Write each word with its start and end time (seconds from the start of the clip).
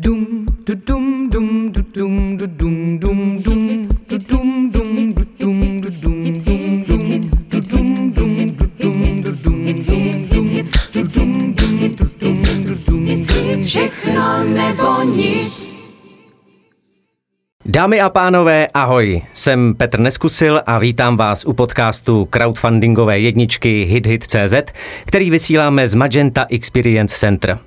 Dum 0.00 0.46
du 0.64 0.74
dum 0.86 1.28
dum 1.28 1.72
du 1.72 1.82
dum 1.94 2.36
du 2.38 2.46
dum 2.46 2.98
dum 3.00 3.42
dum 3.42 3.88
du 4.08 4.18
dum 4.18 4.70
dum 4.70 5.14
du 5.14 5.24
dum 5.38 5.80
du 5.80 5.90
dum 5.90 6.42
dum 6.46 6.82
dum 6.86 7.20
du 7.50 7.60
dum 7.60 8.12
dum 8.12 8.34
du 8.54 8.66
dum 8.78 9.22
du 9.22 9.32
dum 9.42 9.74
dum 9.74 10.14
dum 10.30 10.46
du 10.92 11.02
dum 11.02 11.52
dum 11.54 11.90
du 11.96 12.06
dum 12.20 12.64
du 12.64 12.74
dum 12.86 13.24
dum 13.24 13.62
všechno 13.62 14.44
nebo 14.44 15.02
nic. 15.16 15.74
Dámy 17.66 18.00
a 18.00 18.10
pánové, 18.10 18.68
ahoj, 18.74 19.22
jsem 19.34 19.74
Petr 19.74 20.00
Neskusil 20.00 20.62
a 20.66 20.78
vítám 20.78 21.16
vás 21.16 21.44
u 21.44 21.52
podcastu 21.52 22.24
crowdfundingové 22.24 23.20
jedničky 23.20 23.84
HitHit.cz, 23.84 24.54
který 25.04 25.30
vysíláme 25.30 25.88
z 25.88 25.94
Magenta 25.94 26.46
Experience 26.48 27.18
Center. 27.18 27.58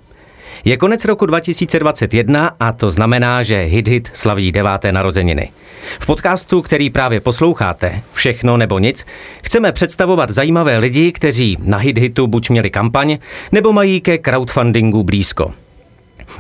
Je 0.66 0.78
konec 0.78 1.06
roku 1.06 1.26
2021 1.26 2.52
a 2.60 2.72
to 2.72 2.92
znamená, 2.92 3.44
že 3.44 3.64
HitHit 3.64 4.10
slaví 4.14 4.52
deváté 4.52 4.92
narozeniny. 4.92 5.52
V 6.00 6.06
podcastu, 6.06 6.62
který 6.62 6.90
právě 6.90 7.20
posloucháte, 7.20 8.02
Všechno 8.14 8.58
nebo 8.58 8.80
nic, 8.80 9.06
chceme 9.44 9.72
představovat 9.72 10.30
zajímavé 10.30 10.78
lidi, 10.78 11.12
kteří 11.12 11.58
na 11.64 11.78
HitHitu 11.78 12.28
buď 12.28 12.50
měli 12.50 12.70
kampaň, 12.70 13.18
nebo 13.52 13.74
mají 13.74 14.02
ke 14.02 14.18
crowdfundingu 14.18 15.04
blízko. 15.04 15.54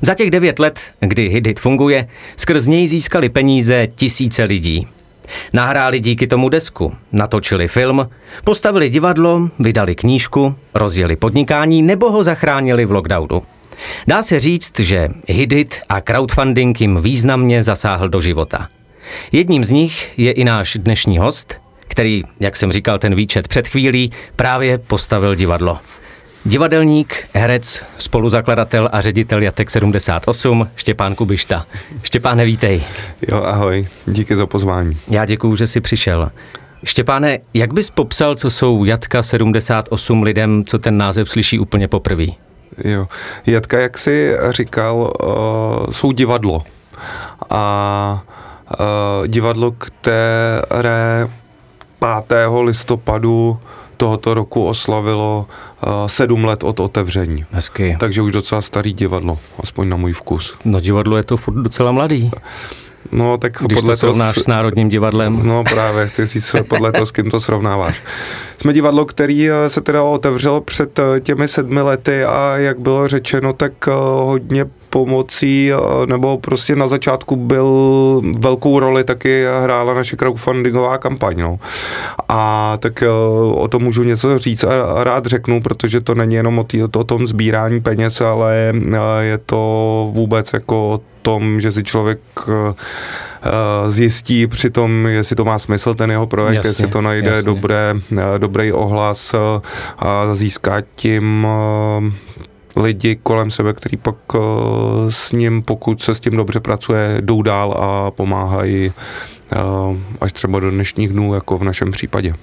Za 0.01 0.13
těch 0.13 0.31
devět 0.31 0.59
let, 0.59 0.79
kdy 0.99 1.29
HitHit 1.29 1.59
funguje, 1.59 2.07
skrz 2.37 2.67
něj 2.67 2.87
získali 2.87 3.29
peníze 3.29 3.87
tisíce 3.95 4.43
lidí. 4.43 4.87
Nahráli 5.53 5.99
díky 5.99 6.27
tomu 6.27 6.49
desku, 6.49 6.93
natočili 7.11 7.67
film, 7.67 8.09
postavili 8.43 8.89
divadlo, 8.89 9.49
vydali 9.59 9.95
knížku, 9.95 10.55
rozjeli 10.73 11.15
podnikání 11.15 11.81
nebo 11.81 12.11
ho 12.11 12.23
zachránili 12.23 12.85
v 12.85 12.91
lockdownu. 12.91 13.41
Dá 14.07 14.23
se 14.23 14.39
říct, 14.39 14.79
že 14.79 15.09
Hidit 15.27 15.81
a 15.89 16.01
crowdfunding 16.01 16.81
jim 16.81 17.01
významně 17.01 17.63
zasáhl 17.63 18.09
do 18.09 18.21
života. 18.21 18.67
Jedním 19.31 19.65
z 19.65 19.69
nich 19.69 20.19
je 20.19 20.31
i 20.31 20.43
náš 20.43 20.77
dnešní 20.79 21.17
host, 21.17 21.61
který, 21.87 22.23
jak 22.39 22.55
jsem 22.55 22.71
říkal 22.71 22.99
ten 22.99 23.15
výčet 23.15 23.47
před 23.47 23.67
chvílí, 23.67 24.11
právě 24.35 24.77
postavil 24.77 25.35
divadlo. 25.35 25.79
Divadelník, 26.45 27.15
herec, 27.33 27.83
spoluzakladatel 27.97 28.89
a 28.91 29.01
ředitel 29.01 29.41
Jatek 29.41 29.71
78, 29.71 30.69
Štěpán 30.75 31.15
Kubišta. 31.15 31.65
Štěpáne, 32.03 32.45
vítej. 32.45 32.83
Jo, 33.31 33.43
ahoj, 33.43 33.87
díky 34.07 34.35
za 34.35 34.47
pozvání. 34.47 34.97
Já 35.07 35.25
děkuju, 35.25 35.55
že 35.55 35.67
jsi 35.67 35.81
přišel. 35.81 36.31
Štěpáne, 36.83 37.39
jak 37.53 37.73
bys 37.73 37.89
popsal, 37.89 38.35
co 38.35 38.49
jsou 38.49 38.85
Jatka 38.85 39.23
78 39.23 40.23
lidem, 40.23 40.63
co 40.65 40.79
ten 40.79 40.97
název 40.97 41.29
slyší 41.29 41.59
úplně 41.59 41.87
poprvé? 41.87 42.25
Jo. 42.77 43.07
Jatka, 43.45 43.79
jak 43.79 43.97
jsi 43.97 44.37
říkal, 44.49 45.13
uh, 45.23 45.91
jsou 45.91 46.11
divadlo. 46.11 46.63
A 47.49 48.23
uh, 48.79 49.27
divadlo, 49.27 49.71
které 49.71 51.27
5. 52.27 52.37
listopadu 52.61 53.59
tohoto 53.97 54.33
roku 54.33 54.65
oslavilo 54.65 55.47
uh, 55.47 56.07
sedm 56.07 56.45
let 56.45 56.63
od 56.63 56.79
otevření. 56.79 57.45
Hezky. 57.51 57.97
Takže 57.99 58.21
už 58.21 58.31
docela 58.31 58.61
starý 58.61 58.93
divadlo, 58.93 59.37
aspoň 59.59 59.89
na 59.89 59.97
můj 59.97 60.13
vkus. 60.13 60.57
No 60.65 60.79
divadlo 60.79 61.17
je 61.17 61.23
to 61.23 61.37
furt 61.37 61.61
docela 61.61 61.91
mladý. 61.91 62.31
No, 63.11 63.37
tak 63.37 63.57
Když 63.65 63.75
podle 63.75 63.93
to 63.93 63.97
srovnáš 63.97 64.37
s 64.37 64.47
Národním 64.47 64.89
divadlem. 64.89 65.39
No 65.43 65.63
právě, 65.63 66.07
chci 66.07 66.25
říct, 66.25 66.55
podle 66.67 66.91
toho, 66.91 67.05
s 67.05 67.11
kým 67.11 67.31
to 67.31 67.41
srovnáváš. 67.41 68.03
Jsme 68.61 68.73
divadlo, 68.73 69.05
který 69.05 69.49
eh, 69.49 69.69
se 69.69 69.81
teda 69.81 70.03
otevřelo 70.03 70.61
před 70.61 70.99
eh, 70.99 71.19
těmi 71.19 71.47
sedmi 71.47 71.81
lety 71.81 72.25
a 72.25 72.57
jak 72.57 72.79
bylo 72.79 73.07
řečeno, 73.07 73.53
tak 73.53 73.71
eh, 73.87 73.91
hodně 74.23 74.65
pomocí, 74.89 75.71
nebo 76.05 76.37
prostě 76.37 76.75
na 76.75 76.87
začátku 76.87 77.35
byl 77.35 78.21
velkou 78.39 78.79
roli 78.79 79.03
taky 79.03 79.45
hrála 79.63 79.93
naše 79.93 80.15
crowdfundingová 80.15 80.97
kampaň. 80.97 81.35
No. 81.39 81.59
A 82.29 82.77
tak 82.79 83.03
o 83.53 83.67
tom 83.67 83.83
můžu 83.83 84.03
něco 84.03 84.37
říct 84.37 84.63
a 84.63 85.03
rád 85.03 85.25
řeknu, 85.25 85.61
protože 85.61 86.01
to 86.01 86.15
není 86.15 86.35
jenom 86.35 86.59
o, 86.59 86.63
tý, 86.63 86.83
o 86.83 86.87
tom 86.87 87.27
sbírání 87.27 87.81
peněz, 87.81 88.21
ale 88.21 88.73
je 89.21 89.37
to 89.37 90.11
vůbec 90.13 90.53
jako 90.53 90.99
tom, 91.21 91.61
že 91.61 91.71
si 91.71 91.83
člověk 91.83 92.19
zjistí 93.87 94.47
při 94.47 94.69
tom, 94.69 95.05
jestli 95.05 95.35
to 95.35 95.45
má 95.45 95.59
smysl 95.59 95.93
ten 95.93 96.11
jeho 96.11 96.27
projekt, 96.27 96.55
jasně, 96.55 96.69
jestli 96.69 96.87
to 96.87 97.01
najde 97.01 97.41
dobré, 97.43 97.95
dobrý 98.37 98.71
ohlas 98.71 99.35
a 99.99 100.35
získá 100.35 100.81
tím 100.95 101.47
lidi 102.75 103.19
kolem 103.23 103.51
sebe, 103.51 103.73
který 103.73 103.97
pak 103.97 104.15
eh, 104.35 104.39
s 105.09 105.31
ním, 105.31 105.61
pokud 105.61 106.01
se 106.01 106.15
s 106.15 106.19
tím 106.19 106.35
dobře 106.35 106.59
pracuje, 106.59 107.17
jdou 107.21 107.41
dál 107.41 107.71
a 107.71 108.11
pomáhají 108.11 108.91
eh, 109.51 109.57
až 110.21 110.33
třeba 110.33 110.59
do 110.59 110.71
dnešních 110.71 111.09
dnů, 111.09 111.33
jako 111.33 111.57
v 111.57 111.63
našem 111.63 111.91
případě. 111.91 112.33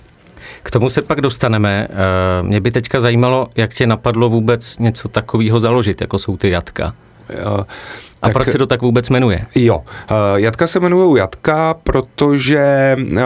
K 0.62 0.70
tomu 0.70 0.90
se 0.90 1.02
pak 1.02 1.20
dostaneme. 1.20 1.88
Eh, 1.90 2.42
mě 2.42 2.60
by 2.60 2.70
teďka 2.70 3.00
zajímalo, 3.00 3.48
jak 3.56 3.74
tě 3.74 3.86
napadlo 3.86 4.28
vůbec 4.28 4.78
něco 4.78 5.08
takového 5.08 5.60
založit, 5.60 6.00
jako 6.00 6.18
jsou 6.18 6.36
ty 6.36 6.50
jatka. 6.50 6.94
A 8.22 8.26
tak, 8.26 8.32
proč 8.32 8.48
se 8.48 8.58
to 8.58 8.66
tak 8.66 8.82
vůbec 8.82 9.08
jmenuje? 9.08 9.40
Jo, 9.54 9.76
uh, 9.76 10.16
Jatka 10.34 10.66
se 10.66 10.80
jmenuje 10.80 11.18
Jatka, 11.20 11.74
protože 11.82 12.96
uh, 13.12 13.18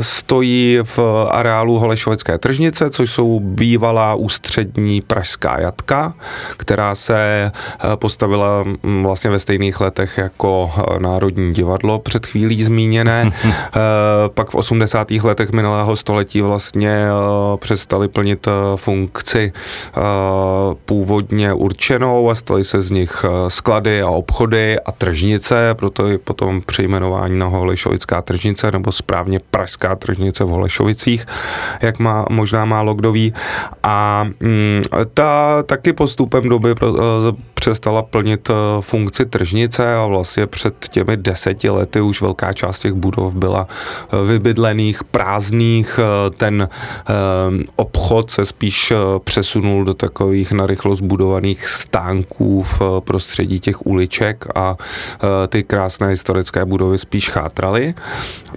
stojí 0.00 0.78
v 0.82 0.98
areálu 1.30 1.78
Holešovické 1.78 2.38
tržnice, 2.38 2.90
což 2.90 3.10
jsou 3.10 3.40
bývalá 3.40 4.14
ústřední 4.14 5.00
pražská 5.00 5.60
Jatka, 5.60 6.14
která 6.56 6.94
se 6.94 7.50
uh, 7.84 7.96
postavila 7.96 8.64
um, 8.82 9.02
vlastně 9.02 9.30
ve 9.30 9.38
stejných 9.38 9.80
letech 9.80 10.18
jako 10.18 10.72
Národní 10.98 11.52
divadlo 11.52 11.98
před 11.98 12.26
chvílí 12.26 12.64
zmíněné. 12.64 13.30
pak 14.34 14.50
v 14.50 14.54
80. 14.54 15.10
letech 15.10 15.52
minulého 15.52 15.96
století 15.96 16.40
vlastně 16.40 17.04
přestali 17.56 18.08
plnit 18.08 18.48
funkci 18.76 19.52
původně 20.84 21.52
určenou 21.52 22.30
a 22.30 22.34
staly 22.34 22.64
se 22.64 22.82
z 22.82 22.90
nich 22.90 23.24
uh, 23.24 23.48
a 24.02 24.08
obchody 24.08 24.80
a 24.80 24.92
tržnice, 24.92 25.74
proto 25.74 26.06
je 26.06 26.18
potom 26.18 26.62
přejmenování 26.62 27.38
na 27.38 27.46
Holešovická 27.46 28.22
tržnice, 28.22 28.72
nebo 28.72 28.92
správně 28.92 29.40
Pražská 29.50 29.96
tržnice 29.96 30.44
v 30.44 30.48
Holešovicích, 30.48 31.26
jak 31.82 31.98
má 31.98 32.24
možná 32.30 32.64
málo 32.64 32.94
kdo 32.94 33.12
ví. 33.12 33.34
A 33.82 34.26
mm, 34.40 34.82
ta 35.14 35.62
taky 35.62 35.92
postupem 35.92 36.48
doby 36.48 36.70
eh, 36.70 37.32
přestala 37.64 38.02
plnit 38.02 38.50
eh, 38.50 38.54
funkci 38.80 39.26
tržnice 39.26 39.96
a 39.96 40.06
vlastně 40.06 40.46
před 40.46 40.88
těmi 40.88 41.16
deseti 41.16 41.70
lety 41.70 42.00
už 42.00 42.20
velká 42.20 42.52
část 42.52 42.78
těch 42.78 42.92
budov 42.92 43.34
byla 43.34 43.66
eh, 43.68 44.26
vybydlených, 44.26 45.04
prázdných. 45.04 46.00
Ten 46.36 46.68
obchod 47.76 48.30
se 48.30 48.46
spíš 48.46 48.92
přesunul 49.24 49.84
do 49.84 49.94
takových 49.94 50.52
narychlo 50.52 50.96
zbudovaných 50.96 51.68
stánků 51.68 52.62
v 52.62 52.82
prostředí 53.00 53.60
těch 53.60 53.86
uliček 53.86 54.46
a 54.54 54.76
ty 55.48 55.62
krásné 55.62 56.08
historické 56.08 56.64
budovy 56.64 56.98
spíš 56.98 57.28
chátraly. 57.28 57.94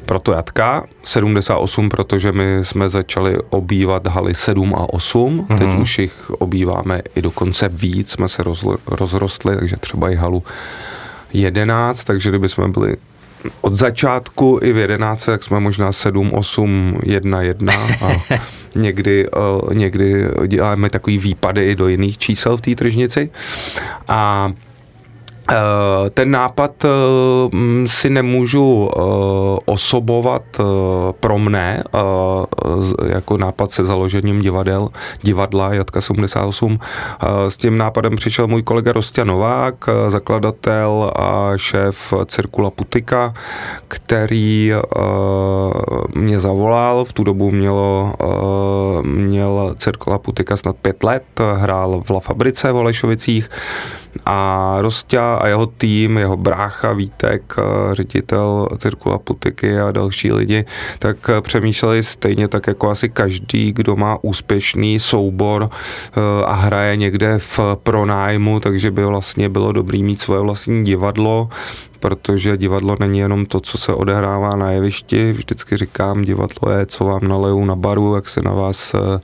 Proto 0.06 0.31
Jatka, 0.31 0.84
78, 1.03 1.89
protože 1.89 2.31
my 2.31 2.59
jsme 2.62 2.89
začali 2.89 3.38
obývat 3.50 4.07
haly 4.07 4.35
7 4.35 4.75
a 4.75 4.94
8, 4.94 5.39
mm-hmm. 5.39 5.57
teď 5.57 5.79
už 5.79 6.00
jich 6.00 6.29
obýváme 6.29 7.01
i 7.16 7.22
dokonce 7.22 7.69
víc, 7.69 8.12
jsme 8.12 8.29
se 8.29 8.44
rozlo, 8.44 8.78
rozrostli, 9.00 9.56
takže 9.56 9.75
třeba 9.75 10.09
i 10.09 10.16
halu 10.16 10.44
11, 11.34 12.03
takže 12.03 12.30
kdyby 12.30 12.50
jsme 12.50 12.68
byli 12.68 12.97
od 13.62 13.75
začátku 13.75 14.59
i 14.63 14.74
v 14.74 14.78
11, 14.78 15.25
tak 15.25 15.44
jsme 15.44 15.59
možná 15.59 15.91
7, 15.91 16.34
8, 16.34 17.00
1, 17.03 17.41
1 17.41 17.74
a 18.02 18.38
někdy, 18.75 19.25
uh, 19.30 19.74
někdy 19.74 20.25
děláme 20.47 20.90
takový 20.90 21.18
výpady 21.18 21.69
i 21.69 21.75
do 21.75 21.88
jiných 21.88 22.18
čísel 22.18 22.57
v 22.57 22.62
té 22.62 22.75
tržnici. 22.75 23.30
A 24.07 24.52
Eh, 24.52 24.67
ten 26.09 26.31
nápad 26.31 26.86
eh, 26.86 26.89
si 27.88 28.10
nemůžu 28.10 28.89
eh, 28.89 29.00
osobovat 29.66 30.44
pro 31.19 31.38
mne, 31.39 31.83
jako 33.06 33.38
nápad 33.38 33.72
se 33.72 33.86
založením 33.86 34.42
divadel, 34.42 34.89
divadla 35.22 35.74
Jatka 35.74 36.01
78. 36.01 36.80
S 37.50 37.57
tím 37.57 37.77
nápadem 37.77 38.16
přišel 38.16 38.48
můj 38.48 38.63
kolega 38.63 38.92
Rostě 38.92 39.25
Novák, 39.25 39.75
zakladatel 40.07 41.12
a 41.16 41.51
šéf 41.56 42.13
Cirkula 42.25 42.69
Putika, 42.69 43.33
který 43.88 44.72
mě 46.16 46.39
zavolal, 46.39 47.06
v 47.06 47.13
tu 47.13 47.24
dobu 47.24 47.51
mělo, 47.51 48.13
měl 49.01 49.75
Cirkula 49.77 50.18
Putika 50.18 50.57
snad 50.57 50.75
pět 50.75 51.04
let, 51.04 51.24
hrál 51.56 52.01
v 52.06 52.10
La 52.10 52.19
Fabrice 52.19 52.72
v 52.72 52.75
Olešovicích, 52.75 53.50
A 54.25 54.77
Rostia 54.81 55.36
a 55.36 55.48
jeho 55.48 55.65
tým, 55.65 56.18
jeho 56.18 56.38
brácha 56.38 56.94
Vítek, 56.94 57.56
ředitel 57.92 58.68
Cirkula 58.77 59.18
Putiky 59.18 59.80
a 59.80 59.92
další 59.92 60.31
lidi, 60.31 60.65
tak 61.00 61.18
přemýšleli 61.42 62.04
stejně 62.04 62.48
tak 62.48 62.68
jako 62.68 62.89
asi 62.89 63.09
každý, 63.09 63.71
kdo 63.74 63.95
má 63.95 64.18
úspěšný 64.21 65.00
soubor 65.00 65.69
a 66.45 66.54
hraje 66.54 66.95
někde 66.95 67.39
v 67.39 67.59
pronájmu, 67.83 68.59
takže 68.59 68.92
by 68.92 69.06
vlastně 69.06 69.50
bylo 69.50 69.71
dobrý 69.71 70.04
mít 70.04 70.21
svoje 70.21 70.42
vlastní 70.42 70.83
divadlo, 70.83 71.50
protože 72.00 72.58
divadlo 72.58 72.96
není 73.00 73.20
jenom 73.20 73.46
to, 73.46 73.60
co 73.60 73.78
se 73.78 73.94
odehrává 73.94 74.56
na 74.56 74.72
jevišti. 74.72 75.32
Vždycky 75.32 75.78
říkám, 75.78 76.22
divadlo 76.22 76.72
je, 76.72 76.86
co 76.86 77.06
vám 77.06 77.28
nalejou 77.28 77.66
na 77.66 77.76
baru, 77.76 78.16
jak 78.16 78.30
se 78.30 78.42
na 78.42 78.52
vás 78.52 78.94
eh, 78.94 79.20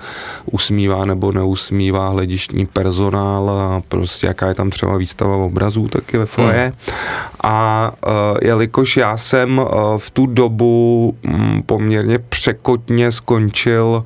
usmívá 0.51 1.05
nebo 1.05 1.31
neusmívá 1.31 2.07
hledištní 2.09 2.65
personál 2.65 3.49
a 3.49 3.81
prostě 3.87 4.27
jaká 4.27 4.47
je 4.47 4.53
tam 4.53 4.69
třeba 4.69 4.97
výstava 4.97 5.35
obrazů 5.35 5.87
taky 5.87 6.17
ve 6.17 6.25
foje. 6.25 6.73
Hmm. 6.87 6.97
A 7.43 7.91
uh, 8.05 8.11
jelikož 8.41 8.97
já 8.97 9.17
jsem 9.17 9.59
uh, 9.59 9.67
v 9.97 10.09
tu 10.09 10.25
dobu 10.25 11.15
um, 11.27 11.63
poměrně 11.65 12.19
překotně 12.19 13.11
skončil 13.11 14.03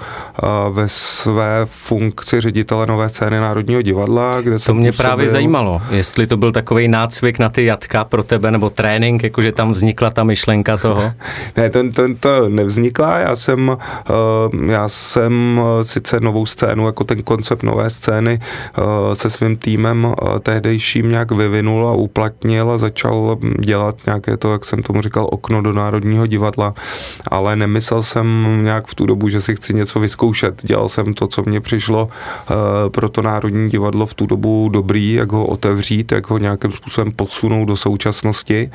ve 0.70 0.88
své 0.88 1.62
funkci 1.66 2.42
ředitele 2.42 2.88
nové 2.88 3.10
scény 3.10 3.40
Národního 3.40 3.82
divadla, 3.82 4.42
kde 4.42 4.60
To 4.60 4.74
mě 4.74 4.92
působil... 4.92 5.06
právě 5.06 5.30
zajímalo, 5.30 5.82
jestli 5.92 6.28
to 6.28 6.38
byl 6.38 6.52
takový 6.52 6.88
nácvik 6.88 7.40
na 7.40 7.50
ty 7.50 7.66
jatka 7.66 8.04
pro 8.04 8.24
tebe 8.24 8.52
nebo 8.58 8.70
trénink, 8.70 9.24
jakože 9.24 9.52
tam 9.52 9.72
vznikla 9.72 10.10
ta 10.10 10.24
myšlenka 10.24 10.78
toho? 10.78 11.14
ne, 11.58 11.70
to, 11.70 11.92
to, 11.92 12.04
to 12.20 12.50
nevznikla, 12.50 13.18
já 13.18 13.36
jsem, 13.36 13.70
uh, 13.70 14.66
já 14.66 14.90
jsem 14.90 15.62
uh, 15.62 15.84
sice 15.84 16.20
novou 16.20 16.46
scénu, 16.46 16.86
jako 16.86 17.04
ten 17.04 17.24
koncept 17.24 17.64
nové 17.64 17.90
scény 17.90 18.40
uh, 18.78 19.14
se 19.14 19.30
svým 19.30 19.58
týmem 19.58 20.14
tehdejším 20.42 21.12
nějak 21.12 21.32
vyvinul 21.32 21.88
a 21.88 21.94
uplatnil 21.94 22.72
a 22.72 22.78
začal 22.78 23.38
dělat 23.60 23.96
nějaké 24.06 24.38
to, 24.38 24.52
jak 24.52 24.66
jsem 24.66 24.82
tomu 24.82 25.02
říkal, 25.02 25.28
okno 25.32 25.62
do 25.62 25.74
Národního 25.74 26.28
divadla, 26.28 26.74
ale 27.28 27.56
nemyslel 27.56 28.04
jsem 28.04 28.28
nějak 28.64 28.88
v 28.88 28.96
tu 28.96 29.06
dobu, 29.06 29.30
že 29.30 29.42
si 29.42 29.56
chci 29.56 29.74
něco 29.74 30.00
vyzkoušet. 30.00 30.62
Dělal 30.64 30.90
jsem 30.90 31.14
to, 31.14 31.28
co 31.28 31.44
mě 31.46 31.62
přišlo 31.62 32.10
pro 32.92 33.10
to 33.10 33.22
Národní 33.22 33.70
divadlo 33.70 34.06
v 34.06 34.14
tu 34.14 34.26
dobu 34.26 34.70
dobrý, 34.70 35.14
jak 35.14 35.32
ho 35.32 35.46
otevřít, 35.46 36.12
jak 36.12 36.30
ho 36.30 36.38
nějakým 36.38 36.72
způsobem 36.72 37.12
podsunout 37.12 37.66
do 37.66 37.78
současnosti 37.78 38.47
společnosti 38.48 38.72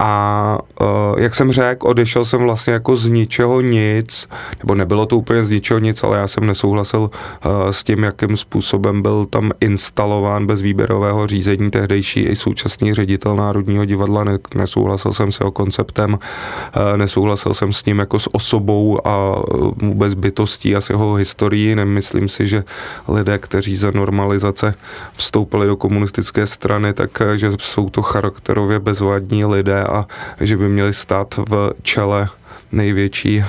a 0.00 0.58
uh, 0.80 1.20
jak 1.20 1.34
jsem 1.34 1.52
řekl, 1.52 1.88
odešel 1.88 2.24
jsem 2.24 2.42
vlastně 2.42 2.72
jako 2.72 2.96
z 2.96 3.08
ničeho 3.08 3.60
nic, 3.60 4.28
nebo 4.62 4.74
nebylo 4.74 5.06
to 5.06 5.16
úplně 5.18 5.44
z 5.44 5.50
ničeho 5.50 5.78
nic, 5.78 6.02
ale 6.04 6.18
já 6.18 6.26
jsem 6.28 6.46
nesouhlasil 6.46 7.00
uh, 7.00 7.70
s 7.70 7.84
tím, 7.84 8.02
jakým 8.02 8.36
způsobem 8.36 9.02
byl 9.02 9.26
tam 9.26 9.50
instalován 9.60 10.46
bez 10.46 10.62
výběrového 10.62 11.26
řízení 11.26 11.70
tehdejší 11.70 12.20
i 12.20 12.36
současný 12.36 12.94
ředitel 12.94 13.36
Národního 13.36 13.84
divadla, 13.84 14.24
ne, 14.24 14.38
nesouhlasil 14.54 15.12
jsem 15.12 15.32
s 15.32 15.40
jeho 15.40 15.50
konceptem, 15.50 16.12
uh, 16.12 16.96
nesouhlasil 16.96 17.54
jsem 17.54 17.72
s 17.72 17.84
ním 17.84 17.98
jako 17.98 18.18
s 18.18 18.34
osobou 18.34 19.06
a 19.06 19.42
vůbec 19.82 20.14
bytostí 20.14 20.76
a 20.76 20.80
s 20.80 20.90
jeho 20.90 21.14
historií, 21.14 21.74
nemyslím 21.74 22.28
si, 22.28 22.46
že 22.46 22.64
lidé, 23.08 23.38
kteří 23.38 23.76
za 23.76 23.90
normalizace 23.90 24.74
vstoupili 25.16 25.66
do 25.66 25.76
komunistické 25.76 26.46
strany, 26.46 26.92
tak 26.92 27.10
že 27.36 27.50
jsou 27.60 27.90
to 27.90 28.02
charakterově 28.02 28.78
bez 28.78 28.93
bezvadní 28.94 29.44
lidé 29.44 29.84
a 29.84 30.06
že 30.40 30.56
by 30.56 30.68
měli 30.68 30.94
stát 30.94 31.34
v 31.48 31.72
čele 31.82 32.28
největší 32.72 33.38
uh, 33.38 33.44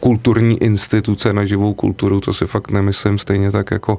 kulturní 0.00 0.62
instituce 0.62 1.32
na 1.32 1.44
živou 1.44 1.74
kulturu, 1.74 2.20
to 2.20 2.34
si 2.34 2.46
fakt 2.46 2.70
nemyslím, 2.70 3.18
stejně 3.18 3.50
tak 3.50 3.70
jako 3.70 3.98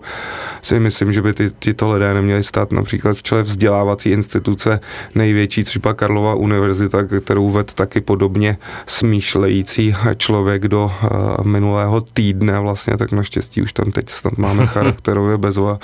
si 0.61 0.79
myslím, 0.79 1.13
že 1.13 1.21
by 1.21 1.33
ty, 1.33 1.49
tyto 1.49 1.93
lidé 1.93 2.13
neměli 2.13 2.43
stát 2.43 2.71
například 2.71 3.17
v 3.17 3.23
čele 3.23 3.43
vzdělávací 3.43 4.09
instituce 4.09 4.79
největší, 5.15 5.63
třeba 5.63 5.93
Karlova 5.93 6.35
univerzita, 6.35 7.03
kterou 7.03 7.49
ved 7.49 7.73
taky 7.73 8.01
podobně 8.01 8.57
smýšlející 8.87 9.95
člověk 10.17 10.67
do 10.67 10.85
uh, 10.85 11.45
minulého 11.45 12.01
týdne 12.01 12.59
vlastně, 12.59 12.97
tak 12.97 13.11
naštěstí 13.11 13.61
už 13.61 13.73
tam 13.73 13.91
teď 13.91 14.09
snad 14.09 14.37
máme 14.37 14.65
charakterově 14.75 15.37
bezva, 15.37 15.79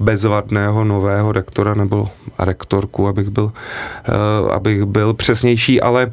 bezvadného 0.00 0.84
nového 0.84 1.32
rektora 1.32 1.74
nebo 1.74 2.08
rektorku, 2.38 3.08
abych 3.08 3.28
byl, 3.28 3.44
uh, 3.44 4.52
abych 4.52 4.84
byl 4.84 5.14
přesnější, 5.14 5.80
ale 5.80 6.10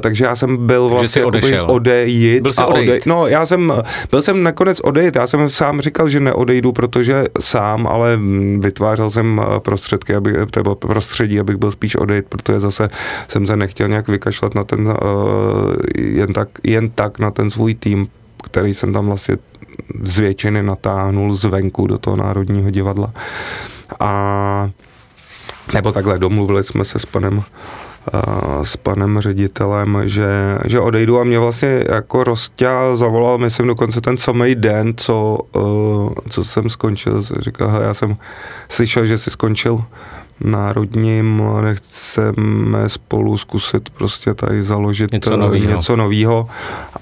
takže 0.00 0.24
já 0.24 0.36
jsem 0.36 0.66
byl 0.66 0.81
vlastně 0.88 1.08
jsi 1.08 1.24
odešel. 1.24 1.66
odejít. 1.70 2.42
Byl 2.42 2.52
jsi 2.52 2.62
odejít. 2.62 2.88
Odej, 2.88 3.00
no, 3.06 3.26
já 3.26 3.46
jsem, 3.46 3.72
byl 4.10 4.22
jsem 4.22 4.42
nakonec 4.42 4.80
odejít, 4.80 5.16
já 5.16 5.26
jsem 5.26 5.50
sám 5.50 5.80
říkal, 5.80 6.08
že 6.08 6.20
neodejdu, 6.20 6.72
protože 6.72 7.24
sám, 7.40 7.86
ale 7.86 8.18
vytvářel 8.58 9.10
jsem 9.10 9.40
eh, 9.40 9.60
prostředky, 9.60 10.14
aby, 10.14 10.34
třeba 10.50 10.74
prostředí, 10.74 11.40
abych 11.40 11.56
byl 11.56 11.72
spíš 11.72 11.96
odejít, 11.96 12.24
protože 12.28 12.60
zase 12.60 12.88
jsem 13.28 13.46
se 13.46 13.56
nechtěl 13.56 13.88
nějak 13.88 14.08
vykašlat 14.08 14.54
na 14.54 14.64
ten, 14.64 14.88
uh, 14.88 14.94
jen 15.98 16.32
tak, 16.32 16.48
jen 16.62 16.90
tak 16.90 17.18
na 17.18 17.30
ten 17.30 17.50
svůj 17.50 17.74
tým, 17.74 18.08
který 18.44 18.74
jsem 18.74 18.92
tam 18.92 19.06
vlastně 19.06 19.36
z 20.02 20.18
většiny 20.18 20.62
natáhnul 20.62 21.34
zvenku 21.34 21.86
do 21.86 21.98
toho 21.98 22.16
Národního 22.16 22.70
divadla. 22.70 23.12
A 24.00 24.70
nebo 25.74 25.92
takhle, 25.92 26.18
domluvili 26.18 26.64
jsme 26.64 26.84
se 26.84 26.98
s 26.98 27.06
panem 27.06 27.42
s 28.62 28.76
panem 28.76 29.20
ředitelem, 29.20 30.02
že, 30.04 30.58
že 30.66 30.80
odejdu 30.80 31.20
a 31.20 31.24
mě 31.24 31.38
vlastně 31.38 31.84
jako 31.88 32.24
Rostia 32.24 32.96
zavolal, 32.96 33.38
myslím 33.38 33.66
dokonce 33.66 34.00
ten 34.00 34.16
samý 34.16 34.54
den, 34.54 34.92
co, 34.96 35.38
co 36.28 36.44
jsem 36.44 36.70
skončil, 36.70 37.22
říkal, 37.22 37.82
já 37.82 37.94
jsem 37.94 38.16
slyšel, 38.68 39.06
že 39.06 39.18
jsi 39.18 39.30
skončil 39.30 39.84
národním, 40.44 41.42
nechceme 41.60 42.88
spolu 42.88 43.38
zkusit 43.38 43.90
prostě 43.90 44.34
tady 44.34 44.64
založit 44.64 45.12
něco 45.12 45.36
novýho. 45.36 45.76
něco 45.76 45.96
novýho. 45.96 46.46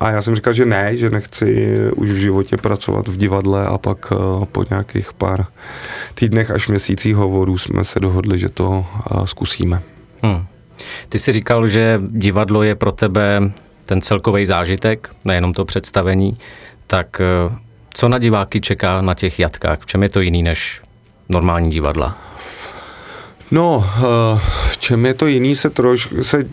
A 0.00 0.10
já 0.10 0.22
jsem 0.22 0.34
říkal, 0.34 0.52
že 0.52 0.64
ne, 0.64 0.96
že 0.96 1.10
nechci 1.10 1.78
už 1.96 2.10
v 2.10 2.16
životě 2.16 2.56
pracovat 2.56 3.08
v 3.08 3.16
divadle 3.16 3.66
a 3.66 3.78
pak 3.78 4.12
po 4.52 4.64
nějakých 4.70 5.12
pár 5.12 5.46
týdnech 6.14 6.50
až 6.50 6.68
měsících 6.68 7.16
hovorů 7.16 7.58
jsme 7.58 7.84
se 7.84 8.00
dohodli, 8.00 8.38
že 8.38 8.48
to 8.48 8.86
zkusíme. 9.24 9.82
Hmm. 10.22 10.46
Ty 11.08 11.18
jsi 11.18 11.32
říkal, 11.32 11.66
že 11.66 12.00
divadlo 12.08 12.62
je 12.62 12.74
pro 12.74 12.92
tebe 12.92 13.40
ten 13.86 14.00
celkový 14.00 14.46
zážitek, 14.46 15.10
nejenom 15.24 15.52
to 15.52 15.64
představení, 15.64 16.38
tak 16.86 17.20
eh, 17.20 17.56
co 17.94 18.08
na 18.08 18.18
diváky 18.18 18.60
čeká 18.60 19.00
na 19.00 19.14
těch 19.14 19.38
jatkách? 19.38 19.80
V 19.80 19.86
čem 19.86 20.02
je 20.02 20.08
to 20.08 20.20
jiný 20.20 20.42
než 20.42 20.82
normální 21.28 21.70
divadla? 21.70 22.29
No, 23.50 23.84
eh, 23.98 24.40
v 24.70 24.78
čem 24.78 25.06
je 25.06 25.14
to 25.14 25.26
jiný 25.26 25.56
se 25.56 25.70
trošku, 25.70 26.22
se, 26.22 26.44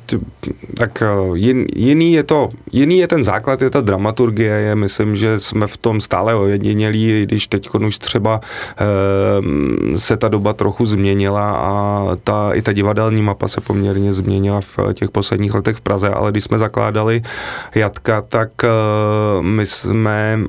tak 0.78 1.02
eh, 1.02 1.08
jin, 1.34 1.66
jiný 1.76 2.14
je 2.14 2.24
to, 2.24 2.50
jiný 2.72 2.98
je 2.98 3.08
ten 3.08 3.24
základ, 3.24 3.62
je 3.62 3.70
ta 3.70 3.82
dramaturgie, 3.82 4.54
je, 4.54 4.76
myslím, 4.76 5.16
že 5.16 5.40
jsme 5.40 5.68
v 5.68 5.78
tom 5.78 6.02
stále 6.02 6.36
ojedinělí, 6.36 7.22
když 7.24 7.48
teď 7.48 7.70
už 7.70 7.98
třeba 7.98 8.42
e, 8.78 9.98
se 9.98 10.18
ta 10.18 10.28
doba 10.28 10.54
trochu 10.54 10.86
změnila 10.86 11.52
a 11.52 12.06
ta, 12.24 12.54
i 12.54 12.62
ta 12.62 12.74
divadelní 12.74 13.22
mapa 13.22 13.48
se 13.48 13.62
poměrně 13.62 14.14
změnila 14.14 14.62
v 14.62 14.94
těch 14.94 15.12
posledních 15.12 15.54
letech 15.54 15.78
v 15.78 15.82
Praze, 15.82 16.10
ale 16.10 16.32
když 16.32 16.44
jsme 16.44 16.58
zakládali 16.58 17.22
Jatka, 17.76 18.22
tak 18.22 18.50
my 19.42 19.66
jsme, 19.66 20.40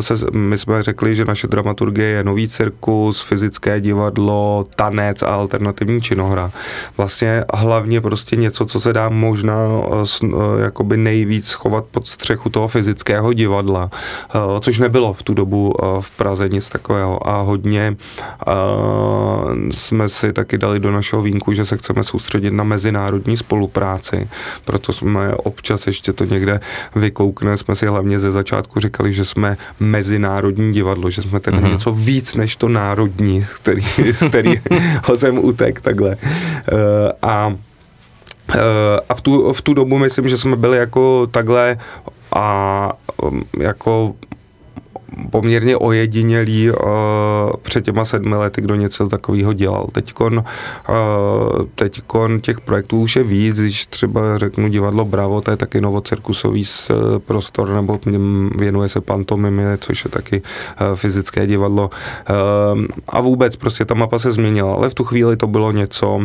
se, 0.00 0.14
my 0.32 0.58
jsme 0.58 0.82
řekli, 0.82 1.14
že 1.14 1.24
naše 1.24 1.46
dramaturgie 1.46 2.08
je 2.08 2.24
nový 2.24 2.48
cirkus, 2.48 3.22
fyzické 3.22 3.80
divadlo, 3.80 4.64
tanec 4.76 5.22
a 5.22 5.36
alternativní 5.54 6.00
činohra. 6.00 6.50
Vlastně 6.96 7.44
hlavně 7.54 8.00
prostě 8.00 8.36
něco, 8.36 8.66
co 8.66 8.80
se 8.80 8.92
dá 8.92 9.08
možná 9.08 9.54
eh, 9.54 10.24
eh, 10.24 10.62
jakoby 10.62 10.96
nejvíc 10.96 11.48
schovat 11.48 11.84
pod 11.90 12.06
střechu 12.06 12.48
toho 12.48 12.68
fyzického 12.68 13.32
divadla, 13.32 13.90
eh, 14.34 14.38
což 14.60 14.78
nebylo 14.78 15.12
v 15.12 15.22
tu 15.22 15.34
dobu 15.34 15.72
v 16.00 16.10
Praze 16.10 16.48
nic 16.48 16.68
takového 16.68 17.28
a 17.28 17.40
hodně 17.40 17.96
jsme 19.70 20.08
si 20.08 20.32
taky 20.32 20.58
dali 20.58 20.80
do 20.80 20.92
našeho 20.92 21.22
vínku, 21.22 21.52
že 21.52 21.66
se 21.66 21.76
chceme 21.76 22.04
soustředit 22.04 22.50
na 22.50 22.64
mezinárodní 22.64 23.36
spolupráci, 23.36 24.28
proto 24.64 24.92
jsme 24.92 25.34
občas 25.34 25.86
ještě 25.86 26.12
to 26.12 26.24
někde 26.24 26.60
vykoukne, 26.96 27.56
jsme 27.56 27.76
si 27.76 27.86
hlavně 27.86 28.18
ze 28.18 28.32
začátku 28.32 28.80
říkali, 28.80 29.12
že 29.12 29.24
jsme 29.24 29.56
mezinárodní 29.80 30.72
divadlo, 30.72 31.10
že 31.10 31.22
jsme 31.22 31.40
tedy 31.40 31.58
mm-hmm. 31.58 31.72
něco 31.72 31.92
víc 31.92 32.34
než 32.34 32.56
to 32.56 32.68
národní, 32.68 33.46
který, 33.54 33.82
z 34.12 34.28
kterého 34.28 35.16
jsem 35.16 35.43
utek 35.44 35.80
takhle. 35.80 36.16
Eh, 36.16 37.12
a 37.22 37.54
eh, 38.54 39.00
a 39.08 39.14
v 39.14 39.20
tu, 39.20 39.52
v 39.52 39.62
tu 39.62 39.74
dobu 39.74 39.98
myslím, 39.98 40.28
že 40.28 40.38
jsme 40.38 40.56
byli 40.56 40.78
jako 40.78 41.26
takhle 41.26 41.76
a 42.32 42.92
um, 43.22 43.44
jako 43.60 44.14
poměrně 45.30 45.76
ojedinělý 45.76 46.70
uh, 46.70 46.76
před 47.62 47.84
těma 47.84 48.04
sedmi 48.04 48.36
lety, 48.36 48.60
kdo 48.60 48.74
něco 48.74 49.08
takového 49.08 49.52
dělal. 49.52 49.86
Teďkon, 49.92 50.38
uh, 50.38 51.64
teďkon 51.74 52.40
těch 52.40 52.60
projektů 52.60 53.00
už 53.00 53.16
je 53.16 53.22
víc, 53.22 53.60
když 53.60 53.86
třeba 53.86 54.38
řeknu 54.38 54.68
divadlo 54.68 55.04
Bravo, 55.04 55.40
to 55.40 55.50
je 55.50 55.56
taky 55.56 55.80
novocirkusový 55.80 56.64
prostor, 57.26 57.68
nebo 57.68 58.00
věnuje 58.54 58.88
se 58.88 59.00
pantomimě, 59.00 59.78
což 59.80 60.04
je 60.04 60.10
taky 60.10 60.42
uh, 60.42 60.96
fyzické 60.96 61.46
divadlo. 61.46 61.90
Uh, 62.74 62.84
a 63.08 63.20
vůbec 63.20 63.56
prostě 63.56 63.84
ta 63.84 63.94
mapa 63.94 64.18
se 64.18 64.32
změnila, 64.32 64.74
ale 64.74 64.90
v 64.90 64.94
tu 64.94 65.04
chvíli 65.04 65.36
to 65.36 65.46
bylo 65.46 65.72
něco, 65.72 66.14
uh, 66.14 66.24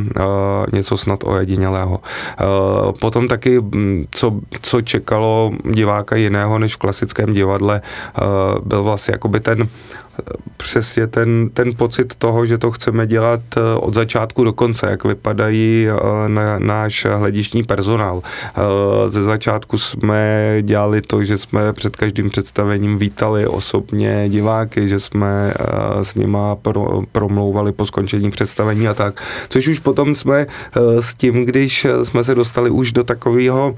něco 0.74 0.98
snad 0.98 1.24
ojedinělého. 1.24 2.00
Uh, 2.00 2.92
potom 2.92 3.28
taky, 3.28 3.62
co, 4.12 4.34
co 4.62 4.82
čekalo 4.82 5.52
diváka 5.72 6.16
jiného 6.16 6.60
než 6.60 6.76
v 6.76 6.78
klasickém 6.78 7.34
divadle, 7.34 7.82
uh, 8.22 8.68
byl 8.68 8.79
vlastně 8.84 9.12
jakoby 9.12 9.40
ten 9.40 9.70
přesně 10.58 11.08
ten, 11.08 11.50
ten 11.54 11.74
pocit 11.78 12.16
toho, 12.16 12.46
že 12.46 12.58
to 12.58 12.72
chceme 12.72 13.08
dělat 13.08 13.40
eh, 13.58 13.62
od 13.76 13.94
začátku 13.94 14.44
do 14.44 14.54
konce, 14.54 14.88
jak 14.90 15.04
vypadají 15.04 15.88
eh, 15.88 16.30
na, 16.30 16.60
náš 16.60 17.06
hledištní 17.06 17.64
personál. 17.64 18.22
Eh, 18.24 19.10
ze 19.10 19.24
začátku 19.24 19.78
jsme 19.78 20.58
dělali 20.62 21.02
to, 21.02 21.24
že 21.24 21.38
jsme 21.38 21.74
před 21.74 21.96
každým 21.96 22.30
představením 22.30 22.98
vítali 22.98 23.48
osobně 23.48 24.30
diváky, 24.30 24.88
že 24.88 25.00
jsme 25.00 25.54
s 26.04 26.16
nima 26.16 26.56
pro, 26.56 27.02
promlouvali 27.12 27.72
po 27.72 27.86
skončení 27.86 28.30
představení 28.30 28.88
a 28.88 28.94
tak. 28.94 29.22
Což 29.50 29.68
už 29.68 29.80
potom 29.80 30.16
jsme 30.16 30.48
s 31.00 31.14
tím, 31.14 31.46
když 31.46 31.88
jsme 32.04 32.24
se 32.24 32.36
dostali 32.36 32.70
už 32.70 32.92
do 32.92 33.04
takového 33.04 33.76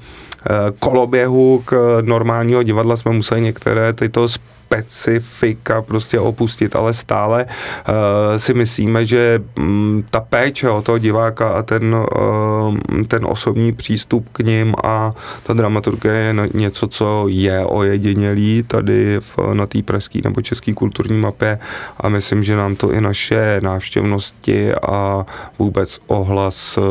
koloběhu 0.79 1.61
k 1.65 2.01
normálního 2.01 2.63
divadla, 2.63 2.97
jsme 2.97 3.11
museli 3.11 3.41
některé 3.41 3.93
tyto 3.93 4.27
specifika 4.71 5.81
prostě 5.81 6.19
opustit, 6.19 6.75
ale 6.75 6.93
stále 6.93 7.45
uh, 7.45 8.37
si 8.37 8.53
myslíme, 8.53 9.05
že 9.05 9.43
um, 9.57 10.03
ta 10.09 10.19
péče 10.19 10.69
o 10.69 10.81
toho 10.81 10.97
diváka 10.97 11.49
a 11.49 11.61
ten, 11.61 11.95
uh, 11.95 12.77
ten 13.07 13.25
osobní 13.25 13.71
přístup 13.71 14.29
k 14.29 14.39
ním 14.39 14.73
a 14.83 15.13
ta 15.43 15.53
dramaturgie 15.53 16.13
je 16.13 16.35
něco, 16.53 16.87
co 16.87 17.25
je 17.27 17.65
ojedinělý 17.65 18.63
tady 18.67 19.19
v, 19.19 19.53
na 19.53 19.65
té 19.67 19.81
pražské 19.83 20.19
nebo 20.23 20.41
české 20.41 20.73
kulturní 20.73 21.17
mapě 21.17 21.59
a 21.97 22.09
myslím, 22.09 22.43
že 22.43 22.55
nám 22.55 22.75
to 22.75 22.91
i 22.91 23.01
naše 23.01 23.59
návštěvnosti 23.63 24.73
a 24.75 25.25
vůbec 25.59 25.99
ohlas 26.07 26.77
uh, 26.77 26.83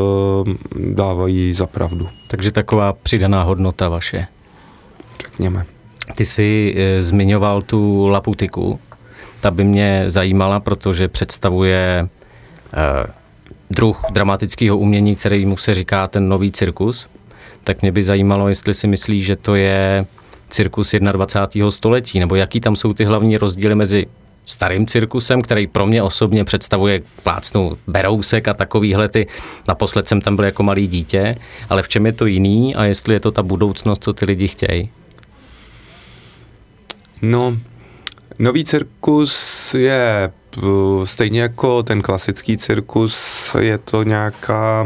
dávají 0.75 1.53
za 1.53 1.65
pravdu. 1.65 2.09
Takže 2.27 2.51
taková 2.51 2.93
přidaná 2.93 3.43
hodnota 3.43 3.89
vaše. 3.89 4.27
Řekněme. 5.21 5.65
Ty 6.15 6.25
jsi 6.25 6.75
e, 6.77 7.03
zmiňoval 7.03 7.61
tu 7.61 8.07
Laputiku. 8.07 8.79
Ta 9.41 9.51
by 9.51 9.63
mě 9.63 10.03
zajímala, 10.07 10.59
protože 10.59 11.07
představuje 11.07 12.07
e, 12.73 13.07
druh 13.69 14.01
dramatického 14.11 14.77
umění, 14.77 15.15
který 15.15 15.45
mu 15.45 15.57
se 15.57 15.73
říká 15.73 16.07
ten 16.07 16.29
nový 16.29 16.51
cirkus. 16.51 17.07
Tak 17.63 17.81
mě 17.81 17.91
by 17.91 18.03
zajímalo, 18.03 18.49
jestli 18.49 18.73
si 18.73 18.87
myslíš, 18.87 19.25
že 19.25 19.35
to 19.35 19.55
je 19.55 20.05
cirkus 20.49 20.95
21. 21.11 21.71
století, 21.71 22.19
nebo 22.19 22.35
jaký 22.35 22.61
tam 22.61 22.75
jsou 22.75 22.93
ty 22.93 23.05
hlavní 23.05 23.37
rozdíly 23.37 23.75
mezi 23.75 24.05
starým 24.45 24.87
cirkusem, 24.87 25.41
který 25.41 25.67
pro 25.67 25.85
mě 25.85 26.03
osobně 26.03 26.43
představuje 26.43 27.01
plácnu 27.23 27.77
berousek 27.87 28.47
a 28.47 28.53
takovýhle 28.53 29.09
ty. 29.09 29.27
Naposled 29.67 30.07
jsem 30.07 30.21
tam 30.21 30.35
byl 30.35 30.45
jako 30.45 30.63
malý 30.63 30.87
dítě, 30.87 31.35
ale 31.69 31.83
v 31.83 31.89
čem 31.89 32.05
je 32.05 32.13
to 32.13 32.25
jiný 32.25 32.75
a 32.75 32.83
jestli 32.83 33.13
je 33.13 33.19
to 33.19 33.31
ta 33.31 33.43
budoucnost, 33.43 34.03
co 34.03 34.13
ty 34.13 34.25
lidi 34.25 34.47
chtějí? 34.47 34.89
No, 37.21 37.57
nový 38.39 38.65
cirkus 38.65 39.73
je 39.73 40.31
eh, 40.57 40.61
stejně 41.05 41.41
jako 41.41 41.83
ten 41.83 42.01
klasický 42.01 42.57
cirkus, 42.57 43.55
je 43.59 43.77
to 43.77 44.03
nějaká 44.03 44.85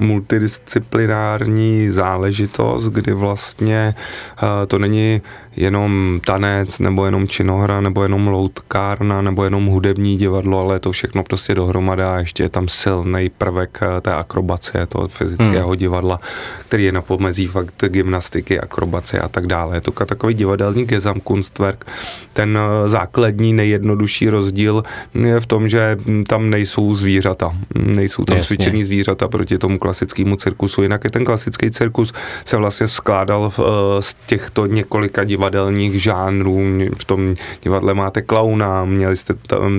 multidisciplinární 0.00 1.90
záležitost, 1.90 2.88
kdy 2.88 3.12
vlastně 3.12 3.94
uh, 4.42 4.48
to 4.66 4.78
není 4.78 5.22
jenom 5.56 6.20
tanec, 6.24 6.78
nebo 6.78 7.04
jenom 7.04 7.28
činohra, 7.28 7.80
nebo 7.80 8.02
jenom 8.02 8.28
loutkárna, 8.28 9.22
nebo 9.22 9.44
jenom 9.44 9.66
hudební 9.66 10.16
divadlo, 10.16 10.60
ale 10.60 10.76
je 10.76 10.80
to 10.80 10.92
všechno 10.92 11.24
prostě 11.24 11.54
dohromady 11.54 12.02
a 12.02 12.18
ještě 12.18 12.42
je 12.42 12.48
tam 12.48 12.68
silný 12.68 13.30
prvek 13.38 13.80
eh, 13.82 14.00
té 14.00 14.14
akrobacie, 14.14 14.86
toho 14.86 15.08
fyzického 15.08 15.68
hmm. 15.68 15.78
divadla, 15.78 16.20
který 16.68 16.84
je 16.84 16.92
na 16.92 17.02
pomezí 17.02 17.46
fakt 17.46 17.84
gymnastiky, 17.88 18.60
akrobacie 18.60 19.20
a 19.20 19.28
tak 19.28 19.46
dále. 19.46 19.76
Je 19.76 19.80
to 19.80 19.90
takový 19.90 20.34
divadelní 20.34 20.84
Gesamtkunstwerk. 20.84 21.84
Ten 22.32 22.58
eh, 22.58 22.88
základní 22.88 23.52
nejjednodušší 23.52 24.28
rozdíl 24.28 24.82
je 25.14 25.40
v 25.40 25.46
tom, 25.46 25.68
že 25.68 25.96
tam 26.26 26.50
nejsou 26.50 26.94
zvířata. 26.94 27.52
Nejsou 27.74 28.24
tam 28.24 28.36
Jasně. 28.36 28.56
cvičení 28.56 28.84
zvířata 28.84 29.28
proti 29.28 29.58
tomu 29.58 29.78
klasickému 29.78 30.36
cirkusu. 30.36 30.82
Jinak 30.82 31.04
je 31.04 31.10
ten 31.10 31.24
klasický 31.24 31.70
cirkus 31.70 32.12
se 32.44 32.56
vlastně 32.56 32.88
skládal 32.88 33.50
v, 33.50 33.60
eh, 33.60 34.02
z 34.02 34.14
těchto 34.26 34.66
několika 34.66 35.24
divadel 35.24 35.41
divadelních 35.42 36.02
žánrů. 36.02 36.60
V 36.98 37.04
tom 37.04 37.34
divadle 37.62 37.94
máte 37.94 38.22
klauna, 38.22 38.84
měli 38.84 39.16
jste 39.16 39.34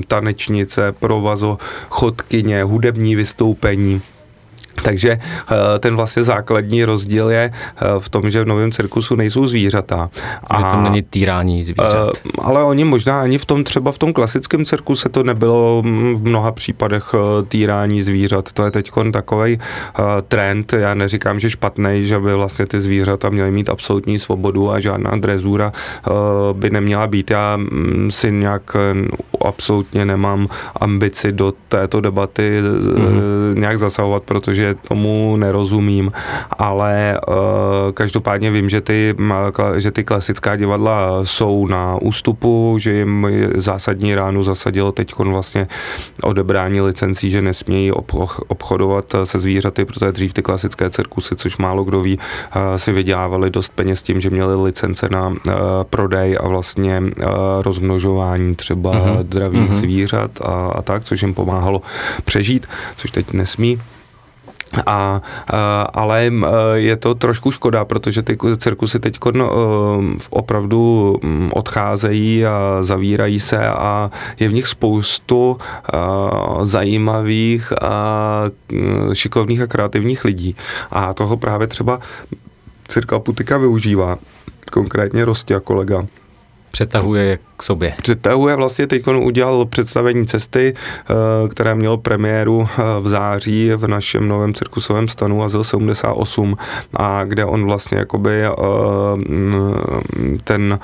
tanečnice, 0.08 0.91
provazo, 0.91 1.58
chodkyně, 1.89 2.63
hudební 2.63 3.15
vystoupení. 3.15 4.01
Takže 4.84 5.12
eh, 5.12 5.80
ten 5.80 5.96
vlastně 5.96 6.24
základní 6.24 6.86
rozdíl 6.86 7.30
je 7.30 7.51
eh, 7.53 7.82
v 8.00 8.10
tom, 8.10 8.30
že 8.30 8.44
v 8.44 8.48
novém 8.48 8.72
cirkusu 8.72 9.15
nejsou 9.15 9.48
zvířata. 9.48 10.10
A, 10.48 10.58
že 10.58 10.63
tam 10.63 10.84
není 10.84 11.01
týrání 11.01 11.63
zvířat. 11.63 11.94
Eh, 11.94 12.30
ale 12.42 12.63
oni 12.63 12.84
možná 12.84 13.22
ani 13.22 13.38
v 13.38 13.46
tom, 13.46 13.63
třeba 13.63 13.92
v 13.92 13.98
tom 13.98 14.13
klasickém 14.13 14.65
cirkuse 14.65 15.10
to 15.10 15.24
nebylo 15.24 15.82
mm, 15.86 16.15
v 16.15 16.24
mnoha 16.24 16.51
případech 16.51 17.15
týrání 17.48 18.03
zvířat. 18.03 18.51
To 18.51 18.65
je 18.65 18.72
teď 18.72 18.92
takový 19.13 19.60
trend. 20.27 20.74
Já 20.74 20.94
neříkám, 20.94 21.39
že 21.39 21.50
špatný, 21.50 22.06
že 22.06 22.20
by 22.20 22.34
vlastně 22.34 22.65
ty 22.65 22.82
zvířata 22.82 23.30
měly 23.30 23.51
mít 23.51 23.70
absolutní 23.70 24.20
svobodu 24.20 24.72
a 24.72 24.80
žádná 24.80 25.12
drezura 25.15 25.72
by 26.53 26.70
neměla 26.70 27.08
být. 27.08 27.32
Já 27.32 27.58
mm, 27.58 28.12
si 28.12 28.32
nějak 28.32 28.77
absolutně 29.46 30.06
nemám 30.06 30.48
ambici 30.75 31.32
do 31.32 31.53
této 31.68 32.01
debaty 32.01 32.60
mm-hmm. 32.62 33.60
nějak 33.60 33.80
zasahovat, 33.80 34.24
protože 34.24 34.62
že 34.63 34.75
tomu 34.88 35.36
nerozumím, 35.36 36.12
ale 36.60 37.20
uh, 37.27 37.36
každopádně 37.93 38.51
vím, 38.51 38.70
že 38.70 38.82
ty, 38.82 39.15
že 39.75 39.91
ty 39.91 40.03
klasická 40.03 40.55
divadla 40.55 41.20
jsou 41.24 41.67
na 41.67 41.98
ústupu, 42.01 42.75
že 42.79 42.93
jim 42.93 43.27
zásadní 43.55 44.15
ránu 44.15 44.43
zasadilo 44.43 44.91
teď 44.91 45.13
vlastně 45.20 45.67
odebrání 46.24 46.82
licencí, 46.82 47.29
že 47.29 47.41
nesmějí 47.41 47.91
obchodovat 48.48 49.05
se 49.24 49.39
zvířaty, 49.39 49.86
protože 49.86 50.12
dřív 50.12 50.34
ty 50.34 50.41
klasické 50.41 50.89
cirkusy, 50.89 51.36
což 51.36 51.58
málo 51.58 51.84
kdo 51.84 52.01
ví, 52.01 52.17
uh, 52.17 52.77
si 52.77 52.91
vydělávali 52.91 53.50
dost 53.50 53.72
peněz 53.75 54.03
tím, 54.03 54.22
že 54.22 54.29
měli 54.29 54.63
licence 54.63 55.10
na 55.12 55.36
prodej 55.89 56.38
a 56.39 56.48
vlastně 56.48 57.03
rozmnožování 57.62 58.55
třeba 58.55 58.91
uh-huh. 58.91 59.24
dravých 59.24 59.70
uh-huh. 59.70 59.79
zvířat 59.79 60.32
a, 60.41 60.72
a 60.75 60.82
tak, 60.82 61.03
což 61.03 61.22
jim 61.22 61.34
pomáhalo 61.34 61.82
přežít, 62.24 62.67
což 62.98 63.12
teď 63.12 63.34
nesmí. 63.34 63.79
A, 64.86 65.22
ale 65.94 66.32
je 66.74 66.96
to 66.96 67.15
trošku 67.15 67.51
škoda, 67.51 67.86
protože 67.86 68.22
ty 68.22 68.38
cirkusy 68.58 69.00
teď 69.00 69.18
no, 69.34 69.51
opravdu 70.30 71.15
odcházejí 71.53 72.46
a 72.46 72.77
zavírají 72.82 73.39
se 73.39 73.68
a 73.68 74.12
je 74.39 74.50
v 74.50 74.53
nich 74.53 74.68
spoustu 74.68 75.58
zajímavých 76.62 77.74
a 77.82 78.44
šikovných 79.13 79.62
a 79.62 79.68
kreativních 79.68 80.25
lidí. 80.25 80.56
A 80.92 81.13
toho 81.13 81.38
právě 81.38 81.68
třeba 81.68 82.00
Cirka 82.88 83.20
Putika 83.20 83.58
využívá, 83.58 84.18
konkrétně 84.72 85.25
Rostě 85.25 85.60
kolega 85.63 86.06
přetahuje 86.74 87.39
k 87.58 87.63
sobě. 87.63 87.94
Přetahuje 88.01 88.56
vlastně 88.56 88.88
teď 88.88 89.08
udělal 89.08 89.65
představení 89.65 90.25
cesty, 90.25 90.74
eh, 90.75 91.13
které 91.50 91.75
mělo 91.75 91.98
premiéru 91.98 92.68
eh, 92.72 92.82
v 93.00 93.10
září 93.10 93.72
v 93.75 93.88
našem 93.88 94.27
novém 94.27 94.53
cirkusovém 94.53 95.08
stanu 95.08 95.44
Azyl 95.44 95.63
78 95.63 96.58
a 96.94 97.24
kde 97.24 97.46
on 97.46 97.65
vlastně 97.65 97.98
jakoby 97.98 98.42
eh, 98.46 98.50
ten 100.44 100.80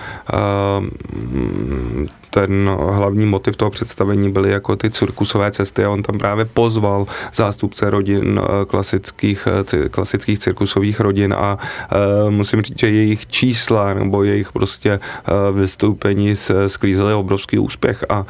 ten 2.29 2.71
hlavní 2.89 3.25
motiv 3.25 3.55
toho 3.55 3.71
představení 3.71 4.31
byly 4.31 4.51
jako 4.51 4.75
ty 4.75 4.89
cirkusové 4.91 5.51
cesty 5.51 5.86
a 5.86 5.89
on 5.89 6.03
tam 6.03 6.17
právě 6.17 6.45
pozval 6.45 7.05
zástupce 7.33 7.89
rodin 7.89 8.41
eh, 8.43 8.65
klasických, 8.65 9.48
eh, 9.86 9.89
klasických 9.89 10.39
cirkusových 10.39 11.00
rodin 11.00 11.33
a 11.33 11.57
uh, 11.57 12.31
musím 12.31 12.62
říct, 12.62 12.79
že 12.79 12.89
jejich 12.89 13.27
čísla 13.27 13.93
nebo 13.93 14.24
jejich 14.24 14.51
prostě 14.51 15.00
uh, 15.00 15.57
vystoupení 15.57 16.36
sklízely 16.67 17.13
obrovský 17.13 17.59
úspěch 17.59 18.05
a 18.09 18.25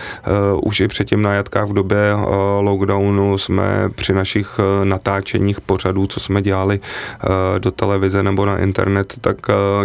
už 0.63 0.79
i 0.79 0.87
předtím 0.87 1.21
na 1.21 1.33
Jatkách 1.33 1.67
v 1.67 1.73
době 1.73 1.97
lockdownu 2.59 3.37
jsme 3.37 3.89
při 3.95 4.13
našich 4.13 4.59
natáčeních 4.83 5.61
pořadů, 5.61 6.07
co 6.07 6.19
jsme 6.19 6.41
dělali 6.41 6.79
do 7.57 7.71
televize 7.71 8.23
nebo 8.23 8.45
na 8.45 8.57
internet, 8.57 9.13
tak 9.21 9.37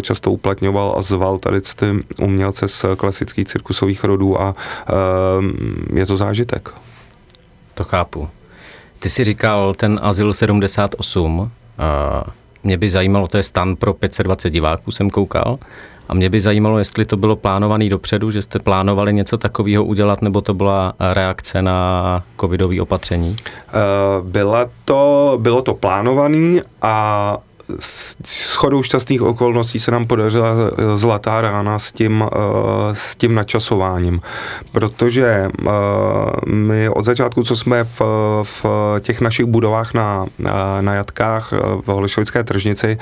často 0.03 0.31
uplatňoval 0.31 0.95
a 0.99 1.03
zval 1.03 1.39
tady 1.39 1.61
ty 1.61 1.87
umělce 2.19 2.69
z 2.69 2.85
klasických 2.97 3.47
cirkusových 3.47 4.04
rodů 4.05 4.41
a 4.41 4.55
uh, 4.55 5.45
je 5.99 6.07
to 6.07 6.17
zážitek. 6.17 6.71
To 7.75 7.85
chápu. 7.85 8.29
Ty 8.99 9.11
jsi 9.11 9.25
říkal 9.25 9.75
ten 9.75 10.01
Azyl 10.03 10.35
78, 10.35 11.41
uh, 11.41 11.49
mě 12.63 12.79
by 12.79 12.91
zajímalo, 12.91 13.29
to 13.29 13.37
je 13.37 13.43
stan 13.43 13.77
pro 13.77 13.95
520 13.95 14.51
diváků, 14.51 14.91
jsem 14.91 15.11
koukal, 15.11 15.59
a 16.09 16.15
mě 16.15 16.31
by 16.31 16.41
zajímalo, 16.41 16.79
jestli 16.79 17.05
to 17.05 17.17
bylo 17.17 17.37
plánované 17.37 17.89
dopředu, 17.89 18.31
že 18.31 18.43
jste 18.43 18.59
plánovali 18.59 19.13
něco 19.13 19.39
takového 19.39 19.85
udělat, 19.85 20.23
nebo 20.23 20.41
to 20.41 20.55
byla 20.55 20.93
reakce 21.13 21.63
na 21.63 22.23
covidové 22.41 22.81
opatření? 22.81 23.37
Byla 24.23 24.71
to, 24.85 25.35
bylo 25.41 25.63
to 25.63 25.75
plánované 25.75 26.61
a 26.83 27.39
s 27.81 28.55
chodou 28.55 28.83
šťastných 28.83 29.23
okolností 29.23 29.81
se 29.81 29.91
nám 29.91 30.07
podařila 30.07 30.49
eh, 30.49 30.99
zlatá 30.99 31.41
rána 31.41 31.79
s 31.79 31.93
tím, 31.93 32.25
eh, 32.25 32.37
s 32.93 33.17
tím 33.17 33.35
načasováním, 33.35 34.21
protože 34.73 35.27
eh, 35.27 35.71
my 36.47 36.89
od 36.89 37.05
začátku, 37.05 37.45
co 37.45 37.57
jsme 37.57 37.85
v, 37.85 38.01
v 38.43 38.67
těch 39.01 39.21
našich 39.21 39.47
budovách 39.47 39.95
na, 39.95 40.27
na 40.81 40.95
Jatkách 40.95 41.53
v 41.53 41.87
Holešovické 41.87 42.45
tržnici, 42.45 42.99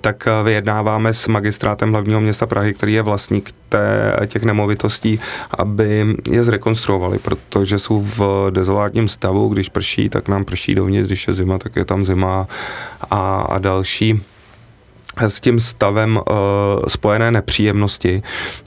tak 0.00 0.28
vyjednáváme 0.44 1.12
s 1.12 1.28
magistrátem 1.28 1.90
hlavního 1.90 2.20
města 2.20 2.46
Prahy, 2.46 2.74
který 2.74 2.92
je 2.92 3.02
vlastník 3.02 3.50
té, 3.70 4.16
těch 4.26 4.42
nemovitostí, 4.42 5.20
aby 5.58 6.16
je 6.30 6.44
zrekonstruovali, 6.44 7.18
protože 7.18 7.78
jsou 7.78 8.00
v 8.00 8.50
dezolátním 8.50 9.08
stavu, 9.08 9.48
když 9.48 9.68
prší, 9.68 10.08
tak 10.08 10.28
nám 10.28 10.44
prší 10.44 10.74
dovnitř, 10.74 11.06
když 11.06 11.28
je 11.28 11.34
zima, 11.34 11.58
tak 11.58 11.76
je 11.76 11.84
tam 11.84 12.04
zima 12.04 12.46
a, 13.10 13.40
a 13.40 13.58
další 13.80 14.20
s 15.18 15.40
tím 15.40 15.60
stavem 15.60 16.16
uh, 16.16 16.22
spojené 16.88 17.30
nepříjemnosti. 17.30 18.22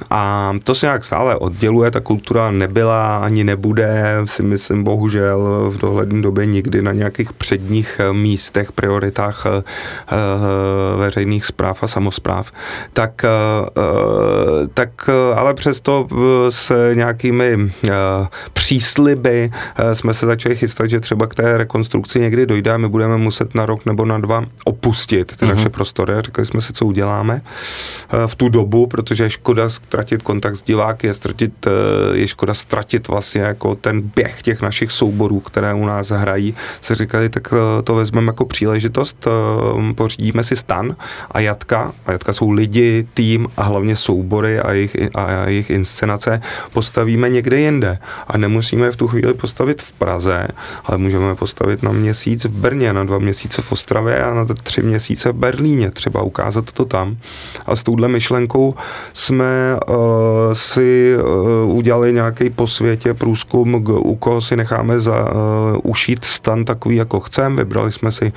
A 0.10 0.54
to 0.64 0.76
se 0.76 0.86
nějak 0.86 1.06
stále 1.06 1.36
odděluje, 1.36 1.92
ta 1.92 2.00
kultura 2.00 2.52
nebyla 2.52 3.18
ani 3.18 3.44
nebude, 3.44 4.18
si 4.26 4.44
myslím, 4.44 4.84
bohužel 4.84 5.70
v 5.70 5.78
dohledné 5.78 6.22
době 6.22 6.46
nikdy 6.46 6.82
na 6.82 6.92
nějakých 6.92 7.34
předních 7.34 8.00
eh, 8.00 8.14
místech, 8.14 8.72
prioritách 8.72 9.46
uh, 9.46 11.00
veřejných 11.00 11.46
zpráv 11.46 11.84
a 11.84 11.88
samozpráv. 11.88 12.52
Tak, 12.94 13.26
uh, 13.26 14.68
tak 14.74 14.90
uh, 15.08 15.40
ale 15.40 15.54
přesto 15.54 16.08
s 16.50 16.94
nějakými 16.94 17.56
uh, 17.56 17.90
přísliby 18.54 19.52
uh, 19.80 19.92
jsme 19.92 20.14
se 20.14 20.26
začali 20.26 20.56
chystat, 20.56 20.90
že 20.90 21.00
třeba 21.00 21.28
k 21.28 21.36
té 21.36 21.58
rekonstrukci 21.58 22.20
někdy 22.20 22.46
dojde 22.46 22.72
a 22.72 22.78
my 22.78 22.90
budeme 22.90 23.18
muset 23.18 23.56
na 23.56 23.66
rok 23.66 23.86
nebo 23.86 24.06
na 24.06 24.18
dva 24.18 24.46
opustit 24.66 25.38
ty 25.38 25.46
uh-huh. 25.46 25.56
naše 25.56 25.70
prostory. 25.70 26.14
Říkali 26.34 26.46
jsme 26.46 26.62
si, 26.62 26.74
co 26.74 26.86
uděláme 26.86 27.42
eh, 27.44 28.28
v 28.28 28.36
tu 28.36 28.50
dobu, 28.50 28.88
protože 28.88 29.24
je 29.24 29.30
škoda 29.30 29.70
ztratit 29.70 30.24
kontakt 30.24 30.56
s 30.56 30.62
diváky, 30.62 31.08
je, 31.08 31.14
ztratit, 31.14 31.68
eh, 31.68 32.18
je 32.18 32.28
škoda 32.28 32.54
ztratit 32.54 33.08
vlastně 33.08 33.42
jako 33.42 33.76
ten 33.76 34.02
běh 34.02 34.42
těch 34.42 34.62
našich 34.62 34.92
souborů, 34.92 35.40
které 35.40 35.74
u 35.74 35.86
nás 35.86 36.10
hrají. 36.10 36.56
Se 36.82 36.96
říkali, 36.96 37.30
tak 37.30 37.54
eh, 37.54 37.82
to 37.82 37.96
vezmeme 37.96 38.28
jako 38.28 38.46
příležitost, 38.46 39.28
pořídíme 39.96 40.44
si 40.44 40.56
stan 40.56 40.96
a 41.32 41.40
jatka, 41.40 41.94
a 42.06 42.12
jatka 42.12 42.34
jsou 42.34 42.52
lidi, 42.52 43.08
tým 43.14 43.48
a 43.58 43.64
hlavně 43.64 43.96
soubory 43.96 44.60
a 44.60 44.72
jejich, 44.72 44.98
a 45.16 45.46
jejich 45.48 45.70
inscenace 45.70 46.42
postavíme 46.74 47.30
někde 47.30 47.60
jinde. 47.60 47.98
A 48.28 48.38
nemusíme 48.38 48.92
v 48.92 48.96
tu 48.96 49.08
chvíli 49.08 49.34
postavit 49.34 49.82
v 49.82 49.94
Praze, 49.94 50.48
ale 50.86 50.98
můžeme 50.98 51.36
postavit 51.36 51.84
na 51.84 51.92
měsíc 51.92 52.46
v 52.46 52.52
Brně, 52.52 52.94
na 52.94 53.04
dva 53.04 53.20
měsíce 53.20 53.62
v 53.62 53.72
Ostravě 53.72 54.24
a 54.24 54.34
na 54.34 54.46
tři 54.64 54.82
měsíce 54.82 55.32
v 55.32 55.36
Berlíně 55.36 55.92
třeba 55.92 56.23
ukázat 56.24 56.72
to 56.72 56.86
tam. 56.86 57.18
A 57.66 57.76
s 57.76 57.84
touhle 57.84 58.08
myšlenkou 58.08 58.76
jsme 59.14 59.78
uh, 59.90 59.96
si 60.54 61.16
uh, 61.64 61.76
udělali 61.76 62.14
nějaký 62.14 62.50
po 62.50 62.68
světě 62.68 63.14
průzkum, 63.14 63.84
u 63.88 64.16
koho 64.16 64.42
si 64.42 64.56
necháme 64.56 65.00
za, 65.00 65.32
uh, 65.32 65.38
ušít 65.84 66.26
stan 66.26 66.66
takový, 66.66 66.96
jako 66.96 67.20
chceme. 67.20 67.56
Vybrali 67.56 67.92
jsme 67.92 68.12
si 68.12 68.26
uh, 68.26 68.32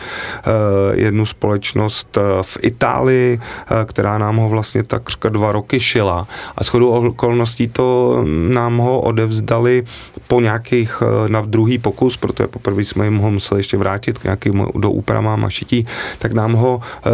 jednu 0.95 1.27
společnost 1.27 2.17
uh, 2.17 2.43
v 2.43 2.59
Itálii, 2.61 3.41
uh, 3.41 3.77
která 3.85 4.19
nám 4.19 4.37
ho 4.37 4.49
vlastně 4.49 4.83
takřka 4.83 5.29
dva 5.29 5.53
roky 5.53 5.81
šila. 5.81 6.27
A 6.59 6.65
shodou 6.65 6.89
okolností 6.89 7.69
to 7.69 8.19
nám 8.49 8.79
ho 8.79 9.01
odevzdali 9.01 9.85
po 10.29 10.41
nějakých, 10.41 11.03
uh, 11.03 11.29
na 11.29 11.41
druhý 11.41 11.79
pokus, 11.79 12.17
protože 12.17 12.47
poprvé 12.47 12.85
jsme 12.85 13.05
jim 13.05 13.17
ho 13.17 13.31
museli 13.31 13.61
ještě 13.61 13.77
vrátit 13.77 14.19
k 14.19 14.25
nějakým 14.25 14.67
do 14.75 14.91
úpravám 14.91 15.45
a 15.45 15.51
šití, 15.51 15.87
tak 16.19 16.33
nám 16.33 16.53
ho 16.53 16.77
uh, 16.77 17.13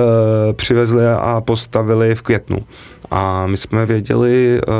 přivezli 0.63 1.09
a 1.09 1.41
postavili 1.41 2.15
v 2.15 2.23
květnu. 2.23 2.59
A 3.11 3.47
my 3.47 3.57
jsme 3.57 3.87
věděli 3.87 4.61
uh, 4.69 4.75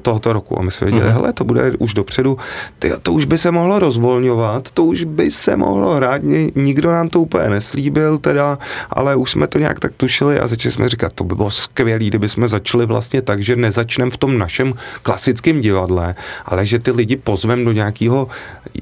tohoto 0.00 0.32
roku 0.32 0.58
a 0.58 0.62
my 0.62 0.70
jsme 0.70 0.84
věděli, 0.84 1.10
mm-hmm. 1.10 1.14
hele, 1.14 1.32
to 1.32 1.44
bude 1.44 1.72
už 1.78 1.94
dopředu, 1.94 2.38
ty, 2.78 2.92
to 3.02 3.12
už 3.12 3.24
by 3.24 3.38
se 3.38 3.50
mohlo 3.50 3.78
rozvolňovat, 3.78 4.70
to 4.70 4.84
už 4.84 5.04
by 5.04 5.30
se 5.30 5.56
mohlo 5.56 5.94
hrát, 5.94 6.22
nikdo 6.54 6.92
nám 6.92 7.08
to 7.08 7.20
úplně 7.20 7.50
neslíbil 7.50 8.18
teda, 8.18 8.58
ale 8.90 9.16
už 9.16 9.30
jsme 9.30 9.46
to 9.46 9.58
nějak 9.58 9.80
tak 9.80 9.92
tušili 9.96 10.40
a 10.40 10.46
začali 10.46 10.72
jsme 10.72 10.88
říkat, 10.88 11.12
to 11.12 11.24
by 11.24 11.34
bylo 11.34 11.50
skvělé, 11.50 12.04
kdyby 12.04 12.28
jsme 12.28 12.48
začali 12.48 12.86
vlastně 12.86 13.22
tak, 13.22 13.42
že 13.42 13.56
nezačneme 13.56 14.10
v 14.10 14.16
tom 14.16 14.38
našem 14.38 14.74
klasickém 15.02 15.60
divadle, 15.60 16.14
ale 16.44 16.66
že 16.66 16.78
ty 16.78 16.90
lidi 16.90 17.16
pozvem 17.16 17.64
do 17.64 17.72
nějakého 17.72 18.28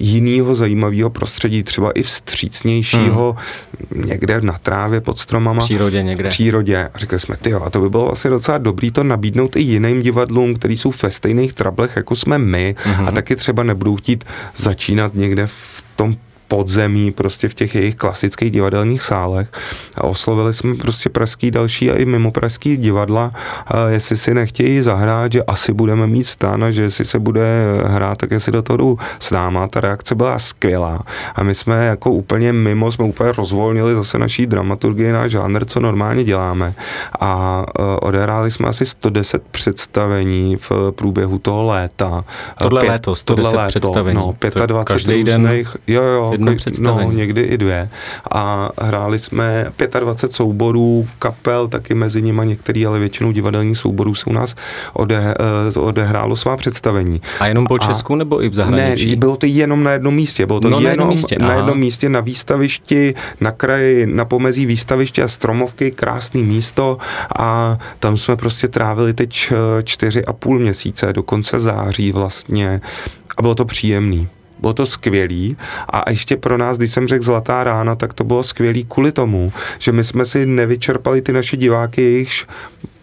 jiného 0.01 0.55
zajímavého 0.55 1.11
prostředí, 1.11 1.63
třeba 1.63 1.91
i 1.91 2.03
vstřícnějšího, 2.03 3.37
mm. 3.91 4.09
někde 4.09 4.41
na 4.41 4.59
trávě 4.59 5.01
pod 5.01 5.19
stromama. 5.19 5.61
V 5.61 5.65
přírodě 5.65 6.03
někde. 6.03 6.25
V 6.25 6.29
přírodě. 6.29 6.91
A 6.95 6.99
říkali 6.99 7.21
jsme, 7.21 7.37
ty 7.37 7.55
a 7.55 7.71
to 7.71 7.81
by 7.81 7.91
bylo 7.91 8.05
vlastně 8.05 8.31
docela 8.31 8.59
dobrý 8.67 8.91
to 8.91 9.05
nabídnout 9.05 9.57
i 9.57 9.61
jiným 9.61 10.03
divadlům, 10.03 10.55
který 10.55 10.77
jsou 10.77 10.93
ve 11.03 11.11
stejných 11.11 11.53
trablech, 11.53 11.97
jako 11.97 12.17
jsme 12.17 12.39
my 12.39 12.75
mm-hmm. 12.79 13.09
a 13.09 13.13
taky 13.13 13.37
třeba 13.37 13.63
nebudou 13.63 13.97
chtít 13.97 14.25
začínat 14.57 15.15
někde 15.15 15.47
v 15.47 15.83
tom 15.97 16.17
podzemí, 16.49 17.13
prostě 17.13 17.49
v 17.49 17.55
těch 17.55 17.75
jejich 17.75 17.95
klasických 17.95 18.51
divadelních 18.51 19.03
sálech. 19.03 19.49
A 20.01 20.05
oslovili 20.05 20.55
jsme 20.55 20.75
prostě 20.75 21.09
pražský 21.09 21.51
další 21.51 21.91
a 21.91 21.97
i 21.97 22.05
mimo 22.05 22.31
pražský 22.31 22.77
divadla, 22.77 23.33
jestli 23.89 24.17
si 24.17 24.35
nechtějí 24.35 24.81
zahrát, 24.81 25.33
že 25.33 25.43
asi 25.43 25.73
budeme 25.73 26.07
mít 26.07 26.25
stan 26.25 26.65
a 26.65 26.71
že 26.71 26.83
jestli 26.83 27.05
se 27.05 27.19
bude 27.19 27.47
hrát, 27.85 28.19
tak 28.19 28.31
jestli 28.31 28.53
do 28.53 28.63
toho 28.63 28.77
jdu 28.77 28.99
s 29.19 29.31
náma. 29.31 29.69
Ta 29.69 29.81
reakce 29.81 30.15
byla 30.15 30.39
skvělá. 30.39 31.03
A 31.35 31.43
my 31.43 31.55
jsme 31.55 31.87
jako 31.87 32.11
úplně 32.11 32.53
mimo, 32.53 32.93
jsme 32.93 33.05
úplně 33.05 33.33
rozvolnili 33.33 33.95
zase 33.95 34.19
naší 34.19 34.47
dramaturgii, 34.47 35.13
náš 35.13 35.31
žánr, 35.31 35.65
co 35.65 35.81
normálně 35.81 36.25
děláme. 36.25 36.75
A 37.21 37.65
uh, 37.79 37.85
odehráli 38.03 38.51
jsme 38.51 38.69
asi 38.69 38.87
110 38.87 39.43
představení 39.51 40.57
v 40.57 40.73
průběhu 40.91 41.39
toho 41.39 41.65
léta. 41.65 42.25
Tohle 42.59 42.81
Pět, 42.81 42.91
léto, 42.91 43.15
110 43.15 43.43
tohle 43.43 43.63
léto, 43.63 43.69
představení. 43.69 44.17
No, 44.17 44.35
25 44.67 44.85
každý 44.85 45.15
různých, 45.15 45.27
den, 45.27 45.65
jo, 45.87 46.03
jo, 46.03 46.36
jedno 46.37 46.55
představení. 46.55 47.11
No, 47.11 47.17
někdy 47.17 47.41
i 47.41 47.59
dvě. 47.59 47.89
A 48.31 48.71
hráli 48.81 49.19
jsme 49.19 49.73
25 50.01 50.37
souborů, 50.37 51.09
kapel, 51.19 51.69
taky 51.69 51.95
mezi 51.95 52.23
nimi 52.23 52.43
některý, 52.45 52.87
ale 52.87 52.99
většinou 52.99 53.33
divadelních 53.33 53.79
souborů 53.79 54.15
se 54.15 54.25
u 54.27 54.33
nás 54.33 54.55
ode, 54.93 55.35
eh, 55.75 55.79
odehrálo 55.79 56.37
svá 56.37 56.57
představení. 56.57 57.21
A 57.41 57.47
jenom 57.47 57.67
po 57.67 57.79
Česku 57.79 58.13
a, 58.13 58.17
nebo 58.17 58.43
i 58.43 58.49
v 58.49 58.55
zahraničí? 58.55 59.11
Ne, 59.11 59.17
bylo 59.17 59.37
to 59.37 59.47
jenom 59.47 59.83
na 59.83 59.93
jednom 59.93 60.15
místě. 60.15 60.47
Bylo 60.47 60.61
to 60.61 60.71
no, 60.71 60.81
jenom 60.81 60.85
na 60.85 60.91
jednom 60.91 61.09
místě, 61.09 61.37
na 61.39 61.55
jednom 61.55 61.79
místě 61.79 62.09
na 62.09 62.21
výstavišti, 62.21 63.15
na 63.41 63.51
kraji, 63.51 64.07
na 64.07 64.25
pomezí 64.25 64.67
výstaviště 64.67 65.23
a 65.23 65.29
stromovky, 65.29 65.91
krásný 65.91 66.43
místo 66.43 66.99
a 67.39 67.79
tam 68.01 68.17
jsme 68.17 68.37
prostě 68.37 68.69
trávili 68.69 69.15
teď 69.15 69.53
eh, 69.53 69.83
čtyři 69.83 70.25
a 70.25 70.33
půl 70.33 70.59
měsíce, 70.59 71.13
do 71.13 71.23
konce 71.23 71.61
září 71.61 72.13
vlastně 72.13 72.81
a 73.37 73.43
bylo 73.43 73.55
to 73.55 73.65
příjemný 73.65 74.29
bylo 74.59 74.73
to 74.73 74.87
skvělý 74.87 75.57
a 75.89 76.11
ještě 76.11 76.37
pro 76.37 76.59
nás, 76.59 76.79
když 76.79 76.93
jsem 76.93 77.09
řekl 77.09 77.25
Zlatá 77.25 77.65
rána, 77.65 77.95
tak 77.95 78.15
to 78.15 78.25
bylo 78.25 78.43
skvělý 78.43 78.85
kvůli 78.85 79.13
tomu, 79.13 79.53
že 79.79 79.93
my 79.93 80.05
jsme 80.05 80.25
si 80.25 80.47
nevyčerpali 80.47 81.23
ty 81.23 81.33
naše 81.33 81.57
diváky, 81.57 82.03
jejichž 82.03 82.47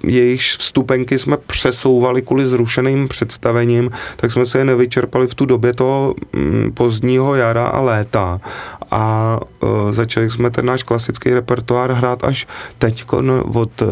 jejich 0.03 0.41
vstupenky 0.41 1.19
jsme 1.19 1.37
přesouvali 1.37 2.21
kvůli 2.21 2.47
zrušeným 2.47 3.07
představením, 3.07 3.91
tak 4.15 4.31
jsme 4.31 4.45
se 4.45 4.57
je 4.57 4.65
nevyčerpali 4.65 5.27
v 5.27 5.35
tu 5.35 5.45
době 5.45 5.73
toho 5.73 6.15
mm, 6.33 6.71
pozdního 6.73 7.35
jara 7.35 7.65
a 7.65 7.81
léta. 7.81 8.41
A 8.91 9.39
začali 9.91 10.29
jsme 10.29 10.49
ten 10.49 10.65
náš 10.65 10.83
klasický 10.83 11.33
repertoár 11.33 11.91
hrát 11.91 12.23
až 12.23 12.47
teď 12.77 13.05
od 13.53 13.83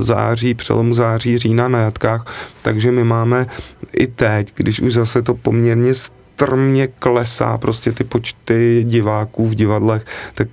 září, 0.00 0.54
přelomu 0.54 0.94
září, 0.94 1.38
října 1.38 1.68
na 1.68 1.78
jatkách, 1.78 2.26
takže 2.62 2.92
my 2.92 3.04
máme 3.04 3.46
i 3.92 4.06
teď, 4.06 4.52
když 4.56 4.80
už 4.80 4.92
zase 4.92 5.22
to 5.22 5.34
poměrně 5.34 5.94
strmě 6.38 6.86
klesá 6.86 7.58
prostě 7.58 7.92
ty 7.92 8.04
počty 8.04 8.84
diváků 8.88 9.48
v 9.48 9.54
divadlech, 9.54 10.06
tak 10.34 10.48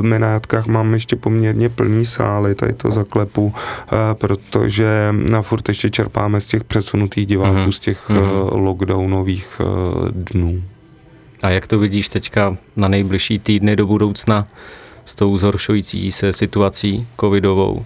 my 0.00 0.18
na 0.18 0.28
Jatkách 0.28 0.66
máme 0.66 0.96
ještě 0.96 1.16
poměrně 1.16 1.68
plný 1.68 2.06
sály, 2.06 2.54
tady 2.54 2.72
to 2.72 2.90
zaklepu, 2.90 3.44
uh, 3.44 3.52
protože 4.14 5.08
na 5.10 5.42
furt 5.42 5.68
ještě 5.68 5.90
čerpáme 5.90 6.40
z 6.40 6.46
těch 6.46 6.64
přesunutých 6.64 7.26
diváků, 7.26 7.56
mm-hmm. 7.56 7.72
z 7.72 7.78
těch 7.78 8.10
uh, 8.10 8.16
lockdownových 8.52 9.60
dnů. 10.10 10.62
A 11.42 11.50
jak 11.50 11.66
to 11.66 11.78
vidíš 11.78 12.08
teďka 12.08 12.56
na 12.76 12.88
nejbližší 12.88 13.38
týdny 13.38 13.76
do 13.76 13.86
budoucna 13.86 14.46
s 15.04 15.14
tou 15.14 15.36
zhoršující 15.36 16.12
se 16.12 16.32
situací 16.32 17.06
covidovou? 17.20 17.84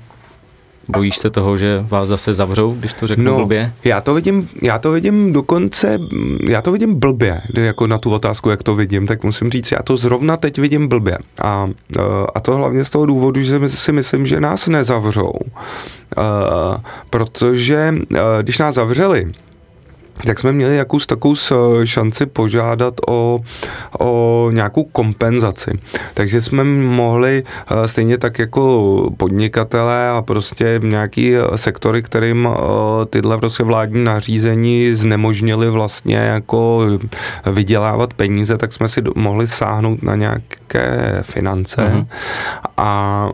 Bojíš 0.88 1.18
se 1.18 1.30
toho, 1.30 1.56
že 1.56 1.84
vás 1.88 2.08
zase 2.08 2.34
zavřou, 2.34 2.74
když 2.74 2.94
to 2.94 3.06
řeknu 3.06 3.24
no, 3.24 3.36
blbě? 3.36 3.72
Já 3.84 4.00
to 4.00 4.14
vidím, 4.14 4.48
já 4.62 4.78
to 4.78 4.92
vidím 4.92 5.32
dokonce, 5.32 5.98
já 6.48 6.62
to 6.62 6.72
vidím 6.72 6.94
blbě, 6.94 7.40
jako 7.54 7.86
na 7.86 7.98
tu 7.98 8.10
otázku, 8.10 8.50
jak 8.50 8.62
to 8.62 8.74
vidím, 8.74 9.06
tak 9.06 9.24
musím 9.24 9.50
říct, 9.50 9.72
já 9.72 9.82
to 9.82 9.96
zrovna 9.96 10.36
teď 10.36 10.58
vidím 10.58 10.88
blbě. 10.88 11.18
A, 11.42 11.68
a 12.34 12.40
to 12.40 12.56
hlavně 12.56 12.84
z 12.84 12.90
toho 12.90 13.06
důvodu, 13.06 13.42
že 13.42 13.68
si 13.68 13.92
myslím, 13.92 14.26
že 14.26 14.40
nás 14.40 14.66
nezavřou. 14.66 15.32
Protože 17.10 17.94
když 18.42 18.58
nás 18.58 18.74
zavřeli, 18.74 19.32
tak 20.26 20.38
jsme 20.38 20.52
měli 20.52 20.76
jakous 20.76 21.06
takovou 21.06 21.34
šanci 21.84 22.26
požádat 22.26 22.94
o, 23.08 23.40
o 24.00 24.50
nějakou 24.52 24.84
kompenzaci. 24.84 25.70
Takže 26.14 26.42
jsme 26.42 26.64
mohli 26.64 27.42
eh, 27.46 27.88
stejně 27.88 28.18
tak 28.18 28.38
jako 28.38 29.10
podnikatelé 29.16 30.10
a 30.10 30.22
prostě 30.22 30.80
nějaký 30.82 31.36
eh, 31.36 31.58
sektory, 31.58 32.02
kterým 32.02 32.48
eh, 32.50 32.56
tyhle 33.06 33.38
prostě 33.38 33.62
vládní 33.64 34.04
nařízení 34.04 34.94
znemožnili 34.94 35.70
vlastně 35.70 36.16
jako 36.16 36.80
vydělávat 37.52 38.14
peníze, 38.14 38.58
tak 38.58 38.72
jsme 38.72 38.88
si 38.88 39.02
mohli 39.14 39.48
sáhnout 39.48 40.02
na 40.02 40.16
nějaké 40.16 41.18
finance. 41.22 41.82
Uh-huh. 41.82 42.06
A 42.76 43.28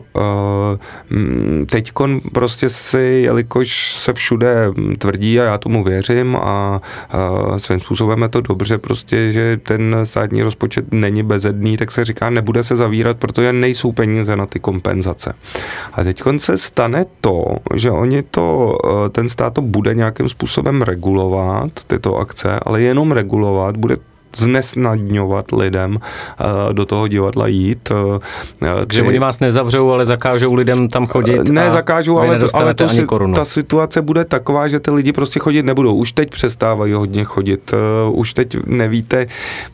teď 1.69 1.91
prostě 2.33 2.69
si, 2.69 3.21
jelikož 3.25 3.93
se 3.93 4.13
všude 4.13 4.71
tvrdí 4.97 5.39
a 5.39 5.43
já 5.43 5.57
tomu 5.57 5.83
věřím 5.83 6.35
a 6.35 6.68
svým 7.57 7.79
způsobem 7.79 8.21
je 8.21 8.29
to 8.29 8.41
dobře 8.41 8.77
prostě, 8.77 9.31
že 9.31 9.57
ten 9.57 9.95
státní 10.03 10.43
rozpočet 10.43 10.85
není 10.91 11.23
bezedný, 11.23 11.77
tak 11.77 11.91
se 11.91 12.05
říká, 12.05 12.29
nebude 12.29 12.63
se 12.63 12.75
zavírat, 12.75 13.17
protože 13.17 13.53
nejsou 13.53 13.91
peníze 13.91 14.35
na 14.35 14.45
ty 14.45 14.59
kompenzace. 14.59 15.33
A 15.93 16.03
teď 16.03 16.21
se 16.37 16.57
stane 16.57 17.05
to, 17.21 17.45
že 17.75 17.91
oni 17.91 18.23
to, 18.23 18.75
e, 19.05 19.09
ten 19.09 19.29
stát 19.29 19.53
to 19.53 19.61
bude 19.61 19.93
nějakým 19.95 20.29
způsobem 20.29 20.81
regulovat, 20.81 21.71
tyto 21.87 22.17
akce, 22.17 22.59
ale 22.65 22.81
jenom 22.81 23.11
regulovat, 23.11 23.77
bude 23.77 23.95
znesnadňovat 24.35 25.51
lidem 25.51 25.95
uh, 25.95 26.73
do 26.73 26.85
toho 26.85 27.07
divadla 27.07 27.47
jít. 27.47 27.91
Uh, 27.91 28.17
Takže 28.79 29.03
oni 29.03 29.19
vás 29.19 29.39
nezavřou, 29.39 29.91
ale 29.91 30.05
zakážou 30.05 30.53
lidem 30.53 30.89
tam 30.89 31.07
chodit 31.07 31.49
Ne, 31.49 31.71
zakážou, 31.71 32.19
ale, 32.19 32.39
ale 32.53 32.73
to 32.73 32.89
si, 32.89 33.07
ta 33.35 33.45
situace 33.45 34.01
bude 34.01 34.25
taková, 34.25 34.67
že 34.67 34.79
ty 34.79 34.91
lidi 34.91 35.13
prostě 35.13 35.39
chodit 35.39 35.65
nebudou. 35.65 35.95
Už 35.95 36.11
teď 36.11 36.29
přestávají 36.29 36.93
hodně 36.93 37.23
chodit. 37.23 37.73
Uh, 38.07 38.19
už 38.19 38.33
teď 38.33 38.57
nevíte, 38.65 39.27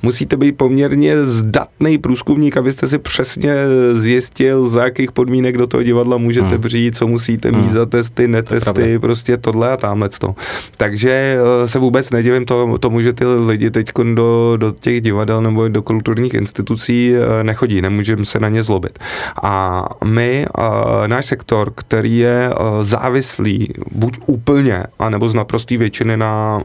musíte 0.03 0.37
být 0.37 0.51
poměrně 0.51 1.25
zdatný 1.25 1.97
průzkumník, 1.97 2.57
abyste 2.57 2.87
si 2.87 2.97
přesně 2.97 3.55
zjistil, 3.93 4.67
za 4.67 4.83
jakých 4.83 5.11
podmínek 5.11 5.57
do 5.57 5.67
toho 5.67 5.83
divadla 5.83 6.17
můžete 6.17 6.47
hmm. 6.47 6.61
přijít, 6.61 6.97
co 6.97 7.07
musíte 7.07 7.51
mít 7.51 7.63
hmm. 7.63 7.73
za 7.73 7.85
testy, 7.85 8.27
netesty, 8.27 8.93
to 8.93 8.99
prostě 8.99 9.37
tohle 9.37 9.71
a 9.71 9.77
tamhle 9.77 10.09
to. 10.19 10.35
Takže 10.77 11.37
se 11.65 11.79
vůbec 11.79 12.11
nedivím 12.11 12.45
to, 12.45 12.77
tomu, 12.77 13.01
že 13.01 13.13
ty 13.13 13.25
lidi 13.25 13.71
teď 13.71 13.91
do 14.13 14.44
do, 14.57 14.71
těch 14.71 15.01
divadel 15.01 15.41
nebo 15.41 15.67
do 15.67 15.81
kulturních 15.81 16.33
institucí 16.33 17.13
eh, 17.15 17.43
nechodí, 17.43 17.81
nemůžeme 17.81 18.25
se 18.25 18.39
na 18.39 18.49
ně 18.49 18.63
zlobit. 18.63 18.99
A 19.43 19.85
my, 20.03 20.45
eh, 20.45 21.07
náš 21.07 21.25
sektor, 21.25 21.71
který 21.75 22.17
je 22.17 22.49
eh, 22.51 22.83
závislý 22.83 23.73
buď 23.91 24.17
úplně, 24.25 24.83
anebo 24.99 25.29
z 25.29 25.33
naprostý 25.33 25.77
většiny 25.77 26.17
na, 26.17 26.63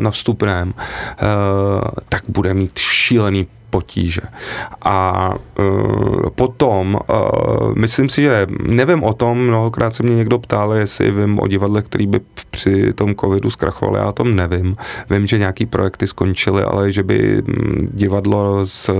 na 0.00 0.10
vstupném, 0.10 0.74
tak 2.08 2.22
bude 2.28 2.54
mít 2.54 2.78
šílený 2.78 3.46
potíže. 3.70 4.20
A 4.82 5.30
uh, 5.58 6.30
potom, 6.34 6.94
uh, 6.94 7.74
myslím 7.74 8.08
si, 8.08 8.22
že 8.22 8.46
nevím 8.62 9.04
o 9.04 9.14
tom, 9.14 9.38
mnohokrát 9.38 9.94
se 9.94 10.02
mě 10.02 10.16
někdo 10.16 10.38
ptal, 10.38 10.72
jestli 10.72 11.10
vím 11.10 11.40
o 11.40 11.46
divadle, 11.48 11.82
který 11.82 12.06
by 12.06 12.20
při 12.50 12.92
tom 12.92 13.14
covidu 13.14 13.50
zkrachovali, 13.50 13.98
já 13.98 14.06
o 14.06 14.12
tom 14.12 14.36
nevím. 14.36 14.76
Vím, 15.10 15.26
že 15.26 15.38
nějaký 15.38 15.66
projekty 15.66 16.06
skončily, 16.06 16.62
ale 16.62 16.92
že 16.92 17.02
by 17.02 17.42
divadlo 17.80 18.66
s 18.66 18.90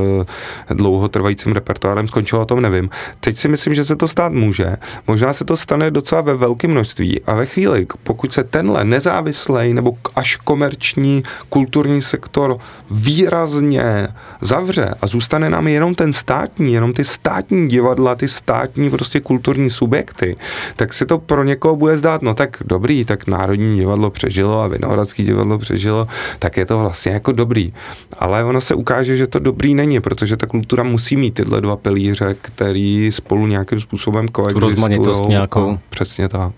dlouhotrvajícím 0.75 1.53
repertoárem 1.53 2.09
skončilo, 2.09 2.43
o 2.43 2.45
tom 2.45 2.63
nevím. 2.63 2.91
Teď 3.21 3.37
si 3.37 3.49
myslím, 3.49 3.75
že 3.75 3.85
se 3.85 3.97
to 3.97 4.09
stát 4.09 4.33
může. 4.33 4.77
Možná 5.07 5.33
se 5.33 5.45
to 5.45 5.57
stane 5.57 5.91
docela 5.91 6.21
ve 6.21 6.35
velkém 6.35 6.71
množství. 6.71 7.21
A 7.21 7.35
ve 7.35 7.47
chvíli, 7.47 7.87
pokud 8.03 8.33
se 8.33 8.45
tenhle 8.45 8.85
nezávislý 8.85 9.75
nebo 9.75 9.93
až 10.15 10.37
komerční 10.37 11.23
kulturní 11.49 12.03
sektor 12.03 12.59
výrazně 12.91 14.09
zavře, 14.41 14.56
zavře 14.57 14.95
a 15.03 15.07
zůstane 15.07 15.51
nám 15.51 15.69
jenom 15.69 15.95
ten 15.95 16.13
státní, 16.13 16.73
jenom 16.73 16.93
ty 16.93 17.05
státní 17.05 17.69
divadla, 17.69 18.15
ty 18.15 18.29
státní 18.29 18.91
prostě 18.91 19.21
kulturní 19.21 19.71
subjekty, 19.71 20.37
tak 20.77 20.93
si 20.93 21.07
to 21.07 21.19
pro 21.19 21.45
někoho 21.45 21.77
bude 21.77 21.97
zdát, 21.97 22.23
no 22.23 22.35
tak 22.35 22.57
dobrý, 22.65 23.05
tak 23.05 23.27
Národní 23.27 23.77
divadlo 23.77 24.11
přežilo 24.11 24.61
a 24.61 24.69
Vinohradský 24.69 25.25
divadlo 25.25 25.59
přežilo, 25.59 26.09
tak 26.39 26.57
je 26.57 26.67
to 26.67 26.79
vlastně 26.79 27.13
jako 27.13 27.33
dobrý. 27.33 27.73
Ale 28.19 28.45
ono 28.45 28.61
se 28.61 28.75
ukáže, 28.75 29.17
že 29.17 29.27
to 29.27 29.39
dobrý 29.39 29.75
není, 29.75 30.01
protože 30.01 30.37
ta 30.37 30.47
kultura 30.47 30.83
musí 30.83 31.17
mít 31.17 31.35
tyhle 31.35 31.61
dva 31.61 31.77
pilíře, 31.77 32.37
který 32.41 33.13
spolu 33.13 33.47
nějakým 33.47 33.81
způsobem 33.81 34.29
koexistují. 34.29 34.61
Tu 34.61 34.71
rozmanitost 34.71 35.29
nějakou. 35.29 35.79
Přesně 35.91 36.29
tak. 36.29 36.53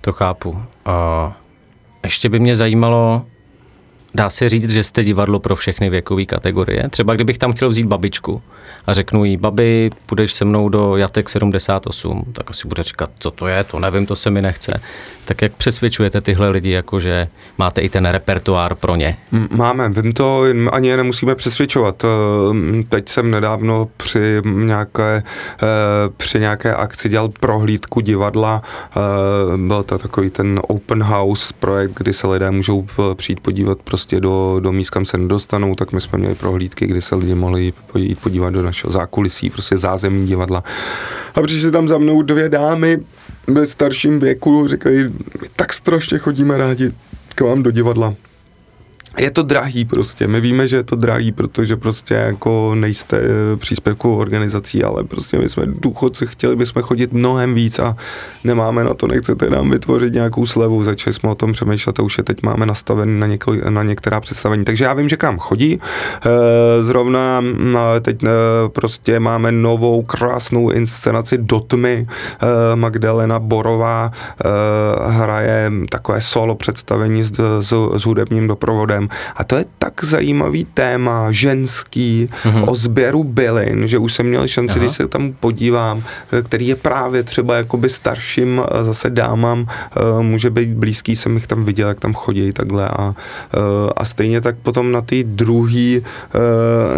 To 0.00 0.12
chápu. 0.12 0.62
A 0.84 1.36
ještě 2.04 2.28
by 2.28 2.38
mě 2.40 2.56
zajímalo, 2.56 3.24
Dá 4.14 4.30
se 4.30 4.48
říct, 4.48 4.70
že 4.70 4.84
jste 4.84 5.04
divadlo 5.04 5.38
pro 5.38 5.56
všechny 5.56 5.90
věkové 5.90 6.24
kategorie? 6.24 6.88
Třeba 6.90 7.14
kdybych 7.14 7.38
tam 7.38 7.52
chtěl 7.52 7.68
vzít 7.68 7.86
babičku 7.86 8.42
a 8.86 8.94
řeknu 8.94 9.24
jí, 9.24 9.36
babi, 9.36 9.90
půjdeš 10.06 10.32
se 10.32 10.44
mnou 10.44 10.68
do 10.68 10.96
Jatek 10.96 11.28
78, 11.28 12.24
tak 12.32 12.50
asi 12.50 12.68
bude 12.68 12.82
říkat, 12.82 13.10
co 13.18 13.30
to 13.30 13.46
je, 13.46 13.64
to 13.64 13.78
nevím, 13.78 14.06
to 14.06 14.16
se 14.16 14.30
mi 14.30 14.42
nechce. 14.42 14.80
Tak 15.24 15.42
jak 15.42 15.52
přesvědčujete 15.52 16.20
tyhle 16.20 16.48
lidi, 16.48 16.70
jako 16.70 17.00
že 17.00 17.28
máte 17.58 17.80
i 17.80 17.88
ten 17.88 18.06
repertoár 18.06 18.74
pro 18.74 18.96
ně? 18.96 19.16
Máme, 19.50 19.88
vím 19.88 20.12
to, 20.12 20.44
ani 20.72 20.88
je 20.88 20.96
nemusíme 20.96 21.34
přesvědčovat. 21.34 22.04
Eh, 22.04 22.82
teď 22.88 23.08
jsem 23.08 23.30
nedávno 23.30 23.88
při 23.96 24.42
nějaké, 24.44 25.22
eh, 25.62 25.66
při 26.16 26.40
nějaké 26.40 26.74
akci 26.74 27.08
dělal 27.08 27.28
prohlídku 27.28 28.00
divadla. 28.00 28.62
Eh, 28.64 29.56
byl 29.56 29.82
to 29.82 29.98
takový 29.98 30.30
ten 30.30 30.60
open 30.68 31.02
house 31.02 31.54
projekt, 31.58 31.92
kdy 31.96 32.12
se 32.12 32.26
lidé 32.26 32.50
můžou 32.50 32.86
přijít 33.14 33.40
podívat 33.40 33.78
prostě 33.84 33.99
do, 34.20 34.60
do 34.60 34.72
míst, 34.72 34.90
kam 34.90 35.04
se 35.04 35.18
nedostanou, 35.18 35.74
tak 35.74 35.92
my 35.92 36.00
jsme 36.00 36.18
měli 36.18 36.34
prohlídky, 36.34 36.86
kdy 36.86 37.02
se 37.02 37.14
lidi 37.14 37.34
mohli 37.34 37.72
jít 37.94 38.18
podívat 38.18 38.50
do 38.50 38.62
našeho 38.62 38.92
zákulisí, 38.92 39.50
prostě 39.50 39.76
zázemí 39.76 40.26
divadla. 40.26 40.64
A 41.34 41.42
přišli 41.42 41.70
tam 41.70 41.88
za 41.88 41.98
mnou 41.98 42.22
dvě 42.22 42.48
dámy 42.48 42.98
ve 43.46 43.66
starším 43.66 44.20
věku, 44.20 44.68
říkají, 44.68 45.04
tak 45.56 45.72
strašně 45.72 46.18
chodíme 46.18 46.58
rádi 46.58 46.92
k 47.34 47.40
vám 47.40 47.62
do 47.62 47.70
divadla 47.70 48.14
je 49.18 49.30
to 49.30 49.42
drahý 49.42 49.84
prostě, 49.84 50.26
my 50.26 50.40
víme, 50.40 50.68
že 50.68 50.76
je 50.76 50.82
to 50.82 50.96
drahý, 50.96 51.32
protože 51.32 51.76
prostě 51.76 52.14
jako 52.14 52.74
nejste 52.74 53.20
příspěvkovou 53.56 54.16
organizací, 54.16 54.84
ale 54.84 55.04
prostě 55.04 55.38
my 55.38 55.48
jsme 55.48 55.66
důchodci, 55.66 56.26
chtěli 56.26 56.56
bychom 56.56 56.82
chodit 56.82 57.12
mnohem 57.12 57.54
víc 57.54 57.78
a 57.78 57.96
nemáme 58.44 58.84
na 58.84 58.94
to, 58.94 59.06
nechcete 59.06 59.50
nám 59.50 59.70
vytvořit 59.70 60.14
nějakou 60.14 60.46
slevu, 60.46 60.84
začali 60.84 61.14
jsme 61.14 61.30
o 61.30 61.34
tom 61.34 61.52
přemýšlet 61.52 62.00
a 62.00 62.02
už 62.02 62.18
je 62.18 62.24
teď 62.24 62.42
máme 62.42 62.66
nastavený 62.66 63.20
na, 63.20 63.26
několik, 63.26 63.64
na 63.64 63.82
některá 63.82 64.20
představení, 64.20 64.64
takže 64.64 64.84
já 64.84 64.94
vím, 64.94 65.08
že 65.08 65.16
k 65.16 65.22
nám 65.22 65.38
chodí, 65.38 65.74
e, 65.74 66.82
zrovna 66.82 67.42
teď 68.00 68.22
e, 68.24 68.28
prostě 68.68 69.20
máme 69.20 69.52
novou 69.52 70.02
krásnou 70.02 70.70
inscenaci 70.70 71.38
do 71.38 71.60
tmy, 71.60 72.06
Magdalena 72.74 73.38
Borová 73.38 74.10
hraje 75.06 75.72
takové 75.88 76.20
solo 76.20 76.54
představení 76.54 77.24
s, 77.24 77.32
s, 77.60 77.74
s 77.96 78.04
hudebním 78.04 78.46
doprovodem 78.46 78.99
světem. 79.00 79.32
A 79.36 79.44
to 79.44 79.56
je 79.56 79.64
tak 79.78 80.04
zajímavý 80.04 80.64
téma, 80.64 81.32
ženský, 81.32 82.28
mm-hmm. 82.28 82.70
o 82.70 82.74
sběru 82.74 83.24
bylin, 83.24 83.88
že 83.88 83.98
už 83.98 84.12
jsem 84.12 84.26
měl 84.26 84.48
šanci, 84.48 84.72
Aha. 84.72 84.80
když 84.80 84.92
se 84.96 85.08
tam 85.08 85.32
podívám, 85.32 86.02
který 86.42 86.66
je 86.66 86.76
právě 86.76 87.22
třeba 87.22 87.56
jakoby 87.56 87.88
starším 87.88 88.62
zase 88.82 89.10
dámám, 89.10 89.66
může 90.20 90.50
být 90.50 90.68
blízký, 90.68 91.16
jsem 91.16 91.34
jich 91.34 91.46
tam 91.46 91.64
viděl, 91.64 91.88
jak 91.88 92.00
tam 92.00 92.14
chodí 92.14 92.52
takhle 92.52 92.88
a, 92.88 93.14
a 93.96 94.04
stejně 94.04 94.40
tak 94.40 94.56
potom 94.62 94.92
na 94.92 95.00
té 95.00 95.22
druhé 95.22 96.00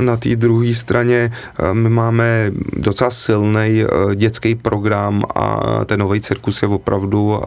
na 0.00 0.16
té 0.16 0.36
druhé 0.36 0.74
straně 0.74 1.30
my 1.72 1.88
máme 1.88 2.50
docela 2.76 3.10
silný 3.10 3.84
dětský 4.14 4.54
program 4.54 5.22
a 5.34 5.60
ten 5.84 6.00
nový 6.00 6.20
cirkus 6.20 6.62
je 6.62 6.68
opravdu 6.68 7.40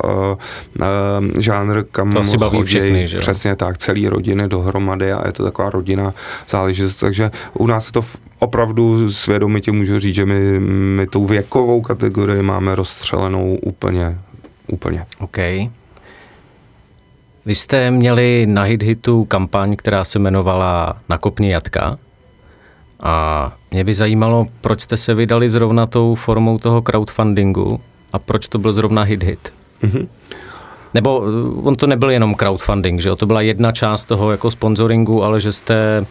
žánr, 1.40 1.84
kam 1.92 2.12
to 2.12 2.20
asi 2.20 2.38
baví 2.38 2.64
všechny, 2.64 3.08
že 3.08 3.18
přesně 3.18 3.56
tak, 3.56 3.78
celý 3.78 4.10
rodiny 4.10 4.45
dohromady 4.48 5.12
a 5.12 5.28
je 5.28 5.32
to 5.32 5.44
taková 5.44 5.70
rodina 5.70 6.14
záležitost, 6.50 6.96
takže 6.96 7.32
u 7.54 7.68
nás 7.68 7.88
je 7.88 7.92
to 7.92 8.06
opravdu 8.40 9.12
svědomitě 9.12 9.72
můžu 9.72 10.00
říct, 10.00 10.16
že 10.16 10.26
my, 10.26 10.60
my 10.60 11.08
tou 11.08 11.26
věkovou 11.26 11.82
kategorii 11.82 12.42
máme 12.42 12.76
rozstřelenou 12.76 13.56
úplně, 13.56 14.18
úplně. 14.68 15.06
OK. 15.20 15.38
Vy 17.46 17.56
jste 17.56 17.92
měli 17.92 18.46
na 18.46 18.64
hit-hitu 18.64 19.26
kampaň, 19.26 19.76
která 19.76 20.06
se 20.06 20.20
jmenovala 20.20 20.98
Nakopni 21.10 21.52
Jatka. 21.52 21.98
A 23.00 23.56
mě 23.72 23.84
by 23.84 23.94
zajímalo, 23.94 24.48
proč 24.62 24.82
jste 24.82 24.98
se 24.98 25.14
vydali 25.14 25.50
zrovna 25.50 25.86
tou 25.86 26.16
formou 26.16 26.58
toho 26.58 26.82
crowdfundingu 26.82 27.82
a 28.14 28.20
proč 28.20 28.48
to 28.48 28.58
byl 28.58 28.74
zrovna 28.74 29.06
hit-hit. 29.06 29.52
Mm-hmm. 29.84 30.08
Nebo 30.96 31.24
eh, 31.28 31.62
on 31.64 31.76
to 31.76 31.88
nebyl 31.88 32.10
jenom 32.10 32.36
crowdfunding, 32.36 33.02
že 33.02 33.10
jo? 33.10 33.16
To 33.16 33.26
byla 33.26 33.42
jedna 33.42 33.72
část 33.72 34.06
toho 34.06 34.32
jako 34.32 34.52
sponsoringu, 34.52 35.24
ale 35.24 35.42
že 35.42 35.52
jste 35.52 36.06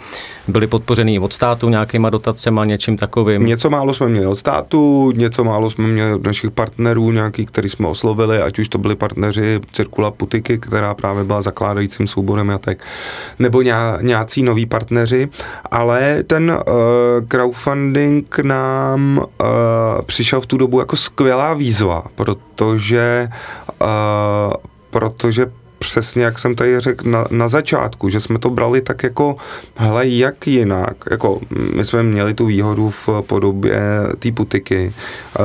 byli 0.49 0.66
podpořený 0.66 1.18
od 1.18 1.33
státu 1.33 1.68
nějakýma 1.68 2.11
dotacema, 2.11 2.64
něčím 2.64 2.97
takovým. 2.97 3.47
Něco 3.47 3.70
málo 3.70 3.94
jsme 3.94 4.09
měli 4.09 4.27
od 4.27 4.37
státu, 4.37 5.12
něco 5.16 5.44
málo 5.44 5.70
jsme 5.70 5.88
měli 5.88 6.14
od 6.14 6.27
našich 6.27 6.51
partnerů, 6.51 7.11
nějaký, 7.11 7.47
který 7.47 7.68
jsme 7.68 7.88
oslovili, 7.88 8.42
ať 8.42 8.59
už 8.59 8.68
to 8.68 8.79
byli 8.79 8.97
partneři 8.97 9.61
Cirkula 9.73 10.11
Putiky, 10.11 10.59
která 10.59 10.94
právě 10.94 11.25
byla 11.25 11.42
zakládajícím 11.42 12.07
souborem 12.07 12.49
jatek, 12.49 12.85
nebo 13.38 13.62
nějací 14.01 14.42
noví 14.42 14.66
partneři, 14.66 15.29
ale 15.70 16.23
ten 16.23 16.51
uh, 16.51 17.27
crowdfunding 17.29 18.38
nám 18.38 19.18
uh, 19.18 19.47
přišel 20.07 20.40
v 20.40 20.47
tu 20.47 20.57
dobu 20.57 20.79
jako 20.79 20.97
skvělá 20.97 21.55
výzva, 21.55 22.05
protože 22.14 23.29
uh, 23.83 23.88
protože 24.94 25.46
přesně, 25.78 26.24
jak 26.24 26.38
jsem 26.38 26.54
tady 26.54 26.80
řekl 26.80 27.11
na, 27.11 27.24
na 27.30 27.48
začátku, 27.48 28.09
že 28.09 28.20
jsme 28.20 28.38
to 28.38 28.50
brali 28.50 28.80
tak 28.80 29.02
jako, 29.02 29.37
hele, 29.76 30.09
jak 30.09 30.46
jinak, 30.46 30.96
jako 31.11 31.40
my 31.74 31.85
jsme 31.85 32.02
měli 32.02 32.35
tu 32.35 32.46
výhodu 32.46 32.90
v 32.90 33.09
podobě 33.26 33.80
té 34.18 34.33
putiky, 34.33 34.92
uh, 35.38 35.44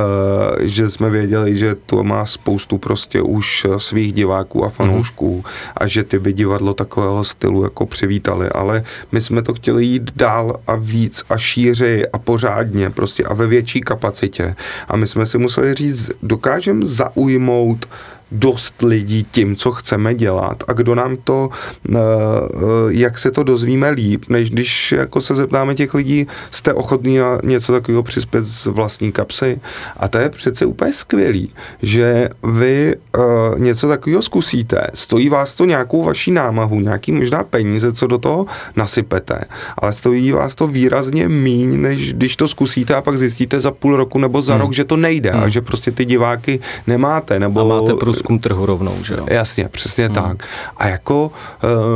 že 0.60 0.90
jsme 0.90 1.10
věděli, 1.10 1.56
že 1.58 1.74
to 1.74 2.04
má 2.04 2.26
spoustu 2.26 2.78
prostě 2.78 3.22
už 3.22 3.66
svých 3.76 4.12
diváků 4.12 4.64
a 4.64 4.68
fanoušků 4.68 5.42
mm-hmm. 5.42 5.72
a 5.76 5.86
že 5.86 6.04
ty 6.04 6.18
by 6.18 6.32
divadlo 6.32 6.74
takového 6.74 7.24
stylu 7.24 7.62
jako 7.62 7.86
přivítali, 7.86 8.48
ale 8.48 8.82
my 9.12 9.20
jsme 9.20 9.42
to 9.42 9.54
chtěli 9.54 9.84
jít 9.84 10.10
dál 10.16 10.60
a 10.66 10.74
víc 10.74 11.22
a 11.28 11.38
šíři 11.38 12.06
a 12.12 12.18
pořádně 12.18 12.90
prostě 12.90 13.24
a 13.24 13.34
ve 13.34 13.46
větší 13.46 13.80
kapacitě 13.80 14.54
a 14.88 14.96
my 14.96 15.06
jsme 15.06 15.26
si 15.26 15.38
museli 15.38 15.74
říct, 15.74 16.10
dokážeme 16.22 16.86
zaujmout 16.86 17.86
dost 18.32 18.82
lidí 18.82 19.26
tím, 19.30 19.56
co 19.56 19.72
chceme 19.72 20.14
dělat 20.14 20.64
a 20.68 20.72
kdo 20.72 20.94
nám 20.94 21.16
to, 21.24 21.48
eh, 21.88 21.98
eh, 21.98 22.60
jak 22.88 23.18
se 23.18 23.30
to 23.30 23.42
dozvíme 23.42 23.90
líp, 23.90 24.24
než 24.28 24.50
když 24.50 24.92
jako 24.92 25.20
se 25.20 25.34
zeptáme 25.34 25.74
těch 25.74 25.94
lidí, 25.94 26.26
jste 26.50 26.72
ochotní 26.72 27.18
na 27.18 27.38
něco 27.44 27.72
takového 27.72 28.02
přispět 28.02 28.44
z 28.44 28.66
vlastní 28.66 29.12
kapsy 29.12 29.60
a 29.96 30.08
to 30.08 30.18
je 30.18 30.28
přece 30.28 30.66
úplně 30.66 30.92
skvělý, 30.92 31.52
že 31.82 32.28
vy 32.42 32.96
uh, 33.18 33.58
něco 33.58 33.88
takového 33.88 34.22
zkusíte, 34.22 34.82
stojí 34.94 35.28
vás 35.28 35.54
to 35.54 35.64
nějakou 35.64 36.04
vaší 36.04 36.30
námahu, 36.30 36.80
nějaký 36.80 37.12
možná 37.12 37.44
peníze, 37.44 37.92
co 37.92 38.06
do 38.06 38.18
toho 38.18 38.46
nasypete, 38.76 39.44
ale 39.78 39.92
stojí 39.92 40.32
vás 40.32 40.54
to 40.54 40.66
výrazně 40.66 41.28
míň, 41.28 41.80
než 41.80 42.12
když 42.12 42.36
to 42.36 42.48
zkusíte 42.48 42.94
a 42.94 43.02
pak 43.02 43.18
zjistíte 43.18 43.60
za 43.60 43.70
půl 43.70 43.96
roku 43.96 44.18
nebo 44.18 44.42
za 44.42 44.52
hmm. 44.52 44.60
rok, 44.60 44.72
že 44.72 44.84
to 44.84 44.96
nejde 44.96 45.30
hmm. 45.30 45.42
a 45.42 45.48
že 45.48 45.60
prostě 45.60 45.90
ty 45.90 46.04
diváky 46.04 46.60
nemáte, 46.86 47.38
nebo... 47.38 47.60
A 47.60 47.80
máte 47.80 47.94
průzkum 47.94 48.19
trhu 48.38 48.66
rovnou, 48.66 48.94
že 49.02 49.14
jo? 49.14 49.26
Jasně, 49.30 49.68
přesně 49.68 50.06
hmm. 50.06 50.14
tak. 50.14 50.42
A 50.76 50.88
jako 50.88 51.32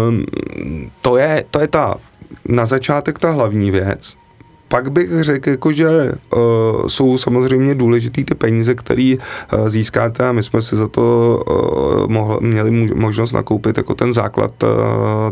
um, 0.09 0.25
to, 1.03 1.17
je, 1.17 1.45
to 1.51 1.61
je 1.61 1.69
ta 1.69 1.95
na 2.49 2.67
začátek 2.67 3.19
ta 3.19 3.31
hlavní 3.31 3.71
věc. 3.71 4.15
Pak 4.69 4.93
bych 4.93 5.23
řekl, 5.23 5.51
jako, 5.51 5.73
že 5.73 5.89
uh, 5.89 6.41
jsou 6.89 7.19
samozřejmě 7.19 7.75
důležitý 7.75 8.25
ty 8.25 8.35
peníze, 8.35 8.75
které 8.75 9.15
uh, 9.53 9.69
získáte 9.69 10.29
a 10.29 10.33
my 10.33 10.43
jsme 10.43 10.63
si 10.63 10.77
za 10.77 10.89
to 10.89 11.39
uh, 11.51 12.09
mohli, 12.09 12.39
měli 12.41 12.71
možnost 12.95 13.33
nakoupit 13.33 13.77
jako 13.77 13.95
ten 13.95 14.13
základ 14.13 14.63
uh, 14.63 14.71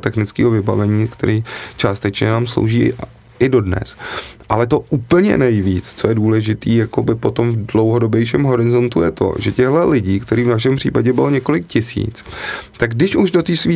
technického 0.00 0.50
vybavení, 0.50 1.08
který 1.08 1.44
částečně 1.76 2.30
nám 2.30 2.46
slouží 2.46 2.92
i 3.42 3.48
dodnes. 3.48 3.96
Ale 4.48 4.66
to 4.66 4.80
úplně 4.90 5.38
nejvíc, 5.38 5.94
co 5.94 6.08
je 6.08 6.14
důležitý 6.14 6.76
jakoby 6.76 7.14
potom 7.14 7.52
v 7.52 7.66
dlouhodobějším 7.66 8.42
horizontu 8.42 9.02
je 9.02 9.10
to, 9.10 9.34
že 9.38 9.52
těchto 9.52 9.88
lidí, 9.88 10.20
který 10.20 10.42
v 10.44 10.48
našem 10.48 10.76
případě 10.76 11.12
bylo 11.12 11.30
několik 11.30 11.66
tisíc, 11.66 12.24
tak 12.76 12.94
když 12.94 13.16
už 13.16 13.30
do 13.30 13.42
té 13.42 13.56
své 13.56 13.74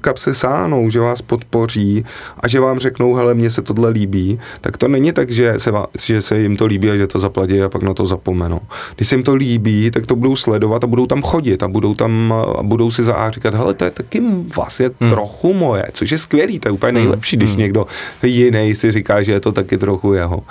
kapsy 0.00 0.34
sáhnou, 0.34 0.90
že 0.90 1.00
vás 1.00 1.22
podpoří 1.22 2.04
a 2.40 2.48
že 2.48 2.60
vám 2.60 2.78
řeknou, 2.78 3.14
hele, 3.14 3.34
mně 3.34 3.50
se 3.50 3.62
tohle 3.62 3.90
líbí, 3.90 4.40
tak 4.60 4.76
to 4.76 4.88
není 4.88 5.12
tak, 5.12 5.30
že 5.30 5.54
se, 5.58 5.70
že 5.98 6.22
se 6.22 6.40
jim 6.40 6.56
to 6.56 6.66
líbí 6.66 6.90
a 6.90 6.96
že 6.96 7.06
to 7.06 7.18
zaplatí 7.18 7.62
a 7.62 7.68
pak 7.68 7.82
na 7.82 7.94
to 7.94 8.06
zapomenou. 8.06 8.60
Když 8.96 9.08
se 9.08 9.14
jim 9.14 9.22
to 9.24 9.34
líbí, 9.34 9.90
tak 9.90 10.06
to 10.06 10.16
budou 10.16 10.36
sledovat 10.36 10.84
a 10.84 10.86
budou 10.86 11.06
tam 11.06 11.22
chodit 11.22 11.62
a 11.62 11.68
budou 11.68 11.94
tam 11.94 12.34
a 12.58 12.62
budou 12.62 12.90
si 12.90 13.04
za 13.04 13.14
a 13.14 13.30
říkat, 13.30 13.54
hele, 13.54 13.74
to 13.74 13.84
je 13.84 13.90
taky 13.90 14.22
vlastně 14.56 14.90
hmm. 15.00 15.10
trochu 15.10 15.54
moje, 15.54 15.84
což 15.92 16.10
je 16.10 16.18
skvělý, 16.18 16.58
to 16.58 16.68
je 16.68 16.72
úplně 16.72 16.90
hmm. 16.90 17.00
nejlepší, 17.00 17.36
když 17.36 17.50
hmm. 17.50 17.58
někdo 17.58 17.86
jiný 18.22 18.74
si 18.74 18.92
říká, 18.92 18.99
že 19.20 19.32
je 19.32 19.40
to 19.40 19.52
taky 19.52 19.78
trochu 19.78 20.12
jeho. 20.12 20.42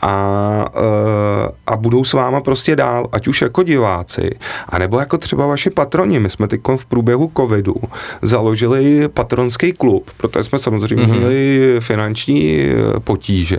A, 0.00 0.64
uh, 0.76 1.48
a 1.66 1.76
budou 1.76 2.04
s 2.04 2.12
váma 2.12 2.40
prostě 2.40 2.76
dál, 2.76 3.08
ať 3.12 3.28
už 3.28 3.42
jako 3.42 3.62
diváci, 3.62 4.30
anebo 4.68 4.98
jako 4.98 5.18
třeba 5.18 5.46
vaši 5.46 5.70
patroni. 5.70 6.20
My 6.20 6.30
jsme 6.30 6.48
teď 6.48 6.60
v 6.76 6.84
průběhu 6.86 7.32
covidu 7.36 7.74
založili 8.22 9.08
patronský 9.08 9.72
klub, 9.72 10.10
protože 10.16 10.44
jsme 10.44 10.58
samozřejmě 10.58 11.06
mm-hmm. 11.06 11.18
měli 11.18 11.76
finanční 11.80 12.60
eh, 12.60 13.00
potíže. 13.00 13.58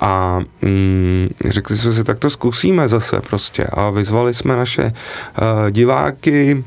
A 0.00 0.40
mm, 0.62 1.28
řekli 1.44 1.76
jsme 1.76 1.92
si, 1.92 2.04
tak 2.04 2.18
to 2.18 2.30
zkusíme 2.30 2.88
zase 2.88 3.20
prostě. 3.20 3.64
A 3.64 3.90
vyzvali 3.90 4.34
jsme 4.34 4.56
naše 4.56 4.84
uh, 4.84 5.70
diváky, 5.70 6.64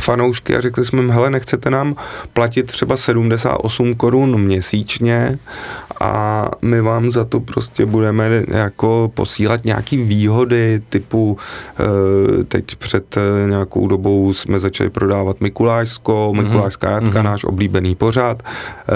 fanoušky 0.00 0.56
a 0.56 0.60
řekli 0.60 0.84
jsme 0.84 1.00
jim, 1.00 1.10
hele, 1.10 1.30
nechcete 1.30 1.70
nám 1.70 1.96
platit 2.32 2.66
třeba 2.66 2.96
78 2.96 3.94
korun 3.94 4.40
měsíčně 4.40 5.38
a 6.00 6.48
my 6.62 6.80
vám 6.80 7.10
za 7.10 7.24
to 7.24 7.40
prostě 7.40 7.86
budeme 7.86 8.42
jako 8.48 9.10
posílat 9.14 9.64
nějaký 9.64 9.96
výhody 9.96 10.82
typu 10.88 11.38
eh, 11.80 12.44
teď 12.44 12.76
před 12.76 13.16
eh, 13.16 13.48
nějakou 13.48 13.86
dobou 13.86 14.32
jsme 14.32 14.60
začali 14.60 14.90
prodávat 14.90 15.40
Mikulášsko, 15.40 16.32
mhm. 16.34 16.44
Mikulášská 16.44 16.90
jatka, 16.90 17.10
mm-hmm. 17.10 17.24
náš 17.24 17.44
oblíbený 17.44 17.94
pořád 17.94 18.42
eh, 18.42 18.92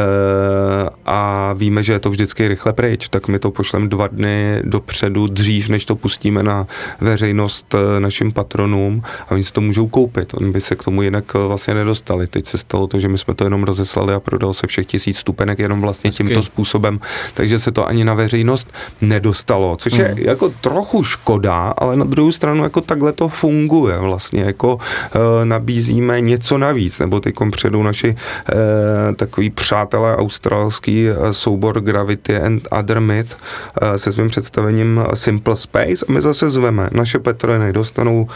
a 1.07 1.53
víme, 1.53 1.83
že 1.83 1.93
je 1.93 1.99
to 1.99 2.11
vždycky 2.11 2.49
rychle 2.49 2.73
pryč, 2.73 3.09
tak 3.09 3.29
my 3.29 3.39
to 3.39 3.51
pošleme 3.51 3.89
dva 3.89 4.07
dny 4.07 4.61
dopředu, 4.65 5.27
dřív, 5.27 5.69
než 5.69 5.85
to 5.85 5.97
pustíme 5.97 6.43
na 6.43 6.67
veřejnost 7.01 7.75
našim 7.99 8.33
patronům 8.33 9.03
a 9.29 9.31
oni 9.31 9.45
si 9.45 9.53
to 9.53 9.61
můžou 9.61 9.87
koupit, 9.87 10.35
oni 10.35 10.51
by 10.51 10.61
se 10.61 10.77
k 10.77 10.83
tomu 10.83 11.03
jinak 11.03 11.35
vlastně 11.35 11.75
nedostali. 11.75 12.27
Teď 12.27 12.47
se 12.47 12.59
stalo 12.59 12.87
to, 12.87 13.01
že 13.01 13.09
my 13.09 13.19
jsme 13.19 13.35
to 13.35 13.45
jenom 13.45 13.63
rozeslali 13.63 14.15
a 14.15 14.21
prodal 14.21 14.55
se 14.55 14.67
všech 14.67 14.87
tisíc 14.87 15.19
stupenek 15.19 15.59
jenom 15.59 15.81
vlastně 15.81 16.09
Hezky. 16.09 16.25
tímto 16.25 16.43
způsobem 16.43 16.86
takže 17.35 17.59
se 17.59 17.72
to 17.72 17.88
ani 17.88 18.05
na 18.05 18.14
veřejnost 18.14 18.72
nedostalo, 19.01 19.77
což 19.77 19.92
je 19.92 20.09
mm. 20.09 20.18
jako 20.18 20.49
trochu 20.61 21.05
škoda, 21.05 21.75
ale 21.79 21.96
na 21.96 22.05
druhou 22.05 22.33
stranu 22.33 22.62
jako 22.62 22.81
takhle 22.81 23.12
to 23.12 23.29
funguje 23.29 23.99
vlastně, 23.99 24.42
jako 24.42 24.79
e, 24.83 25.44
nabízíme 25.44 26.20
něco 26.20 26.59
navíc, 26.59 26.99
nebo 26.99 27.20
teď 27.20 27.35
předou 27.51 27.83
naši 27.83 28.09
e, 28.09 29.14
takový 29.14 29.51
přátelé 29.51 30.16
australský 30.16 31.09
e, 31.09 31.14
soubor 31.33 31.81
Gravity 31.81 32.37
and 32.37 32.68
Other 32.79 33.01
Myth 33.01 33.37
e, 33.83 33.99
se 33.99 34.12
svým 34.12 34.29
představením 34.29 35.05
Simple 35.14 35.57
Space 35.57 36.07
a 36.09 36.12
my 36.12 36.20
zase 36.20 36.51
zveme 36.51 36.88
naše 36.92 37.18
Petrony, 37.18 37.72
dostanou, 37.72 38.29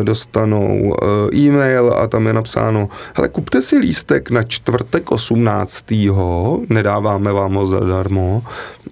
e, 0.00 0.04
dostanou 0.04 0.94
e, 1.32 1.36
e-mail 1.36 1.94
a 1.98 2.06
tam 2.06 2.26
je 2.26 2.32
napsáno, 2.32 2.88
hele, 3.14 3.28
kupte 3.28 3.62
si 3.62 3.78
lístek 3.78 4.30
na 4.30 4.42
čtvrtek 4.42 5.10
18. 5.10 5.84
nedáváme 6.68 7.32
vám 7.32 7.54
ho 7.54 7.66
za 7.66 7.77
zadarmo, 7.80 8.42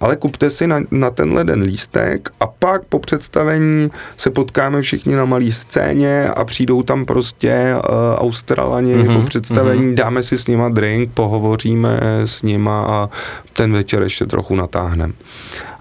ale 0.00 0.16
kupte 0.16 0.50
si 0.50 0.66
na, 0.66 0.80
na 0.90 1.10
tenhle 1.10 1.44
den 1.44 1.62
lístek 1.62 2.28
a 2.40 2.46
pak 2.46 2.84
po 2.84 2.98
představení 2.98 3.90
se 4.16 4.30
potkáme 4.30 4.82
všichni 4.82 5.16
na 5.16 5.24
malé 5.24 5.52
scéně 5.52 6.28
a 6.28 6.44
přijdou 6.44 6.82
tam 6.82 7.04
prostě 7.04 7.74
uh, 7.74 7.94
Australani 8.14 8.94
mm-hmm, 8.94 9.20
po 9.20 9.26
představení, 9.26 9.82
mm-hmm. 9.82 9.94
dáme 9.94 10.22
si 10.22 10.38
s 10.38 10.46
nima 10.46 10.68
drink, 10.68 11.10
pohovoříme 11.14 12.00
s 12.24 12.42
nima 12.42 12.86
a 12.88 13.08
ten 13.52 13.72
večer 13.72 14.02
ještě 14.02 14.26
trochu 14.26 14.54
natáhneme. 14.54 15.12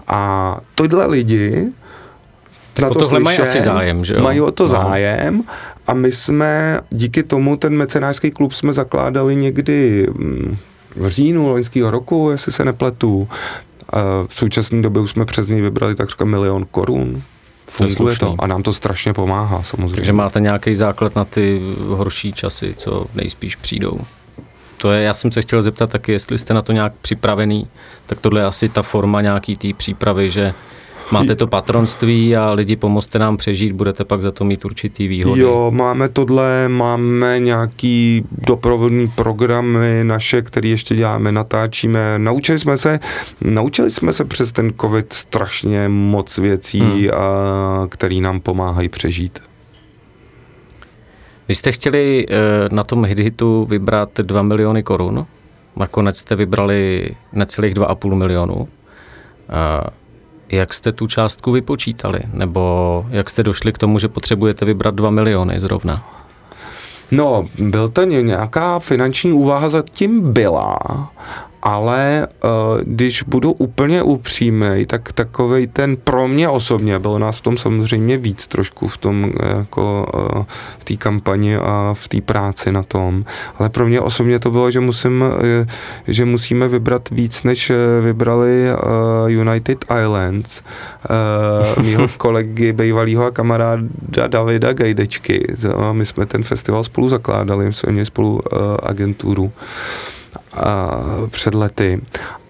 A 0.06 0.60
tohle 0.74 1.06
lidi 1.06 1.72
tak 2.74 2.82
na 2.82 2.88
to 2.88 2.94
tohle 2.94 3.08
slyšen, 3.08 3.22
mají 3.22 3.38
asi 3.38 3.60
zájem, 3.60 4.04
že 4.04 4.14
jo? 4.14 4.22
Mají 4.22 4.40
o 4.40 4.50
to 4.50 4.62
no. 4.62 4.68
zájem 4.68 5.42
a 5.86 5.94
my 5.94 6.12
jsme 6.12 6.80
díky 6.90 7.22
tomu 7.22 7.56
ten 7.56 7.76
mecenářský 7.76 8.30
klub 8.30 8.52
jsme 8.52 8.72
zakládali 8.72 9.36
někdy 9.36 10.06
mm, 10.12 10.56
v 10.96 11.08
říjnu 11.08 11.48
loňského 11.48 11.90
roku, 11.90 12.30
jestli 12.30 12.52
se 12.52 12.64
nepletu. 12.64 13.28
V 14.26 14.34
současné 14.34 14.82
době 14.82 15.02
už 15.02 15.10
jsme 15.10 15.24
přes 15.24 15.48
něj 15.48 15.60
vybrali 15.60 15.94
takřka 15.94 16.24
milion 16.24 16.66
korun. 16.70 17.22
Funguje 17.68 18.16
to, 18.16 18.26
to 18.26 18.34
a 18.38 18.46
nám 18.46 18.62
to 18.62 18.72
strašně 18.72 19.12
pomáhá 19.12 19.62
samozřejmě. 19.62 19.94
Takže 19.94 20.12
máte 20.12 20.40
nějaký 20.40 20.74
základ 20.74 21.16
na 21.16 21.24
ty 21.24 21.62
horší 21.88 22.32
časy, 22.32 22.74
co 22.76 23.06
nejspíš 23.14 23.56
přijdou. 23.56 24.00
To 24.76 24.92
je, 24.92 25.02
já 25.02 25.14
jsem 25.14 25.32
se 25.32 25.42
chtěl 25.42 25.62
zeptat 25.62 25.90
taky, 25.90 26.12
jestli 26.12 26.38
jste 26.38 26.54
na 26.54 26.62
to 26.62 26.72
nějak 26.72 26.92
připravený, 27.00 27.66
tak 28.06 28.20
tohle 28.20 28.40
je 28.40 28.44
asi 28.44 28.68
ta 28.68 28.82
forma 28.82 29.20
nějaký 29.20 29.56
té 29.56 29.68
přípravy, 29.76 30.30
že 30.30 30.54
Máte 31.10 31.36
to 31.36 31.46
patronství 31.46 32.36
a 32.36 32.52
lidi 32.52 32.76
pomozte 32.76 33.18
nám 33.18 33.36
přežít, 33.36 33.72
budete 33.72 34.04
pak 34.04 34.20
za 34.20 34.30
to 34.30 34.44
mít 34.44 34.64
určitý 34.64 35.08
výhody. 35.08 35.40
Jo, 35.40 35.70
máme 35.74 36.08
tohle, 36.08 36.68
máme 36.68 37.38
nějaký 37.38 38.24
doprovodný 38.46 39.08
programy 39.08 40.00
naše, 40.02 40.42
které 40.42 40.68
ještě 40.68 40.96
děláme, 40.96 41.32
natáčíme. 41.32 42.18
Naučili 42.18 42.58
jsme 42.58 42.78
se, 42.78 43.00
naučili 43.40 43.90
jsme 43.90 44.12
se 44.12 44.24
přes 44.24 44.52
ten 44.52 44.72
covid 44.80 45.12
strašně 45.12 45.88
moc 45.88 46.38
věcí, 46.38 46.80
hmm. 46.80 47.10
a, 47.14 47.86
který 47.88 48.20
nám 48.20 48.40
pomáhají 48.40 48.88
přežít. 48.88 49.38
Vy 51.48 51.54
jste 51.54 51.72
chtěli 51.72 52.26
eh, 52.28 52.34
na 52.72 52.82
tom 52.82 53.04
hitu 53.04 53.64
vybrat 53.64 54.10
2 54.22 54.42
miliony 54.42 54.82
korun, 54.82 55.26
nakonec 55.76 56.18
jste 56.18 56.36
vybrali 56.36 57.10
necelých 57.32 57.74
2,5 57.74 58.14
milionu. 58.14 58.68
Jak 60.48 60.74
jste 60.74 60.92
tu 60.92 61.06
částku 61.06 61.52
vypočítali? 61.52 62.20
Nebo 62.32 63.06
jak 63.10 63.30
jste 63.30 63.42
došli 63.42 63.72
k 63.72 63.78
tomu, 63.78 63.98
že 63.98 64.08
potřebujete 64.08 64.64
vybrat 64.64 64.94
2 64.94 65.10
miliony 65.10 65.60
zrovna? 65.60 66.04
No, 67.10 67.48
byl 67.58 67.88
to 67.88 68.04
nějaká 68.04 68.78
finanční 68.78 69.32
úvaha 69.32 69.70
zatím 69.70 70.32
byla, 70.32 70.78
ale 71.66 72.28
uh, 72.44 72.50
když 72.82 73.22
budu 73.22 73.52
úplně 73.52 74.02
upřímný, 74.02 74.86
tak 74.86 75.12
takový 75.12 75.66
ten 75.66 75.96
pro 75.96 76.28
mě 76.28 76.48
osobně, 76.48 76.98
bylo 76.98 77.18
nás 77.18 77.38
v 77.38 77.40
tom 77.40 77.56
samozřejmě 77.56 78.18
víc 78.18 78.46
trošku 78.46 78.88
v 78.88 78.96
tom 78.96 79.32
jako 79.58 80.06
uh, 80.14 80.44
v 80.78 80.84
té 80.84 80.96
kampani 80.96 81.56
a 81.56 81.94
v 81.94 82.08
té 82.08 82.20
práci 82.20 82.72
na 82.72 82.82
tom, 82.82 83.24
ale 83.58 83.68
pro 83.68 83.86
mě 83.86 84.00
osobně 84.00 84.38
to 84.38 84.50
bylo, 84.50 84.70
že 84.70 84.80
musím, 84.80 85.22
uh, 85.22 85.66
že 86.08 86.24
musíme 86.24 86.68
vybrat 86.68 87.10
víc, 87.10 87.42
než 87.42 87.72
vybrali 88.02 88.66
uh, 88.70 89.30
United 89.30 89.84
Islands, 90.02 90.62
uh, 91.76 91.84
mýho 91.84 92.08
kolegy, 92.16 92.72
bývalého 92.72 93.32
kamaráda 93.32 94.26
Davida 94.26 94.72
Gajdečky. 94.72 95.54
My 95.92 96.06
jsme 96.06 96.26
ten 96.26 96.42
festival 96.42 96.84
spolu 96.84 97.08
zakládali, 97.08 97.72
jsme 97.72 97.92
měli 97.92 98.06
spolu 98.06 98.40
uh, 100.56 101.28
před 101.28 101.54
lety. 101.54 102.00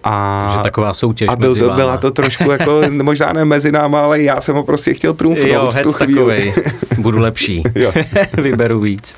A, 0.03 0.43
Takže 0.47 0.63
taková 0.63 0.93
soutěž 0.93 1.29
a 1.29 1.35
byl 1.35 1.49
mezi 1.49 1.59
to, 1.59 1.69
byla 1.69 1.97
to 1.97 2.11
trošku 2.11 2.51
jako, 2.51 2.81
možná 3.03 3.33
ne 3.33 3.45
mezi 3.45 3.71
náma, 3.71 4.01
ale 4.01 4.21
já 4.21 4.41
jsem 4.41 4.55
ho 4.55 4.63
prostě 4.63 4.93
chtěl 4.93 5.13
trumfnout 5.13 5.47
jo, 5.51 5.71
v 5.71 5.81
tu 5.81 5.91
chvíli. 5.93 6.53
budu 6.97 7.19
lepší, 7.19 7.63
vyberu 8.33 8.79
víc. 8.79 9.15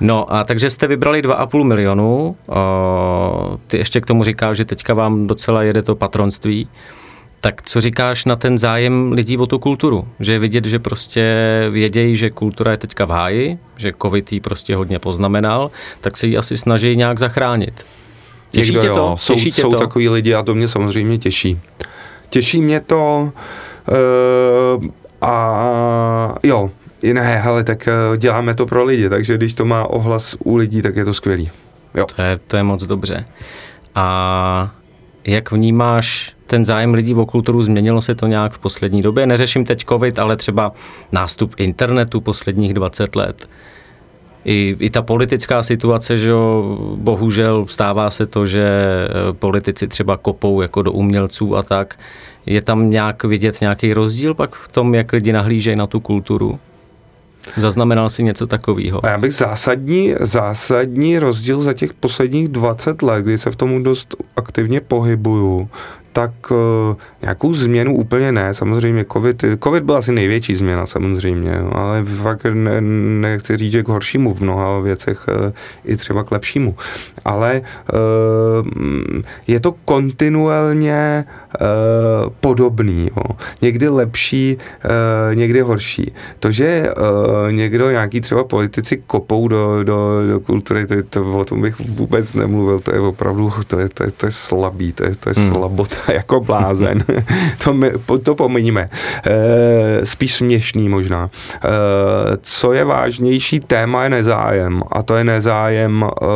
No 0.00 0.34
a 0.34 0.44
takže 0.44 0.70
jste 0.70 0.86
vybrali 0.86 1.22
2,5 1.22 1.64
milionu, 1.64 2.36
o, 2.48 3.58
ty 3.66 3.78
ještě 3.78 4.00
k 4.00 4.06
tomu 4.06 4.24
říkáš, 4.24 4.56
že 4.56 4.64
teďka 4.64 4.94
vám 4.94 5.26
docela 5.26 5.62
jede 5.62 5.82
to 5.82 5.94
patronství. 5.94 6.68
Tak 7.40 7.62
co 7.62 7.80
říkáš 7.80 8.24
na 8.24 8.36
ten 8.36 8.58
zájem 8.58 9.12
lidí 9.12 9.38
o 9.38 9.46
tu 9.46 9.58
kulturu? 9.58 10.08
Že 10.20 10.32
je 10.32 10.38
vidět, 10.38 10.64
že 10.64 10.78
prostě 10.78 11.34
vědějí, 11.70 12.16
že 12.16 12.30
kultura 12.30 12.70
je 12.70 12.76
teďka 12.76 13.04
v 13.04 13.10
háji, 13.10 13.58
že 13.76 13.92
covid 14.02 14.32
jí 14.32 14.40
prostě 14.40 14.76
hodně 14.76 14.98
poznamenal, 14.98 15.70
tak 16.00 16.16
se 16.16 16.26
ji 16.26 16.36
asi 16.36 16.56
snaží 16.56 16.96
nějak 16.96 17.18
zachránit. 17.18 17.86
Těší 18.50 18.72
Někdo 18.72 18.80
tě 18.80 18.88
to? 18.88 18.94
Jo. 18.94 19.16
Jsou, 19.18 19.34
těší 19.34 19.50
jsou 19.50 19.70
to? 19.70 19.76
takový 19.76 20.08
lidi 20.08 20.34
a 20.34 20.42
to 20.42 20.54
mě 20.54 20.68
samozřejmě 20.68 21.18
těší. 21.18 21.60
Těší 22.30 22.62
mě 22.62 22.80
to 22.80 23.32
uh, 24.78 24.86
a 25.20 26.34
jo, 26.42 26.70
ne, 27.12 27.36
hele, 27.36 27.64
tak 27.64 27.88
uh, 28.10 28.16
děláme 28.16 28.54
to 28.54 28.66
pro 28.66 28.84
lidi, 28.84 29.08
takže 29.08 29.36
když 29.36 29.54
to 29.54 29.64
má 29.64 29.84
ohlas 29.84 30.36
u 30.44 30.56
lidí, 30.56 30.82
tak 30.82 30.96
je 30.96 31.04
to 31.04 31.14
skvělý. 31.14 31.50
Jo. 31.94 32.06
To 32.16 32.22
je, 32.22 32.40
to 32.46 32.56
je 32.56 32.62
moc 32.62 32.84
dobře. 32.84 33.24
A 33.94 34.70
jak 35.24 35.52
vnímáš 35.52 36.32
ten 36.50 36.64
zájem 36.64 36.94
lidí 36.94 37.14
o 37.14 37.26
kulturu, 37.26 37.62
změnilo 37.62 38.02
se 38.02 38.14
to 38.14 38.26
nějak 38.26 38.52
v 38.52 38.58
poslední 38.58 39.02
době? 39.02 39.26
Neřeším 39.26 39.64
teď 39.64 39.84
covid, 39.84 40.18
ale 40.18 40.36
třeba 40.36 40.72
nástup 41.12 41.54
internetu 41.56 42.20
posledních 42.20 42.74
20 42.74 43.16
let. 43.16 43.48
I, 44.44 44.76
i 44.80 44.90
ta 44.90 45.02
politická 45.02 45.62
situace, 45.62 46.16
že 46.16 46.30
jo, 46.30 46.78
bohužel 46.96 47.66
stává 47.68 48.10
se 48.10 48.26
to, 48.26 48.46
že 48.46 48.64
eh, 48.64 49.32
politici 49.32 49.88
třeba 49.88 50.16
kopou 50.16 50.62
jako 50.62 50.82
do 50.82 50.92
umělců 50.92 51.56
a 51.56 51.62
tak. 51.62 51.98
Je 52.46 52.62
tam 52.62 52.90
nějak 52.90 53.24
vidět 53.24 53.60
nějaký 53.60 53.94
rozdíl 53.94 54.34
pak 54.34 54.54
v 54.54 54.68
tom, 54.68 54.94
jak 54.94 55.12
lidi 55.12 55.32
nahlížejí 55.32 55.76
na 55.76 55.86
tu 55.86 56.00
kulturu? 56.00 56.58
Zaznamenal 57.56 58.10
si 58.10 58.22
něco 58.22 58.46
takového? 58.46 59.00
Já 59.04 59.18
bych 59.18 59.34
zásadní, 59.34 60.14
zásadní 60.20 61.18
rozdíl 61.18 61.60
za 61.60 61.72
těch 61.72 61.94
posledních 61.94 62.48
20 62.48 63.02
let, 63.02 63.24
kdy 63.24 63.38
se 63.38 63.50
v 63.50 63.56
tomu 63.56 63.82
dost 63.82 64.14
aktivně 64.36 64.80
pohybuju, 64.80 65.68
tak 66.12 66.50
uh, 66.50 66.56
nějakou 67.22 67.54
změnu 67.54 67.96
úplně 67.96 68.32
ne, 68.32 68.54
samozřejmě 68.54 69.04
COVID, 69.12 69.44
COVID 69.64 69.82
byl 69.82 69.96
asi 69.96 70.12
největší 70.12 70.56
změna 70.56 70.86
samozřejmě, 70.86 71.58
ale 71.72 72.04
fakt 72.04 72.44
ne, 72.44 72.80
nechci 72.80 73.56
říct, 73.56 73.72
že 73.72 73.82
k 73.82 73.88
horšímu 73.88 74.34
v 74.34 74.40
mnoha 74.40 74.80
věcech 74.80 75.26
uh, 75.28 75.52
i 75.84 75.96
třeba 75.96 76.24
k 76.24 76.30
lepšímu, 76.30 76.76
ale 77.24 77.62
uh, 77.92 79.20
je 79.46 79.60
to 79.60 79.72
kontinuálně 79.84 81.24
uh, 81.60 82.30
podobný, 82.40 83.10
jo. 83.16 83.36
někdy 83.62 83.88
lepší, 83.88 84.56
uh, 84.84 85.34
někdy 85.34 85.60
horší. 85.60 86.12
To, 86.38 86.52
že 86.52 86.90
uh, 86.96 87.52
někdo, 87.52 87.90
nějaký 87.90 88.20
třeba 88.20 88.44
politici 88.44 89.02
kopou 89.06 89.48
do, 89.48 89.84
do, 89.84 90.26
do 90.28 90.40
kultury, 90.40 90.86
to, 90.86 90.94
to, 91.02 91.38
o 91.38 91.44
tom 91.44 91.60
bych 91.62 91.80
vůbec 91.80 92.32
nemluvil, 92.32 92.80
to 92.80 92.94
je 92.94 93.00
opravdu, 93.00 93.52
to 93.66 93.78
je, 93.78 93.88
to 93.88 94.02
je, 94.02 94.10
to 94.10 94.26
je 94.26 94.32
slabý, 94.32 94.92
to 94.92 95.04
je, 95.04 95.14
to 95.14 95.28
je 95.28 95.34
hmm. 95.36 95.50
slabota 95.50 95.96
jako 96.12 96.40
blázen. 96.50 97.04
to, 97.64 97.74
my, 97.74 97.92
to 98.22 98.34
pominíme. 98.34 98.90
E, 99.26 100.06
spíš 100.06 100.34
směšný 100.34 100.88
možná. 100.88 101.30
E, 101.54 101.68
co 102.42 102.72
je 102.72 102.84
vážnější 102.84 103.60
téma 103.60 104.04
je 104.04 104.10
nezájem. 104.10 104.82
A 104.92 105.02
to 105.02 105.16
je 105.16 105.24
nezájem 105.24 106.04
e, 106.04 106.26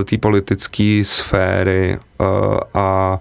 e, 0.00 0.04
té 0.04 0.18
politické 0.18 1.02
sféry 1.04 1.98
a, 2.74 3.18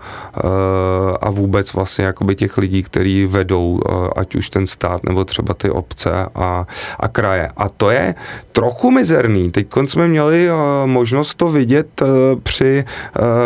a 1.22 1.30
vůbec 1.30 1.74
vlastně 1.74 2.06
jakoby 2.06 2.36
těch 2.36 2.58
lidí, 2.58 2.84
kteří 2.84 3.26
vedou, 3.26 3.80
ať 4.16 4.36
už 4.36 4.50
ten 4.50 4.68
stát 4.68 5.04
nebo 5.04 5.26
třeba 5.26 5.54
ty 5.54 5.70
obce 5.70 6.12
a, 6.36 6.68
a 7.00 7.08
kraje. 7.08 7.50
A 7.58 7.70
to 7.70 7.90
je 7.90 8.16
trochu 8.52 8.92
mizerný. 8.92 9.52
Teď 9.52 9.68
jsme 9.86 10.08
měli 10.08 10.50
možnost 10.86 11.36
to 11.36 11.52
vidět 11.52 12.02
při 12.44 12.86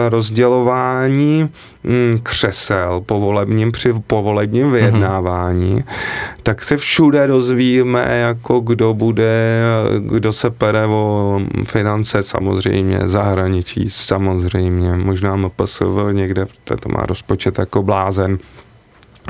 rozdělování 0.09 1.49
křesel 2.23 3.01
povolebním 3.05 3.71
při 3.71 3.93
povolebním 4.07 4.63
mhm. 4.63 4.73
vyjednávání, 4.73 5.75
mm-hmm. 5.75 5.93
tak 6.43 6.63
se 6.63 6.77
všude 6.77 7.27
dozvíme, 7.27 8.19
jako 8.19 8.59
kdo 8.59 8.93
bude, 8.93 9.61
kdo 9.99 10.33
se 10.33 10.49
pere 10.49 10.85
o 10.85 11.39
finance 11.67 12.23
samozřejmě, 12.23 12.99
zahraničí 13.03 13.85
samozřejmě, 13.89 14.97
možná 14.97 15.35
MPSV 15.35 15.85
někde, 16.11 16.45
protože 16.45 16.77
to 16.79 16.89
má 16.89 17.01
rozpočet 17.05 17.59
jako 17.59 17.83
blázen. 17.83 18.37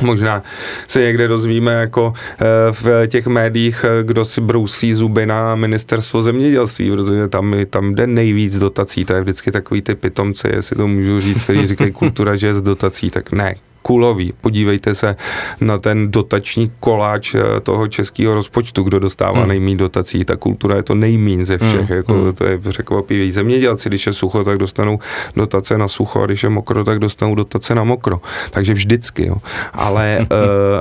Možná 0.02 0.44
se 0.88 1.00
někde 1.02 1.28
dozvíme 1.28 1.74
jako 1.74 2.14
eh, 2.16 2.46
v 2.72 3.08
těch 3.08 3.28
médiích, 3.28 3.86
eh, 3.88 4.04
kdo 4.04 4.26
si 4.26 4.42
brousí 4.42 4.96
zuby 4.96 5.26
na 5.26 5.56
ministerstvo 5.56 6.22
zemědělství, 6.22 6.92
protože 6.92 7.28
tam, 7.28 7.56
tam 7.70 7.96
jde 7.96 8.08
nejvíc 8.08 8.58
dotací, 8.58 9.06
to 9.06 9.14
je 9.14 9.22
vždycky 9.22 9.52
takový 9.52 9.82
ty 9.82 9.96
pitomce, 9.96 10.50
jestli 10.56 10.76
to 10.76 10.88
můžu 10.88 11.20
říct, 11.20 11.44
který 11.44 11.68
říkají 11.68 11.92
kultura, 12.02 12.36
že 12.36 12.48
je 12.48 12.54
z 12.54 12.62
dotací, 12.62 13.10
tak 13.10 13.32
ne, 13.32 13.56
kulový. 13.82 14.34
Podívejte 14.42 14.96
se 14.96 15.16
na 15.62 15.78
ten 15.78 16.12
dotační 16.12 16.72
koláč 16.80 17.36
eh, 17.36 17.60
toho 17.60 17.88
českého 17.88 18.34
rozpočtu, 18.34 18.84
kdo 18.84 19.00
dostává 19.00 19.40
hmm. 19.40 19.48
nejmín 19.48 19.78
dotací. 19.78 20.26
Ta 20.26 20.36
kultura 20.36 20.76
je 20.76 20.84
to 20.84 20.96
nejmín 20.96 21.46
ze 21.46 21.58
všech. 21.58 21.90
Hmm. 21.90 21.98
Jako, 21.98 22.14
hmm. 22.14 22.34
To 22.34 22.46
je 22.46 22.58
překvapivý. 22.58 23.32
Zemědělci, 23.32 23.90
když 23.90 24.08
je 24.08 24.14
sucho, 24.14 24.44
tak 24.44 24.58
dostanou 24.58 25.00
dotace 25.36 25.78
na 25.78 25.88
sucho 25.88 26.22
a 26.22 26.26
když 26.26 26.44
je 26.44 26.50
mokro, 26.50 26.84
tak 26.84 27.00
dostanou 27.00 27.36
dotace 27.36 27.76
na 27.76 27.84
mokro. 27.84 28.22
Takže 28.50 28.74
vždycky. 28.74 29.28
Jo. 29.28 29.36
Ale, 29.74 30.20
uh, 30.20 30.28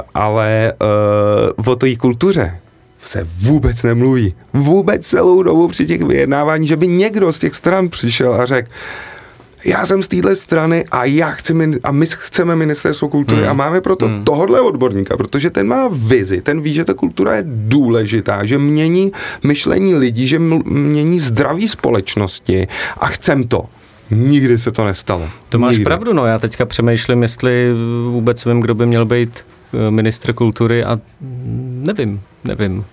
ale 0.15 0.73
uh, 1.59 1.69
o 1.73 1.77
té 1.77 1.97
kultuře 1.97 2.61
se 3.05 3.27
vůbec 3.39 3.83
nemluví. 3.83 4.35
Vůbec 4.53 5.07
celou 5.07 5.43
dobu 5.43 5.69
při 5.69 5.87
těch 5.87 6.03
vyjednávání, 6.03 6.67
že 6.67 6.77
by 6.77 6.89
někdo 6.89 7.33
z 7.33 7.39
těch 7.39 7.55
stran 7.55 7.89
přišel 7.89 8.35
a 8.35 8.47
řekl, 8.47 8.71
já 9.65 9.87
jsem 9.87 10.03
z 10.03 10.09
téhle 10.09 10.37
strany 10.37 10.85
a 10.91 11.05
já 11.05 11.31
chci 11.31 11.55
a 11.85 11.93
my 11.93 12.07
chceme 12.09 12.57
ministerstvo 12.57 13.09
kultury 13.09 13.41
hmm. 13.41 13.51
a 13.51 13.53
máme 13.53 13.81
proto 13.81 14.07
hmm. 14.07 14.25
tohodle 14.25 14.61
odborníka, 14.61 15.17
protože 15.17 15.51
ten 15.51 15.67
má 15.67 15.89
vizi, 15.93 16.41
ten 16.41 16.61
ví, 16.61 16.75
že 16.75 16.85
ta 16.85 16.95
kultura 16.95 17.35
je 17.35 17.45
důležitá, 17.47 18.45
že 18.45 18.59
mění 18.59 19.13
myšlení 19.43 19.95
lidí, 19.95 20.27
že 20.27 20.39
mění 20.39 21.21
zdraví 21.21 21.69
společnosti 21.69 22.69
a 22.97 23.07
chcem 23.07 23.45
to. 23.45 23.65
Nikdy 24.11 24.59
se 24.59 24.73
to 24.73 24.85
nestalo. 24.85 25.29
To 25.49 25.59
máš 25.59 25.73
Nikdy. 25.73 25.85
pravdu, 25.85 26.13
no 26.13 26.27
já 26.27 26.39
teďka 26.39 26.67
přemýšlím, 26.67 27.23
jestli 27.23 27.73
vůbec 28.11 28.45
vím, 28.45 28.61
kdo 28.61 28.75
by 28.75 28.87
měl 28.87 29.05
být 29.05 29.45
eh, 29.75 29.91
ministr 29.91 30.33
kultury 30.33 30.85
a 30.85 31.01
nevím, 31.87 32.21
nevím. 32.45 32.85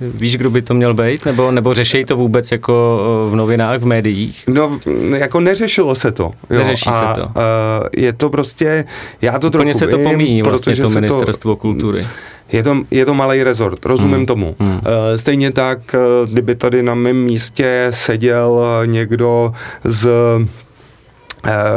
Víš, 0.00 0.36
kdo 0.36 0.50
by 0.50 0.62
to 0.62 0.74
měl 0.74 0.94
být? 0.94 1.24
Nebo, 1.24 1.50
nebo 1.50 1.74
řeší 1.74 2.04
to 2.04 2.16
vůbec 2.16 2.52
jako 2.52 3.00
v 3.30 3.36
novinách, 3.36 3.80
v 3.80 3.86
médiích? 3.86 4.44
No, 4.48 4.80
jako 5.16 5.40
neřešilo 5.40 5.94
se 5.94 6.12
to. 6.12 6.32
Jo. 6.50 6.58
Neřeší 6.58 6.90
a, 6.90 7.14
se 7.14 7.20
to. 7.20 7.26
Uh, 7.26 7.32
je 7.96 8.12
to 8.12 8.30
prostě, 8.30 8.84
já 9.22 9.38
to 9.38 9.46
Úplně 9.46 9.74
trochu 9.74 9.78
se 9.78 9.86
to 9.86 9.98
pomíjí 9.98 10.42
vlastně 10.42 10.76
to 10.76 10.88
ministerstvo 10.88 11.52
to, 11.52 11.56
kultury. 11.56 12.06
Je 12.52 12.62
to, 12.62 12.76
je 12.90 13.06
to 13.06 13.14
malý 13.14 13.42
rezort, 13.42 13.86
rozumím 13.86 14.16
hmm. 14.16 14.26
tomu. 14.26 14.56
Hmm. 14.58 14.80
Stejně 15.16 15.52
tak, 15.52 15.94
kdyby 16.26 16.54
tady 16.54 16.82
na 16.82 16.94
mém 16.94 17.16
místě 17.16 17.86
seděl 17.90 18.62
někdo 18.86 19.52
z 19.84 20.08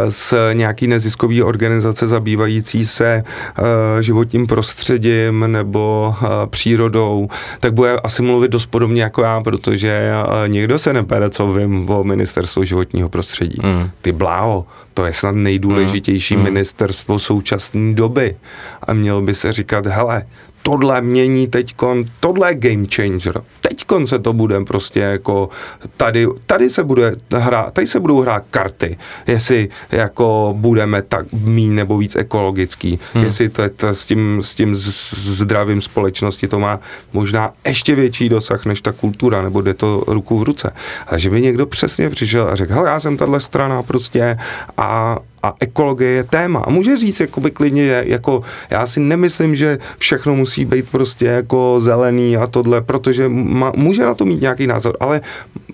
z 0.10 0.34
eh, 0.34 0.54
nějaký 0.54 0.88
neziskový 0.88 1.44
organizace 1.44 2.08
zabývající 2.08 2.88
se 2.88 3.24
uh, 3.24 3.66
životním 4.02 4.48
prostředím 4.48 5.46
nebo 5.52 6.16
uh, 6.22 6.28
přírodou, 6.46 7.28
tak 7.60 7.74
bude 7.74 7.96
asi 7.96 8.22
mluvit 8.22 8.52
dost 8.52 8.66
podobně 8.66 9.04
jako 9.04 9.22
já, 9.22 9.42
protože 9.42 10.12
někdo 10.48 10.80
se 10.80 10.94
nepere, 10.94 11.30
co 11.30 11.54
vím 11.54 11.90
o 11.90 12.04
ministerstvu 12.04 12.64
životního 12.64 13.10
prostředí. 13.10 13.58
Mm. 13.64 13.90
Ty 14.02 14.12
bláho, 14.12 14.66
to 14.94 15.06
je 15.06 15.14
snad 15.14 15.36
nejdůležitější 15.36 16.38
mm. 16.38 16.44
ministerstvo 16.44 17.20
současné 17.20 17.94
doby. 17.94 18.36
A 18.84 18.94
měl 18.94 19.22
by 19.22 19.36
se 19.36 19.54
říkat, 19.54 19.86
hele, 19.86 20.26
tohle 20.70 21.02
mění 21.02 21.48
teďkon, 21.48 22.06
tohle 22.20 22.52
je 22.52 22.56
game 22.56 22.86
changer. 22.96 23.42
Teďkon 23.62 24.08
se 24.08 24.20
to 24.20 24.34
bude 24.34 24.66
prostě 24.66 25.00
jako, 25.00 25.50
tady, 25.98 26.28
tady 26.46 26.70
se 26.70 26.84
bude 26.84 27.16
hrát, 27.32 27.74
tady 27.74 27.88
se 27.88 28.00
budou 28.00 28.22
hrát 28.22 28.44
karty, 28.50 28.98
jestli 29.28 29.70
jako 29.92 30.54
budeme 30.58 31.02
tak 31.02 31.26
mín 31.32 31.76
nebo 31.76 31.98
víc 31.98 32.16
ekologický, 32.16 33.00
hmm. 33.14 33.24
jestli 33.24 33.50
to, 33.50 33.70
to 33.70 33.88
s, 33.88 34.06
tím, 34.06 34.40
s 34.44 34.56
tím 34.56 34.76
zdravím 34.76 35.82
společnosti 35.82 36.48
to 36.48 36.60
má 36.60 36.80
možná 37.14 37.54
ještě 37.68 37.96
větší 37.96 38.30
dosah 38.30 38.66
než 38.66 38.82
ta 38.82 38.92
kultura, 38.92 39.42
nebo 39.42 39.62
jde 39.62 39.74
to 39.74 40.04
ruku 40.08 40.38
v 40.38 40.44
ruce. 40.44 40.72
Ale 41.08 41.20
že 41.20 41.30
by 41.30 41.42
někdo 41.42 41.66
přesně 41.66 42.10
přišel 42.10 42.48
a 42.48 42.56
řekl, 42.56 42.74
hele, 42.74 42.90
já 42.90 43.00
jsem 43.00 43.18
tahle 43.18 43.40
strana 43.40 43.84
prostě 43.84 44.38
a, 44.78 45.18
a 45.44 45.56
ekologie 45.60 46.10
je 46.10 46.24
téma. 46.24 46.60
A 46.60 46.70
může 46.70 46.98
říct 46.98 47.20
jakoby 47.20 47.52
klidně, 47.52 48.04
jako 48.06 48.42
já 48.70 48.88
si 48.88 49.00
nemyslím, 49.00 49.56
že 49.56 49.78
všechno 49.98 50.36
musí 50.36 50.66
být 50.66 50.90
prostě 50.92 51.26
jako 51.26 51.78
zelený 51.80 52.38
a 52.38 52.48
tohle, 52.48 52.82
protože 52.82 53.30
ma, 53.30 53.72
může 53.76 54.06
na 54.06 54.16
to 54.16 54.26
mít 54.26 54.42
nějaký 54.42 54.68
názor, 54.68 54.98
ale, 55.00 55.22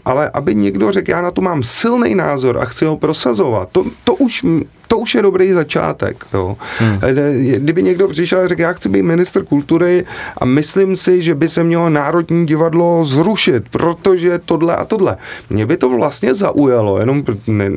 ale 0.06 0.30
aby 0.30 0.56
někdo 0.56 0.92
řekl, 0.92 1.12
já 1.12 1.22
na 1.22 1.32
to 1.32 1.42
mám 1.42 1.64
silný 1.64 2.16
názor 2.16 2.58
a 2.62 2.66
chci 2.66 2.86
ho 2.86 2.98
prosazovat, 2.98 3.70
to, 3.72 3.86
to 4.04 4.16
už 4.16 4.44
to 4.96 5.00
už 5.00 5.16
je 5.16 5.22
dobrý 5.22 5.54
začátek. 5.54 6.26
Jo. 6.34 6.58
Hmm. 6.80 7.00
Kdyby 7.58 7.84
někdo 7.84 8.08
přišel 8.08 8.40
a 8.40 8.48
řekl, 8.48 8.62
já 8.62 8.74
chci 8.74 8.90
být 8.90 9.02
minister 9.02 9.44
kultury 9.44 10.06
a 10.38 10.46
myslím 10.46 10.96
si, 10.96 11.22
že 11.22 11.36
by 11.36 11.50
se 11.50 11.64
mělo 11.64 11.90
Národní 11.90 12.46
divadlo 12.46 13.06
zrušit, 13.06 13.64
protože 13.70 14.40
tohle 14.46 14.76
a 14.76 14.86
tohle. 14.86 15.18
Mě 15.50 15.66
by 15.66 15.78
to 15.78 15.90
vlastně 15.90 16.34
zaujalo, 16.34 17.00
jenom 17.00 17.24
ne, 17.48 17.70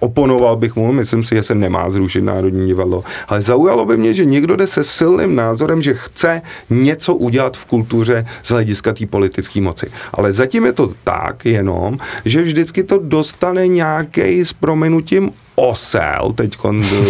oponoval 0.00 0.56
bych 0.56 0.76
mu, 0.76 0.92
myslím 0.92 1.24
si, 1.24 1.34
že 1.34 1.42
se 1.42 1.54
nemá 1.54 1.90
zrušit 1.90 2.20
Národní 2.20 2.66
divadlo, 2.66 3.04
ale 3.28 3.42
zaujalo 3.42 3.86
by 3.86 3.96
mě, 3.96 4.14
že 4.14 4.24
někdo 4.24 4.56
jde 4.56 4.66
se 4.66 4.84
silným 4.84 5.36
názorem, 5.36 5.82
že 5.82 5.94
chce 5.94 6.42
něco 6.70 7.14
udělat 7.14 7.56
v 7.56 7.64
kultuře 7.64 8.26
z 8.42 8.50
hlediska 8.50 8.92
té 8.92 9.06
politické 9.06 9.60
moci. 9.60 9.86
Ale 10.12 10.32
zatím 10.32 10.64
je 10.64 10.72
to 10.72 10.92
tak 11.04 11.44
jenom, 11.44 11.98
že 12.24 12.42
vždycky 12.42 12.82
to 12.82 12.98
dostane 12.98 13.68
nějaký 13.68 14.44
s 14.44 14.52
prominutím 14.52 15.32
osel, 15.56 16.32
teď 16.34 16.56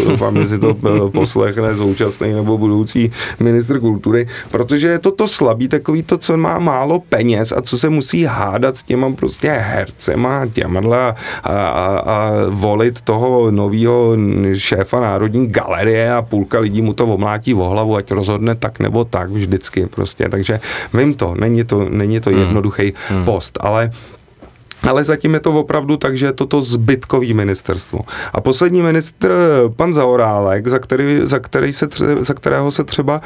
doufám, 0.07 0.37
jestli 0.37 0.59
to 0.59 0.77
eh, 0.79 1.11
poslechne 1.11 1.75
současný 1.75 2.33
nebo 2.33 2.59
budoucí 2.59 3.13
ministr 3.41 3.81
kultury, 3.81 4.27
protože 4.51 4.89
je 4.89 4.99
to 4.99 5.11
to 5.11 5.29
slabý, 5.29 5.69
takový 5.69 6.03
to, 6.03 6.19
co 6.19 6.37
má 6.37 6.59
málo 6.59 7.01
peněz 7.09 7.53
a 7.53 7.63
co 7.63 7.79
se 7.79 7.89
musí 7.91 8.25
hádat 8.25 8.77
s 8.77 8.83
těma 8.83 9.11
prostě 9.11 9.51
hercema 9.51 10.43
a 10.43 11.15
a, 11.43 11.53
a, 11.53 11.99
a 11.99 12.31
volit 12.51 13.01
toho 13.01 13.51
nového 13.51 14.17
šéfa 14.55 15.01
Národní 15.01 15.47
galerie 15.47 16.13
a 16.13 16.23
půlka 16.23 16.59
lidí 16.59 16.83
mu 16.83 16.93
to 16.93 17.07
omlátí 17.07 17.55
o 17.55 17.65
hlavu, 17.65 17.97
ať 17.97 18.11
rozhodne 18.11 18.55
tak 18.55 18.79
nebo 18.79 19.05
tak 19.05 19.31
vždycky 19.31 19.87
prostě, 19.87 20.29
takže 20.29 20.61
vím 20.95 21.15
to, 21.15 21.35
není 21.35 21.65
to, 21.65 21.89
není 21.89 22.21
to 22.21 22.31
hmm. 22.31 22.39
jednoduchý 22.39 22.93
hmm. 23.09 23.25
post, 23.25 23.59
ale 23.61 23.91
ale 24.87 25.05
zatím 25.05 25.35
je 25.35 25.41
to 25.41 25.53
opravdu 25.53 25.97
tak, 25.97 26.17
že 26.17 26.27
je 26.27 26.33
toto 26.33 26.63
zbytkový 26.63 27.35
ministerstvo. 27.35 28.01
A 28.33 28.41
poslední 28.41 28.83
ministr, 28.83 29.33
pan 29.77 29.95
Zaorálek, 29.95 30.67
za, 30.67 30.79
který, 30.79 31.21
za, 31.23 31.39
který 31.39 31.73
se 31.73 31.87
tře, 31.87 32.17
za 32.21 32.35
kterého 32.35 32.71
se 32.71 32.85
třeba 32.85 33.21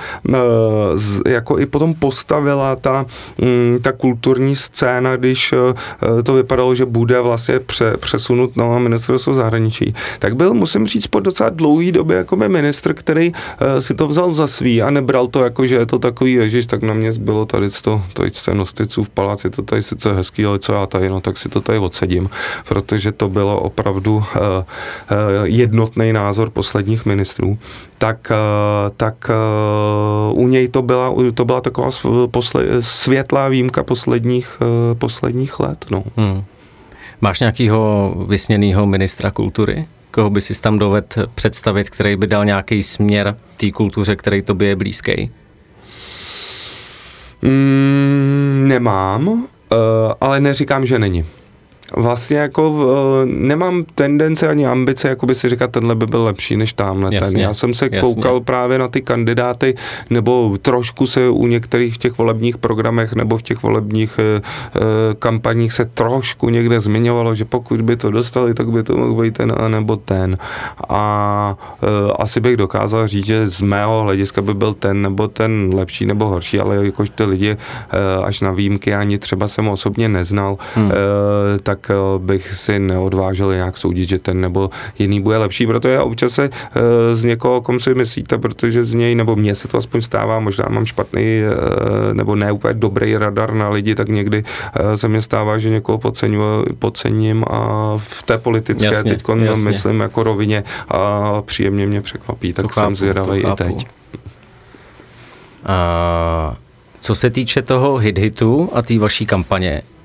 z, 0.95 1.21
jako 1.29 1.59
i 1.59 1.67
potom 1.67 1.95
postavila 1.95 2.77
ta, 2.77 3.07
um, 3.37 3.79
ta 3.83 3.93
kulturní 3.93 4.57
scéna, 4.57 5.17
když 5.17 5.53
uh, 5.53 5.59
to 6.23 6.35
vypadalo, 6.35 6.75
že 6.75 6.87
bude 6.87 7.21
vlastně 7.21 7.59
pře, 7.59 7.97
přesunut 7.97 8.57
na 8.57 8.79
ministerstvo 8.79 9.35
zahraničí, 9.35 9.95
tak 10.19 10.37
byl, 10.37 10.55
musím 10.55 10.87
říct, 10.87 11.07
po 11.07 11.21
docela 11.21 11.51
dlouhý 11.51 11.93
době 11.93 12.17
jako 12.17 12.37
by 12.37 12.49
ministr, 12.49 12.95
který 12.95 13.33
uh, 13.33 13.37
si 13.79 13.95
to 13.95 14.09
vzal 14.09 14.31
za 14.31 14.47
svý 14.47 14.83
a 14.83 14.91
nebral 14.91 15.27
to 15.27 15.45
jako, 15.45 15.67
že 15.67 15.75
je 15.75 15.87
to 15.87 15.99
takový 15.99 16.33
ježiš, 16.33 16.67
tak 16.67 16.83
na 16.83 16.95
mě 16.95 17.13
bylo 17.13 17.47
tady 17.47 17.71
to, 17.83 18.03
tady 18.13 18.31
scénosticů 18.31 19.05
v 19.05 19.09
paláci, 19.09 19.51
to 19.51 19.63
tady 19.63 19.83
sice 19.83 20.13
hezký, 20.13 20.45
ale 20.45 20.59
co 20.59 20.73
já 20.73 20.87
tady, 20.87 21.09
no 21.09 21.21
tak 21.21 21.39
si 21.39 21.49
to 21.51 21.61
tady 21.61 21.79
odsedím, 21.79 22.31
protože 22.69 23.13
to 23.13 23.29
bylo 23.29 23.61
opravdu 23.61 24.25
eh, 24.25 24.39
eh, 24.41 25.15
jednotný 25.45 26.13
názor 26.13 26.51
posledních 26.51 27.07
ministrů, 27.07 27.59
tak, 27.99 28.33
eh, 28.33 28.91
tak 28.97 29.31
u 30.33 30.49
něj 30.49 30.69
to 30.69 30.83
byla, 30.83 31.15
to 31.35 31.45
byla 31.45 31.61
taková 31.61 31.91
posle, 32.31 32.65
světlá 32.81 33.49
výjimka 33.49 33.83
posledních, 33.83 34.59
posledních 34.99 35.61
let. 35.61 35.85
No. 35.91 36.05
Hmm. 36.17 36.45
Máš 37.21 37.41
nějakého 37.41 38.15
vysněného 38.29 38.87
ministra 38.87 39.31
kultury? 39.31 39.87
Koho 40.11 40.31
by 40.31 40.41
si 40.41 40.61
tam 40.61 40.79
doved 40.79 41.19
představit, 41.35 41.91
který 41.91 42.17
by 42.17 42.27
dal 42.27 42.45
nějaký 42.45 42.83
směr 42.83 43.37
té 43.57 43.71
kultuře, 43.71 44.17
který 44.17 44.43
tobě 44.43 44.69
je 44.69 44.77
blízký? 44.77 45.31
Mm, 47.43 48.65
nemám, 48.67 49.29
uh, 49.29 49.39
ale 50.21 50.41
neříkám, 50.41 50.87
že 50.87 50.99
není 50.99 51.25
vlastně 51.97 52.37
jako 52.37 52.75
nemám 53.25 53.85
tendence 53.95 54.49
ani 54.49 54.67
ambice, 54.67 55.09
jako 55.09 55.27
by 55.27 55.35
si 55.35 55.49
říkat, 55.49 55.71
tenhle 55.71 55.95
by 55.95 56.07
byl 56.07 56.25
lepší 56.25 56.57
než 56.57 56.73
tamhle 56.73 57.15
jasně, 57.15 57.33
ten. 57.33 57.41
Já 57.41 57.55
jsem 57.55 57.75
se 57.75 57.85
jasně. 57.85 58.01
koukal 58.01 58.41
právě 58.41 58.79
na 58.79 58.89
ty 58.89 59.03
kandidáty, 59.03 59.75
nebo 60.11 60.59
trošku 60.63 61.07
se 61.07 61.29
u 61.29 61.47
některých 61.47 61.95
v 61.95 61.99
těch 61.99 62.19
volebních 62.19 62.59
programech 62.59 63.13
nebo 63.13 63.39
v 63.39 63.43
těch 63.43 63.63
volebních 63.63 64.19
e, 64.19 64.41
kampaních 65.19 65.73
se 65.73 65.85
trošku 65.85 66.49
někde 66.49 66.81
zmiňovalo, 66.81 67.35
že 67.35 67.45
pokud 67.45 67.81
by 67.81 67.97
to 67.97 68.11
dostali, 68.11 68.55
tak 68.55 68.71
by 68.71 68.83
to 68.83 68.97
mohl 68.97 69.23
být 69.23 69.35
ten 69.35 69.55
nebo 69.69 69.97
ten. 69.97 70.37
A 70.89 71.57
e, 71.83 72.13
asi 72.13 72.41
bych 72.41 72.57
dokázal 72.57 73.07
říct, 73.07 73.27
že 73.27 73.49
z 73.49 73.61
mého 73.61 74.03
hlediska 74.03 74.43
by 74.43 74.55
byl 74.55 74.75
ten 74.75 75.03
nebo 75.03 75.29
ten 75.29 75.71
lepší 75.75 76.07
nebo 76.07 76.27
horší, 76.27 76.61
ale 76.61 76.85
jakož 76.85 77.11
ty 77.11 77.25
lidi 77.25 77.51
e, 77.51 77.57
až 78.25 78.41
na 78.41 78.53
výjimky 78.53 78.95
ani 78.95 79.19
třeba 79.19 79.49
jsem 79.49 79.69
osobně 79.69 80.09
neznal, 80.09 80.57
hmm. 80.75 80.91
e, 80.91 81.59
tak 81.59 81.80
tak 81.81 81.91
eh, 81.91 82.19
bych 82.19 82.55
si 82.55 82.79
neodvážil 82.79 83.55
nějak 83.55 83.77
soudit, 83.77 84.09
že 84.09 84.19
ten 84.19 84.41
nebo 84.41 84.71
jiný 84.99 85.21
bude 85.21 85.39
lepší, 85.39 85.67
protože 85.67 85.99
občas 85.99 86.33
se 86.33 86.51
eh, 86.53 87.17
z 87.17 87.25
někoho, 87.25 87.61
kom 87.61 87.81
si 87.81 87.95
myslíte, 87.95 88.39
protože 88.39 88.85
z 88.85 88.95
něj, 88.95 89.15
nebo 89.15 89.37
mně 89.37 89.55
se 89.55 89.69
to 89.69 89.79
aspoň 89.79 90.03
stává, 90.03 90.41
možná 90.41 90.65
mám 90.69 90.87
špatný 90.87 91.41
nebo 92.13 92.37
ne 92.37 92.53
úplně 92.53 92.75
dobrý 92.75 93.17
radar 93.17 93.55
na 93.55 93.69
lidi, 93.69 93.95
tak 93.95 94.09
někdy 94.09 94.45
se 94.95 95.09
mi 95.09 95.23
stává, 95.23 95.59
že 95.59 95.71
někoho 95.71 95.99
podceňuji, 95.99 96.65
podcením 96.79 97.45
a 97.51 97.93
v 97.97 98.23
té 98.23 98.39
politické 98.39 99.03
teď 99.03 99.23
myslím 99.65 100.01
jako 100.01 100.23
rovině 100.23 100.65
a 100.89 101.43
příjemně 101.43 101.87
mě 101.87 102.01
překvapí, 102.01 102.53
tak 102.53 102.67
to 102.67 102.81
jsem 102.81 102.95
zvědavý 102.95 103.41
i 103.41 103.55
teď. 103.57 103.87
A 105.67 106.57
co 107.01 107.15
se 107.15 107.31
týče 107.31 107.63
toho 107.63 107.97
hit-hitu 107.97 108.69
a 108.73 108.83
té 108.83 108.99
vaší 108.99 109.27
kampaně, 109.27 109.83
eh, 109.85 110.00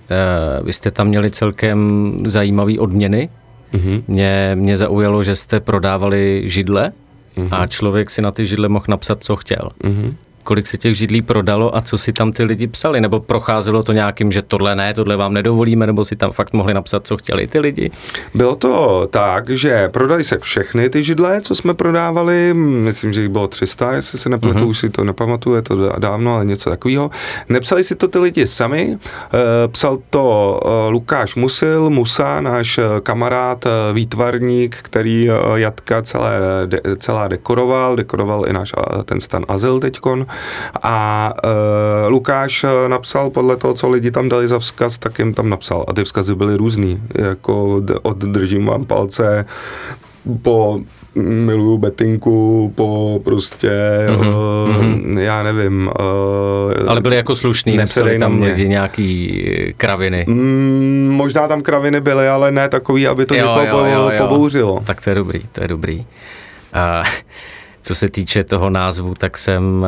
vy 0.63 0.73
jste 0.73 0.91
tam 0.91 1.07
měli 1.07 1.31
celkem 1.31 2.11
zajímavé 2.25 2.73
odměny. 2.79 3.29
Mm-hmm. 3.73 4.03
Mě, 4.07 4.51
mě 4.55 4.77
zaujalo, 4.77 5.23
že 5.23 5.35
jste 5.35 5.59
prodávali 5.59 6.43
židle 6.45 6.91
mm-hmm. 7.37 7.47
a 7.51 7.67
člověk 7.67 8.11
si 8.11 8.21
na 8.21 8.31
ty 8.31 8.45
židle 8.45 8.69
mohl 8.69 8.85
napsat, 8.87 9.23
co 9.23 9.35
chtěl. 9.35 9.69
Mm-hmm 9.83 10.13
kolik 10.45 10.67
se 10.67 10.77
těch 10.77 10.97
židlí 10.97 11.21
prodalo 11.21 11.75
a 11.75 11.81
co 11.81 11.97
si 11.97 12.13
tam 12.13 12.31
ty 12.31 12.43
lidi 12.43 12.67
psali? 12.67 13.01
Nebo 13.01 13.19
procházelo 13.19 13.83
to 13.83 13.91
nějakým, 13.91 14.31
že 14.31 14.41
tohle 14.41 14.75
ne, 14.75 14.93
tohle 14.93 15.17
vám 15.17 15.33
nedovolíme, 15.33 15.87
nebo 15.87 16.05
si 16.05 16.15
tam 16.15 16.31
fakt 16.31 16.53
mohli 16.53 16.73
napsat, 16.73 17.07
co 17.07 17.17
chtěli 17.17 17.47
ty 17.47 17.59
lidi? 17.59 17.91
Bylo 18.33 18.55
to 18.55 19.07
tak, 19.11 19.49
že 19.49 19.89
prodali 19.89 20.23
se 20.23 20.37
všechny 20.37 20.89
ty 20.89 21.03
židle, 21.03 21.41
co 21.41 21.55
jsme 21.55 21.73
prodávali, 21.73 22.53
myslím, 22.53 23.13
že 23.13 23.21
jich 23.21 23.29
bylo 23.29 23.47
300, 23.47 23.93
jestli 23.93 24.19
se 24.19 24.29
nepletu, 24.29 24.59
uh-huh. 24.59 24.69
už 24.69 24.79
si 24.79 24.89
to 24.89 25.03
nepamatuju, 25.03 25.55
je 25.55 25.61
to 25.61 25.89
dávno, 25.99 26.35
ale 26.35 26.45
něco 26.45 26.69
takového. 26.69 27.11
Nepsali 27.49 27.83
si 27.83 27.95
to 27.95 28.07
ty 28.07 28.19
lidi 28.19 28.47
sami, 28.47 28.97
eh, 28.97 29.67
psal 29.67 29.97
to 30.09 30.59
eh, 30.65 30.89
Lukáš 30.89 31.35
Musil, 31.35 31.89
Musa, 31.89 32.41
náš 32.41 32.77
eh, 32.77 32.83
kamarád, 33.03 33.65
výtvarník, 33.93 34.77
který 34.81 35.29
Jatka 35.55 36.01
celé, 36.01 36.39
celá 36.97 37.27
dekoroval, 37.27 37.95
dekoroval 37.95 38.45
i 38.47 38.53
náš 38.53 38.71
ten 39.05 39.19
stan 39.19 39.45
Azyl 39.47 39.79
teďkon 39.79 40.25
a 40.83 41.33
e, 41.43 42.07
Lukáš 42.07 42.63
e, 42.63 42.89
napsal 42.89 43.29
podle 43.29 43.55
toho, 43.55 43.73
co 43.73 43.89
lidi 43.89 44.11
tam 44.11 44.29
dali 44.29 44.47
za 44.47 44.59
vzkaz, 44.59 44.97
tak 44.97 45.19
jim 45.19 45.33
tam 45.33 45.49
napsal. 45.49 45.85
A 45.87 45.93
ty 45.93 46.03
vzkazy 46.03 46.35
byly 46.35 46.55
různý, 46.55 47.01
jako 47.15 47.81
od 48.01 48.17
držím 48.17 48.65
vám 48.65 48.85
palce, 48.85 49.45
po 50.41 50.79
miluju 51.15 51.77
betinku, 51.77 52.71
po 52.75 53.19
prostě, 53.23 53.71
mm-hmm. 54.09 55.13
uh, 55.13 55.19
já 55.19 55.43
nevím. 55.43 55.89
Uh, 55.99 56.89
Ale 56.89 57.01
byly 57.01 57.15
jako 57.15 57.35
slušný, 57.35 57.77
nepsali 57.77 58.19
tam 58.19 58.41
lidi 58.41 58.69
nějaký 58.69 59.73
kraviny. 59.77 60.25
Mm, 60.27 61.09
možná 61.11 61.47
tam 61.47 61.61
kraviny 61.61 62.01
byly, 62.01 62.27
ale 62.27 62.51
ne 62.51 62.69
takový, 62.69 63.07
aby 63.07 63.25
to 63.25 63.35
jo, 63.35 63.41
někoho 63.41 63.85
jo, 63.85 63.91
jo, 63.93 64.09
jo. 64.09 64.27
pobouřilo. 64.27 64.79
Tak 64.85 65.03
to 65.03 65.09
je 65.09 65.15
dobrý, 65.15 65.41
to 65.51 65.61
je 65.61 65.67
dobrý. 65.67 65.97
Uh, 66.75 67.05
co 67.85 67.95
se 67.95 68.09
týče 68.09 68.43
toho 68.43 68.69
názvu, 68.69 69.13
tak 69.17 69.37
jsem 69.37 69.85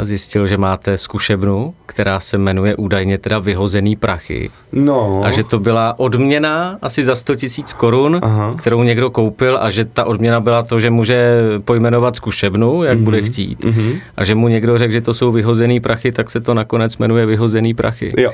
eh, 0.00 0.04
zjistil, 0.04 0.46
že 0.46 0.56
máte 0.56 0.98
zkušebnu, 0.98 1.74
která 1.86 2.20
se 2.20 2.38
jmenuje 2.38 2.76
údajně 2.76 3.18
teda 3.18 3.38
Vyhozený 3.38 3.96
prachy. 3.96 4.50
No. 4.72 5.20
A 5.24 5.30
že 5.30 5.44
to 5.44 5.58
byla 5.58 5.98
odměna 5.98 6.78
asi 6.82 7.04
za 7.04 7.14
100 7.14 7.36
tisíc 7.36 7.72
korun, 7.72 8.20
Aha. 8.22 8.54
kterou 8.58 8.82
někdo 8.82 9.10
koupil 9.10 9.58
a 9.60 9.70
že 9.70 9.84
ta 9.84 10.04
odměna 10.04 10.40
byla 10.40 10.62
to, 10.62 10.80
že 10.80 10.90
může 10.90 11.40
pojmenovat 11.64 12.16
zkušebnu, 12.16 12.82
jak 12.82 12.98
mm-hmm. 12.98 13.02
bude 13.02 13.22
chtít. 13.22 13.64
Mm-hmm. 13.64 14.00
A 14.16 14.24
že 14.24 14.34
mu 14.34 14.48
někdo 14.48 14.78
řekl, 14.78 14.92
že 14.92 15.00
to 15.00 15.14
jsou 15.14 15.32
vyhozený 15.32 15.80
prachy, 15.80 16.12
tak 16.12 16.30
se 16.30 16.40
to 16.40 16.54
nakonec 16.54 16.96
jmenuje 16.96 17.26
Vyhozený 17.26 17.74
prachy. 17.74 18.12
Jo. 18.18 18.32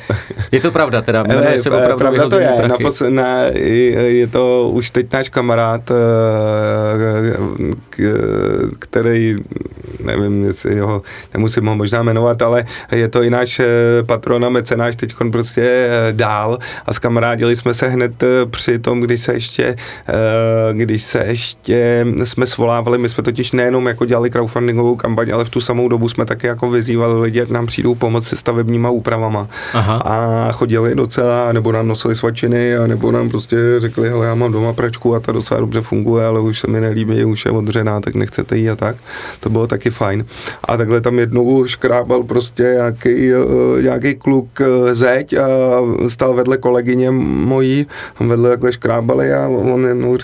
Je 0.52 0.60
to 0.60 0.70
pravda 0.70 1.02
teda? 1.02 1.22
Jmenuje 1.22 1.48
Ale, 1.48 1.58
se 1.58 1.70
opravdu 1.70 1.98
pravda 1.98 2.28
to 2.28 2.38
je. 2.38 2.52
Prachy. 2.56 2.84
Napos- 2.84 3.10
ne, 3.10 3.50
je 4.08 4.26
to 4.26 4.70
už 4.72 4.90
teď 4.90 5.12
náš 5.12 5.28
kamarád, 5.28 5.90
eh, 5.90 5.94
který, 8.92 9.36
nevím, 10.04 10.44
jestli 10.44 10.80
ho, 10.80 11.02
nemusím 11.34 11.66
ho 11.66 11.76
možná 11.76 12.02
jmenovat, 12.02 12.42
ale 12.42 12.64
je 12.92 13.08
to 13.08 13.22
i 13.22 13.30
náš 13.30 13.60
eh, 13.60 13.66
patron 14.06 14.44
a 14.44 14.48
mecenáš 14.48 14.96
teď 14.96 15.14
prostě 15.32 15.62
eh, 15.62 16.12
dál. 16.12 16.58
A 16.86 16.92
skamarádili 16.92 17.56
jsme 17.56 17.74
se 17.74 17.88
hned 17.88 18.22
eh, 18.22 18.26
při 18.46 18.78
tom, 18.78 19.00
když 19.00 19.20
se 19.20 19.32
ještě, 19.32 19.76
když 20.72 21.02
se 21.02 21.24
ještě 21.26 22.06
jsme 22.24 22.46
svolávali, 22.46 22.98
my 22.98 23.08
jsme 23.08 23.22
totiž 23.22 23.52
nejenom 23.52 23.86
jako 23.86 24.04
dělali 24.04 24.30
crowdfundingovou 24.30 24.96
kampaň, 24.96 25.30
ale 25.32 25.44
v 25.44 25.50
tu 25.50 25.60
samou 25.60 25.88
dobu 25.88 26.08
jsme 26.08 26.24
taky 26.24 26.46
jako 26.46 26.70
vyzývali 26.70 27.20
lidi, 27.20 27.42
ať 27.42 27.48
nám 27.48 27.66
přijdou 27.66 27.94
pomoct 27.94 28.28
se 28.28 28.36
stavebníma 28.36 28.90
úpravama. 28.90 29.48
Aha. 29.72 29.96
a 29.96 30.52
chodili 30.52 30.94
docela, 30.94 31.52
nebo 31.52 31.72
nám 31.72 31.88
nosili 31.88 32.16
svačiny, 32.16 32.76
a 32.76 32.86
nebo 32.86 33.12
nám 33.12 33.30
prostě 33.30 33.56
řekli, 33.78 34.08
hele, 34.08 34.26
já 34.26 34.34
mám 34.34 34.52
doma 34.52 34.72
pračku 34.72 35.14
a 35.14 35.20
ta 35.20 35.32
docela 35.32 35.60
dobře 35.60 35.80
funguje, 35.80 36.26
ale 36.26 36.40
už 36.40 36.58
se 36.58 36.66
mi 36.66 36.80
nelíbí, 36.80 37.24
už 37.24 37.44
je 37.44 37.50
odřená, 37.50 38.00
tak 38.00 38.14
nechcete 38.14 38.56
jí 38.56 38.70
a 38.70 38.76
tak. 38.82 38.96
To 39.40 39.50
bylo 39.50 39.66
taky 39.66 39.90
fajn. 39.90 40.24
A 40.64 40.76
takhle 40.76 41.00
tam 41.00 41.18
jednou 41.18 41.66
škrábal 41.66 42.22
prostě 42.22 42.62
nějaký, 42.62 43.34
uh, 43.34 43.82
nějaký 43.82 44.14
kluk 44.14 44.46
uh, 44.60 44.92
zeď 44.92 45.34
a 45.34 45.48
stal 46.08 46.34
vedle 46.34 46.56
kolegyně 46.56 47.10
mojí, 47.10 47.86
vedle 48.20 48.50
takhle 48.50 48.72
škrábali 48.72 49.34
a 49.34 49.48
on, 49.48 49.84
jednou, 49.84 50.18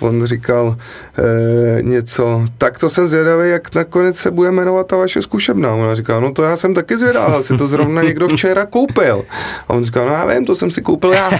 on 0.00 0.24
říkal 0.24 0.76
e, 1.18 1.82
něco, 1.82 2.44
tak 2.58 2.78
to 2.78 2.90
jsem 2.90 3.08
zvědavý, 3.08 3.50
jak 3.50 3.74
nakonec 3.74 4.16
se 4.16 4.30
bude 4.30 4.50
jmenovat 4.50 4.86
ta 4.86 4.96
vaše 4.96 5.22
zkušebna. 5.22 5.74
Ona 5.74 5.94
říká, 5.94 6.20
no 6.20 6.32
to 6.32 6.42
já 6.42 6.56
jsem 6.56 6.74
taky 6.74 6.98
zvědavý, 6.98 7.34
asi 7.34 7.56
to 7.56 7.66
zrovna 7.66 8.02
někdo 8.02 8.28
včera 8.28 8.66
koupil. 8.66 9.24
A 9.68 9.74
on 9.74 9.84
říkal, 9.84 10.06
no 10.06 10.12
já 10.12 10.26
vím, 10.26 10.44
to 10.44 10.56
jsem 10.56 10.70
si 10.70 10.82
koupil 10.82 11.12
já. 11.12 11.30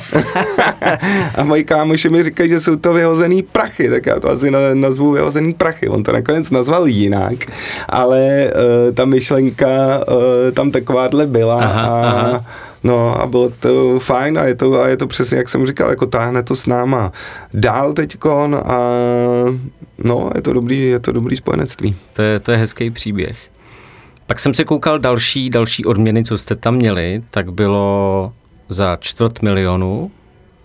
a 1.35 1.45
moji 1.45 1.65
kámoši 1.65 2.09
mi 2.09 2.25
říkají, 2.25 2.51
že 2.51 2.61
jsou 2.61 2.77
to 2.77 2.93
vyhozený 2.93 3.43
prachy, 3.43 3.91
tak 3.91 4.07
já 4.07 4.21
to 4.21 4.31
asi 4.31 4.51
nazvu 4.75 5.13
vyhozený 5.13 5.55
prachy. 5.55 5.89
On 5.89 6.03
to 6.03 6.13
nakonec 6.19 6.51
nazval 6.51 6.89
jinak, 6.89 7.47
ale 7.89 8.51
uh, 8.51 8.95
ta 8.95 9.05
myšlenka 9.05 9.67
uh, 9.67 10.53
tam 10.55 10.71
takováhle 10.71 11.27
byla 11.27 11.63
aha, 11.63 11.83
a 11.83 12.11
aha. 12.11 12.45
No 12.85 13.21
a 13.21 13.27
bylo 13.27 13.51
to 13.51 13.99
fajn 13.99 14.39
a 14.39 14.45
je 14.45 14.55
to, 14.55 14.81
a 14.81 14.89
je 14.89 14.97
to 14.97 15.07
přesně, 15.07 15.39
jak 15.39 15.49
jsem 15.49 15.67
říkal, 15.67 15.91
jako 15.91 16.07
táhne 16.07 16.43
to 16.43 16.57
s 16.57 16.67
náma 16.67 17.13
dál 17.55 17.93
teďkon 17.93 18.55
a 18.55 18.79
no, 19.99 20.31
je 20.35 20.43
to 20.43 20.53
dobrý, 20.53 20.81
je 20.81 21.01
to 21.01 21.13
dobrý 21.13 21.37
spojenectví. 21.37 21.97
To 22.13 22.23
je, 22.23 22.41
to 22.41 22.51
je 22.51 22.57
hezký 22.57 22.91
příběh. 22.91 23.39
Pak 24.27 24.41
jsem 24.41 24.55
se 24.55 24.65
koukal 24.65 24.99
další, 24.99 25.51
další 25.51 25.85
odměny, 25.85 26.25
co 26.25 26.39
jste 26.39 26.57
tam 26.57 26.75
měli, 26.75 27.21
tak 27.31 27.53
bylo 27.53 28.33
za 28.69 28.97
čtvrt 29.01 29.43
milionu 29.43 30.11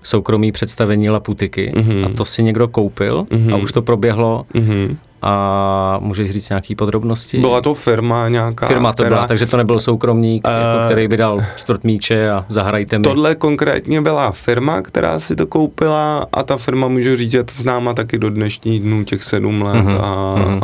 soukromý 0.03 0.51
představení 0.51 1.09
Laputiky 1.09 1.71
mm-hmm. 1.75 2.05
a 2.05 2.09
to 2.17 2.25
si 2.25 2.43
někdo 2.43 2.67
koupil 2.67 3.23
mm-hmm. 3.23 3.53
a 3.53 3.57
už 3.57 3.71
to 3.71 3.81
proběhlo 3.81 4.45
mm-hmm 4.53 4.97
a 5.23 5.97
můžeš 6.01 6.31
říct 6.31 6.49
nějaký 6.49 6.75
podrobnosti? 6.75 7.39
Byla 7.39 7.61
to 7.61 7.73
firma 7.73 8.29
nějaká. 8.29 8.67
Firma 8.67 8.93
to 8.93 9.03
která, 9.03 9.15
byla, 9.15 9.27
takže 9.27 9.45
to 9.45 9.57
nebyl 9.57 9.79
soukromník, 9.79 10.47
uh, 10.47 10.53
jako 10.53 10.85
který 10.85 11.07
by 11.07 11.17
dal 11.17 11.45
čtvrt 11.55 11.83
míče 11.83 12.29
a 12.29 12.45
zahrajte 12.49 12.97
mi. 12.97 13.03
Tohle 13.03 13.35
konkrétně 13.35 14.01
byla 14.01 14.31
firma, 14.31 14.81
která 14.81 15.19
si 15.19 15.35
to 15.35 15.47
koupila 15.47 16.25
a 16.33 16.43
ta 16.43 16.57
firma, 16.57 16.87
můžu 16.87 17.15
říct, 17.15 17.31
že 17.31 17.43
známa 17.55 17.93
taky 17.93 18.17
do 18.17 18.29
dnešních 18.29 18.81
dnů 18.81 19.03
těch 19.03 19.23
sedm 19.23 19.61
let 19.61 19.85
uh-huh, 19.85 19.99
a, 20.01 20.35
uh-huh. 20.37 20.63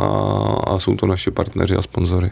a, 0.70 0.74
a 0.74 0.78
jsou 0.78 0.96
to 0.96 1.06
naši 1.06 1.30
partneři 1.30 1.76
a 1.76 1.82
sponzory. 1.82 2.30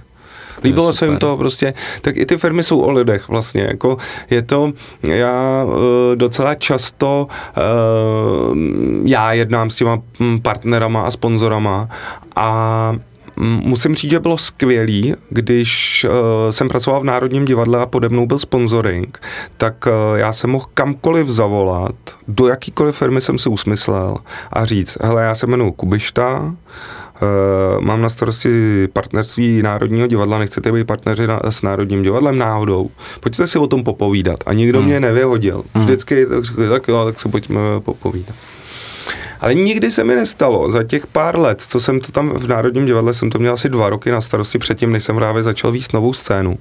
Líbilo 0.64 0.92
se 0.92 1.06
jim 1.06 1.16
to 1.16 1.36
prostě, 1.36 1.74
tak 2.02 2.16
i 2.16 2.26
ty 2.26 2.36
firmy 2.36 2.64
jsou 2.64 2.80
o 2.80 2.90
lidech 2.90 3.28
vlastně, 3.28 3.62
jako 3.62 3.96
je 4.30 4.42
to, 4.42 4.72
já 5.02 5.64
uh, 5.64 5.72
docela 6.14 6.54
často 6.54 7.26
uh, 7.56 8.56
já 9.04 9.32
jednám 9.32 9.70
s 9.70 9.76
těma 9.76 9.98
hm, 10.20 10.40
partnerama 10.40 11.00
a 11.02 11.10
sponzorama 11.10 11.88
a 12.36 12.92
hm, 13.40 13.60
Musím 13.64 13.94
říct, 13.94 14.10
že 14.10 14.20
bylo 14.20 14.38
skvělý, 14.38 15.14
když 15.30 16.06
uh, 16.08 16.12
jsem 16.50 16.68
pracoval 16.68 17.00
v 17.00 17.04
Národním 17.04 17.44
divadle 17.44 17.78
a 17.78 17.86
pode 17.86 18.08
mnou 18.08 18.26
byl 18.26 18.38
sponsoring, 18.38 19.20
tak 19.56 19.86
uh, 19.86 20.18
já 20.18 20.32
jsem 20.32 20.50
mohl 20.50 20.66
kamkoliv 20.74 21.28
zavolat, 21.28 21.94
do 22.28 22.48
jakýkoliv 22.48 22.96
firmy 22.96 23.20
jsem 23.20 23.38
si 23.38 23.48
usmyslel 23.48 24.16
a 24.52 24.64
říct, 24.64 24.98
hele, 25.00 25.22
já 25.22 25.34
se 25.34 25.46
jmenuji 25.46 25.72
Kubišta, 25.72 26.54
Uh, 27.07 27.07
mám 27.80 28.02
na 28.02 28.08
starosti 28.10 28.88
partnerství 28.92 29.62
Národního 29.62 30.06
divadla, 30.06 30.38
nechcete 30.38 30.72
být 30.72 30.86
partneři 30.86 31.26
na, 31.26 31.40
s 31.50 31.62
Národním 31.62 32.02
divadlem 32.02 32.38
náhodou. 32.38 32.90
Pojďte 33.20 33.46
si 33.46 33.58
o 33.58 33.66
tom 33.66 33.84
popovídat. 33.84 34.38
A 34.46 34.52
nikdo 34.52 34.78
hmm. 34.78 34.88
mě 34.88 35.00
nevyhodil. 35.00 35.64
Hmm. 35.74 35.84
Vždycky 35.84 36.26
tak, 36.26 36.44
tak 36.68 36.88
jo, 36.88 37.04
tak 37.04 37.20
se 37.20 37.28
pojďme 37.28 37.60
popovídat. 37.80 38.36
Ale 39.40 39.54
nikdy 39.54 39.90
se 39.90 40.04
mi 40.04 40.14
nestalo 40.14 40.70
za 40.72 40.82
těch 40.82 41.06
pár 41.06 41.38
let, 41.38 41.60
co 41.68 41.80
jsem 41.80 42.00
to 42.00 42.12
tam 42.12 42.30
v 42.30 42.48
Národním 42.48 42.86
divadle, 42.86 43.14
jsem 43.14 43.30
to 43.30 43.38
měl 43.38 43.54
asi 43.54 43.68
dva 43.68 43.90
roky 43.90 44.10
na 44.10 44.20
starosti 44.20 44.58
předtím, 44.58 44.92
než 44.92 45.04
jsem 45.04 45.16
právě 45.16 45.42
začal 45.42 45.72
víc 45.72 45.92
novou 45.92 46.12
scénu, 46.12 46.58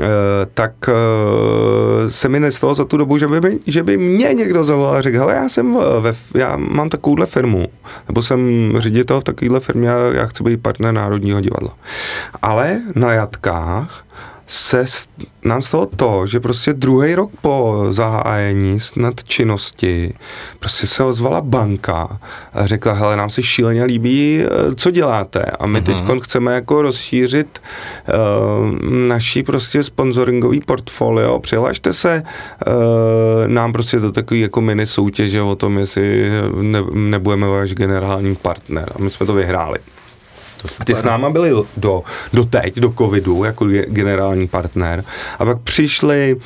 e, 0.00 0.06
tak 0.54 0.72
e, 0.88 2.10
se 2.10 2.28
mi 2.28 2.40
nestalo 2.40 2.74
za 2.74 2.84
tu 2.84 2.96
dobu, 2.96 3.18
že 3.18 3.26
by, 3.26 3.40
mi, 3.40 3.58
že 3.66 3.82
by 3.82 3.96
mě 3.96 4.34
někdo 4.34 4.64
zavolal 4.64 4.94
a 4.94 5.02
řekl, 5.02 5.18
hele, 5.18 5.34
já 5.34 5.48
jsem 5.48 5.78
ve, 6.00 6.14
já 6.34 6.56
mám 6.56 6.88
takovouhle 6.88 7.26
firmu, 7.26 7.66
nebo 8.08 8.22
jsem 8.22 8.72
ředitel 8.78 9.20
v 9.20 9.24
takovéhle 9.24 9.60
firmě 9.60 9.92
a 9.92 9.98
já 10.12 10.26
chci 10.26 10.42
být 10.44 10.62
partner 10.62 10.94
Národního 10.94 11.40
divadla. 11.40 11.70
Ale 12.42 12.80
na 12.94 13.12
jatkách 13.12 14.04
se 14.46 14.84
nám 15.44 15.62
stalo 15.62 15.86
to, 15.86 16.26
že 16.26 16.40
prostě 16.40 16.72
druhý 16.72 17.14
rok 17.14 17.30
po 17.40 17.86
zahájení 17.90 18.80
snad 18.80 19.24
činnosti 19.24 20.14
prostě 20.58 20.86
se 20.86 21.04
ozvala 21.04 21.40
banka 21.40 22.20
a 22.52 22.66
řekla, 22.66 22.92
hele, 22.92 23.16
nám 23.16 23.30
se 23.30 23.42
šíleně 23.42 23.84
líbí, 23.84 24.40
eh, 24.42 24.74
co 24.74 24.90
děláte. 24.90 25.42
A 25.42 25.66
my 25.66 25.82
teď 25.82 25.96
chceme 26.22 26.54
jako 26.54 26.82
rozšířit 26.82 27.62
uh, 28.08 28.90
naší 28.90 29.42
prostě 29.42 29.82
sponsoringový 29.84 30.60
portfolio, 30.60 31.40
přihlašte 31.40 31.92
se 31.92 32.22
uh, 32.66 32.72
nám 33.48 33.72
prostě 33.72 33.98
do 33.98 34.12
takový 34.12 34.40
jako 34.40 34.60
mini 34.60 34.86
soutěže 34.86 35.42
o 35.42 35.56
tom, 35.56 35.78
jestli 35.78 36.30
ne, 36.60 36.78
nebudeme 36.92 37.46
váš 37.46 37.74
generální 37.74 38.36
partner. 38.36 38.92
A 38.94 39.02
my 39.02 39.10
jsme 39.10 39.26
to 39.26 39.34
vyhráli. 39.34 39.78
A 40.80 40.84
ty 40.84 40.94
s 40.94 41.02
náma 41.02 41.30
byli 41.30 41.50
do, 41.76 42.02
do 42.32 42.44
teď, 42.44 42.76
do 42.76 42.92
covidu, 42.98 43.44
jako 43.44 43.64
ge- 43.64 43.86
generální 43.88 44.48
partner. 44.48 45.04
A 45.38 45.44
pak 45.44 45.58
přišli 45.58 46.36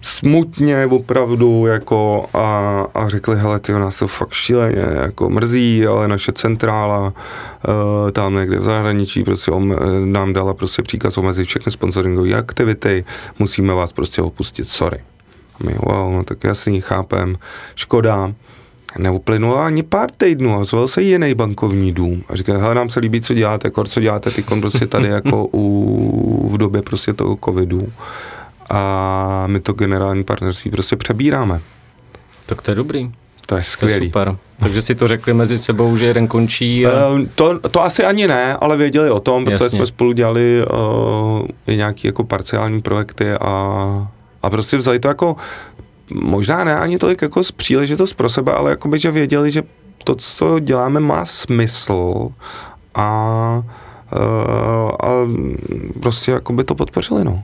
smutně 0.00 0.86
opravdu 0.86 1.66
jako 1.66 2.26
a, 2.34 2.80
a 2.94 3.08
řekli, 3.08 3.36
hele, 3.36 3.60
ty 3.60 3.72
nás 3.72 3.98
to 3.98 4.08
fakt 4.08 4.32
šíleně 4.32 4.84
jako 5.02 5.30
mrzí, 5.30 5.86
ale 5.86 6.08
naše 6.08 6.32
centrála 6.32 7.06
uh, 7.06 8.10
tam 8.10 8.34
někde 8.34 8.58
v 8.58 8.62
zahraničí 8.64 9.24
prostě 9.24 9.50
om, 9.50 9.76
nám 10.04 10.32
dala 10.32 10.54
prostě 10.54 10.82
příkaz 10.82 11.18
omezit 11.18 11.44
všechny 11.44 11.72
sponsoringové 11.72 12.34
aktivity, 12.34 13.04
musíme 13.38 13.74
vás 13.74 13.92
prostě 13.92 14.22
opustit, 14.22 14.68
sorry. 14.68 15.00
A 15.60 15.64
my, 15.64 15.74
wow, 15.78 16.12
no 16.12 16.24
tak 16.24 16.44
jasný, 16.44 16.80
chápem, 16.80 17.36
škoda. 17.74 18.32
Neuplynulo 18.98 19.58
ani 19.58 19.82
pár 19.82 20.10
týdnů 20.10 20.60
a 20.60 20.64
zvolil 20.64 20.88
se 20.88 21.02
jiný 21.02 21.34
bankovní 21.34 21.92
dům 21.92 22.24
a 22.28 22.36
říká, 22.36 22.58
hele, 22.58 22.74
nám 22.74 22.88
se 22.88 23.00
líbí, 23.00 23.20
co 23.20 23.34
děláte, 23.34 23.70
kor, 23.70 23.88
co 23.88 24.00
děláte 24.00 24.30
ty 24.30 24.42
prostě 24.42 24.86
tady 24.86 25.08
jako 25.08 25.48
u, 25.52 26.48
v 26.52 26.58
době 26.58 26.82
prostě 26.82 27.12
toho 27.12 27.38
covidu 27.44 27.88
a 28.70 29.44
my 29.46 29.60
to 29.60 29.72
generální 29.72 30.24
partnerství 30.24 30.70
prostě 30.70 30.96
přebíráme. 30.96 31.60
Tak 32.46 32.62
to 32.62 32.70
je 32.70 32.74
dobrý. 32.74 33.00
To 33.08 33.10
je 33.10 33.46
To 33.46 33.56
je 33.56 33.62
skvělý. 33.62 34.06
super. 34.06 34.36
Takže 34.60 34.82
si 34.82 34.94
to 34.94 35.06
řekli 35.06 35.34
mezi 35.34 35.58
sebou, 35.58 35.96
že 35.96 36.06
jeden 36.06 36.26
končí 36.26 36.86
a... 36.86 36.90
Eh, 36.90 37.28
To, 37.34 37.58
to 37.58 37.82
asi 37.82 38.04
ani 38.04 38.26
ne, 38.26 38.54
ale 38.54 38.76
věděli 38.76 39.10
o 39.10 39.20
tom, 39.20 39.44
protože 39.44 39.64
Jasně. 39.64 39.78
jsme 39.78 39.86
spolu 39.86 40.12
dělali 40.12 40.64
uh, 40.66 41.46
i 41.66 41.76
nějaký 41.76 42.06
jako 42.06 42.24
parciální 42.24 42.82
projekty 42.82 43.32
a, 43.32 44.08
a 44.42 44.50
prostě 44.50 44.76
vzali 44.76 44.98
to 44.98 45.08
jako, 45.08 45.36
možná 46.10 46.64
ne 46.64 46.78
ani 46.78 46.98
tolik 46.98 47.22
jako 47.22 47.44
z 47.44 47.52
příležitost 47.52 48.12
pro 48.12 48.28
sebe, 48.28 48.52
ale 48.52 48.70
jakoby, 48.70 48.98
že 48.98 49.10
věděli, 49.10 49.50
že 49.50 49.62
to, 50.04 50.14
co 50.14 50.58
děláme, 50.58 51.00
má 51.00 51.24
smysl 51.24 52.28
a, 52.94 53.62
uh, 54.12 54.90
a 54.90 55.08
prostě 56.02 56.30
jakoby 56.32 56.64
to 56.64 56.74
podpořili, 56.74 57.24
no. 57.24 57.42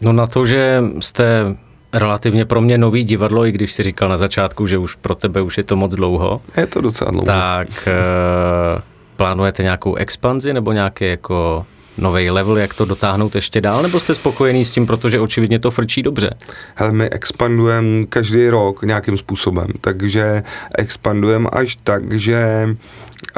No 0.00 0.12
na 0.12 0.26
to, 0.26 0.44
že 0.46 0.82
jste 1.00 1.56
relativně 1.92 2.44
pro 2.44 2.60
mě 2.60 2.78
nový 2.78 3.04
divadlo, 3.04 3.46
i 3.46 3.52
když 3.52 3.72
si 3.72 3.82
říkal 3.82 4.08
na 4.08 4.16
začátku, 4.16 4.66
že 4.66 4.78
už 4.78 4.94
pro 4.94 5.14
tebe 5.14 5.42
už 5.42 5.58
je 5.58 5.64
to 5.64 5.76
moc 5.76 5.94
dlouho, 5.94 6.40
Je 6.56 6.66
to 6.66 6.80
docela 6.80 7.10
dlouho. 7.10 7.26
tak 7.26 7.68
uh, 7.86 8.82
plánujete 9.16 9.62
nějakou 9.62 9.94
expanzi 9.94 10.52
nebo 10.54 10.72
nějaký 10.72 11.04
jako 11.04 11.66
nový 11.98 12.30
level, 12.30 12.58
jak 12.58 12.74
to 12.74 12.84
dotáhnout 12.84 13.34
ještě 13.34 13.60
dál, 13.60 13.82
nebo 13.82 14.00
jste 14.00 14.14
spokojený 14.14 14.64
s 14.64 14.72
tím, 14.72 14.86
protože 14.86 15.20
očividně 15.20 15.58
to 15.58 15.70
frčí 15.70 16.02
dobře? 16.02 16.30
Hele, 16.74 16.92
my 16.92 17.10
expandujeme 17.10 18.06
každý 18.06 18.48
rok 18.48 18.82
nějakým 18.82 19.18
způsobem, 19.18 19.66
takže 19.80 20.42
expandujeme 20.78 21.48
až 21.52 21.76
tak, 21.84 22.12
že 22.12 22.68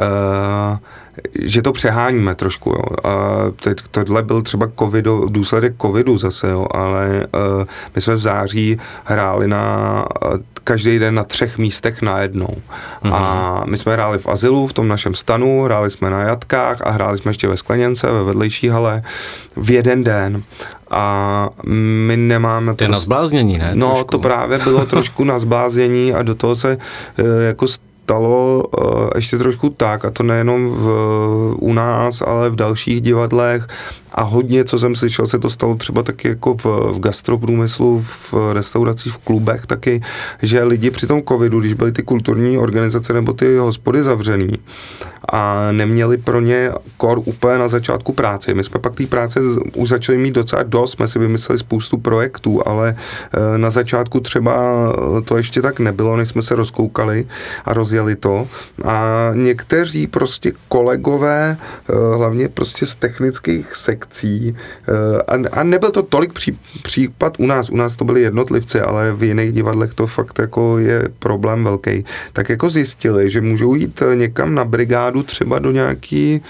uh, 0.01 0.79
že 1.43 1.63
to 1.63 1.73
přeháníme 1.73 2.35
trošku, 2.35 2.71
jo. 2.71 3.11
A 3.11 3.45
teď 3.61 3.79
tohle 3.91 4.23
byl 4.23 4.43
třeba 4.43 4.71
COVID, 4.79 5.05
důsledek 5.29 5.75
covidu 5.83 6.19
zase, 6.19 6.51
jo, 6.51 6.67
ale 6.71 7.27
uh, 7.59 7.65
my 7.95 8.01
jsme 8.01 8.15
v 8.15 8.19
září 8.19 8.79
hráli 9.05 9.49
na 9.49 10.05
uh, 10.25 10.39
každý 10.69 10.99
den 10.99 11.15
na 11.15 11.25
třech 11.25 11.59
místech 11.59 12.03
najednou. 12.03 12.47
Mm-hmm. 12.47 13.15
A 13.15 13.63
my 13.67 13.77
jsme 13.77 13.93
hráli 13.93 14.19
v 14.19 14.27
Azylu, 14.27 14.67
v 14.67 14.73
tom 14.73 14.89
našem 14.89 15.15
stanu, 15.15 15.63
hráli 15.63 15.91
jsme 15.91 16.11
na 16.11 16.21
Jatkách 16.23 16.83
a 16.83 16.91
hráli 16.91 17.19
jsme 17.19 17.31
ještě 17.31 17.49
ve 17.49 17.57
Skleněnce, 17.57 18.07
ve 18.07 18.23
vedlejší 18.23 18.69
hale 18.69 19.03
v 19.57 19.71
jeden 19.71 20.05
den. 20.05 20.43
A 20.91 21.49
my 22.07 22.17
nemáme... 22.17 22.75
To 22.75 22.85
je 22.85 22.89
na 22.89 22.99
zbláznění, 22.99 23.59
ne? 23.59 23.71
No, 23.75 23.91
Trošku. 23.91 24.11
to 24.11 24.19
právě 24.19 24.59
bylo 24.59 24.87
trošku 24.87 25.25
na 25.25 25.39
zbláznění 25.39 26.15
a 26.15 26.23
do 26.23 26.35
toho 26.35 26.57
se 26.57 26.79
eh, 27.19 27.45
jako 27.45 27.67
stalo 28.09 28.63
eh, 28.65 29.19
ještě 29.21 29.39
trošku 29.39 29.71
tak, 29.71 30.05
a 30.05 30.11
to 30.11 30.23
nejenom 30.23 30.71
v, 30.71 30.85
u 31.61 31.73
nás, 31.73 32.23
ale 32.23 32.51
v 32.51 32.57
dalších 32.57 33.01
divadlech 33.01 33.69
a 34.19 34.23
hodně, 34.23 34.65
co 34.65 34.79
jsem 34.79 34.95
slyšel, 34.95 35.27
se 35.27 35.39
to 35.39 35.51
stalo 35.51 35.75
třeba 35.75 36.03
taky 36.03 36.29
jako 36.29 36.55
v, 36.55 36.65
v 36.65 37.01
gastroprůmyslu, 37.01 38.03
v 38.03 38.35
restauracích, 38.53 39.13
v 39.13 39.19
klubech 39.19 39.67
taky, 39.67 40.01
že 40.43 40.65
lidi 40.65 40.91
při 40.91 41.07
tom 41.07 41.23
covidu, 41.23 41.61
když 41.61 41.75
byly 41.75 41.93
ty 41.93 42.03
kulturní 42.03 42.59
organizace 42.59 43.13
nebo 43.13 43.33
ty 43.33 43.57
hospody 43.57 44.03
zavřený 44.03 44.53
a 45.33 45.73
neměli 45.73 46.17
pro 46.17 46.41
ně 46.41 46.71
kor 46.97 47.21
úplně 47.25 47.59
na 47.59 47.69
začátku 47.69 48.13
práce. 48.13 48.55
My 48.55 48.65
jsme 48.65 48.81
pak 48.81 48.95
té 48.95 49.07
práce 49.07 49.41
už 49.77 49.89
začali 49.89 50.19
mít 50.19 50.35
docela 50.35 50.63
dost, 50.63 50.93
jsme 50.93 51.09
si 51.09 51.19
vymysleli 51.19 51.59
spoustu 51.59 51.99
projektů, 51.99 52.69
ale 52.69 52.97
eh, 52.97 53.59
na 53.59 53.71
začátku 53.71 54.21
třeba 54.21 54.55
eh, 55.19 55.21
to 55.21 55.37
ještě 55.37 55.63
tak 55.63 55.81
nebylo, 55.81 56.17
než 56.17 56.29
jsme 56.29 56.43
se 56.43 56.55
rozkoukali 56.55 57.27
a 57.65 57.75
rozjeli 57.75 58.17
to. 58.17 58.49
A 58.85 59.31
někteří 59.35 60.07
prostě 60.07 60.53
kolegové, 60.69 61.57
eh, 61.61 62.17
hlavně 62.17 62.49
prostě 62.49 62.87
z 62.87 62.95
technických 62.95 63.75
sekcí, 63.75 64.08
eh, 64.89 65.23
a, 65.23 65.61
a 65.61 65.63
nebyl 65.63 65.91
to 65.91 66.03
tolik 66.03 66.33
pří, 66.33 66.59
případ 66.83 67.35
u 67.39 67.47
nás, 67.47 67.71
u 67.71 67.77
nás 67.77 67.97
to 67.97 68.05
byli 68.05 68.21
jednotlivci, 68.21 68.81
ale 68.81 69.13
v 69.13 69.23
jiných 69.23 69.53
divadlech 69.53 69.95
to 69.95 70.07
fakt 70.07 70.39
jako 70.39 70.79
je 70.79 71.09
problém 71.19 71.65
velký, 71.65 72.05
tak 72.33 72.49
jako 72.49 72.71
zjistili, 72.71 73.31
že 73.31 73.41
můžou 73.41 73.75
jít 73.75 74.03
někam 74.15 74.55
na 74.55 74.65
brigádu 74.65 75.23
třeba 75.23 75.59
do 75.59 75.71
nějaký 75.71 76.43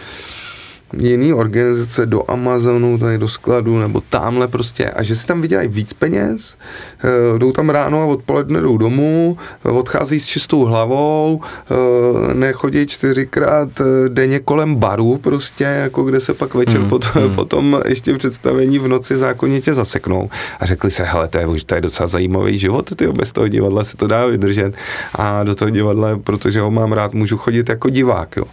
jiný 0.93 1.33
organizace 1.33 2.07
do 2.07 2.31
Amazonu, 2.31 2.99
tady 2.99 3.19
do 3.19 3.29
skladu, 3.29 3.79
nebo 3.79 4.03
tamhle 4.11 4.49
prostě, 4.49 4.91
a 4.91 5.03
že 5.03 5.17
si 5.17 5.27
tam 5.27 5.41
vydělají 5.41 5.69
víc 5.69 5.93
peněz, 5.93 6.57
eh, 7.05 7.39
jdou 7.39 7.53
tam 7.53 7.71
ráno 7.71 8.03
a 8.03 8.07
odpoledne 8.07 8.61
jdou 8.61 8.77
domů, 8.79 9.37
eh, 9.65 9.71
odchází 9.71 10.21
s 10.21 10.27
čistou 10.27 10.65
hlavou, 10.65 11.41
eh, 11.43 12.35
nechodí 12.35 12.87
čtyřikrát 12.87 13.69
denně 14.09 14.41
kolem 14.41 14.75
baru 14.77 15.19
prostě, 15.19 15.65
jako 15.65 16.03
kde 16.03 16.21
se 16.21 16.35
pak 16.35 16.55
večer 16.55 16.81
Mm, 16.81 16.89
pot, 16.89 17.15
mm. 17.15 17.35
potom 17.35 17.81
ještě 17.89 18.15
představení 18.15 18.79
v 18.79 18.89
noci 18.89 19.17
zákonitě 19.17 19.75
zaseknou. 19.75 20.31
A 20.61 20.67
řekli 20.67 20.91
se, 20.91 21.05
hele, 21.05 21.29
to 21.29 21.39
je, 21.39 21.47
to 21.67 21.75
je 21.75 21.81
docela 21.81 22.07
zajímavý 22.07 22.59
život, 22.59 22.91
ty 22.97 23.07
bez 23.07 23.33
toho 23.33 23.49
divadla 23.49 23.85
se 23.85 23.97
to 23.97 24.07
dá 24.07 24.27
vydržet. 24.27 24.75
A 25.15 25.45
do 25.45 25.55
toho 25.55 25.71
divadla, 25.71 26.19
protože 26.25 26.61
ho 26.61 26.71
mám 26.71 26.93
rád, 26.93 27.15
můžu 27.15 27.37
chodit 27.37 27.69
jako 27.69 27.91
divák. 27.91 28.37
Jo. 28.37 28.45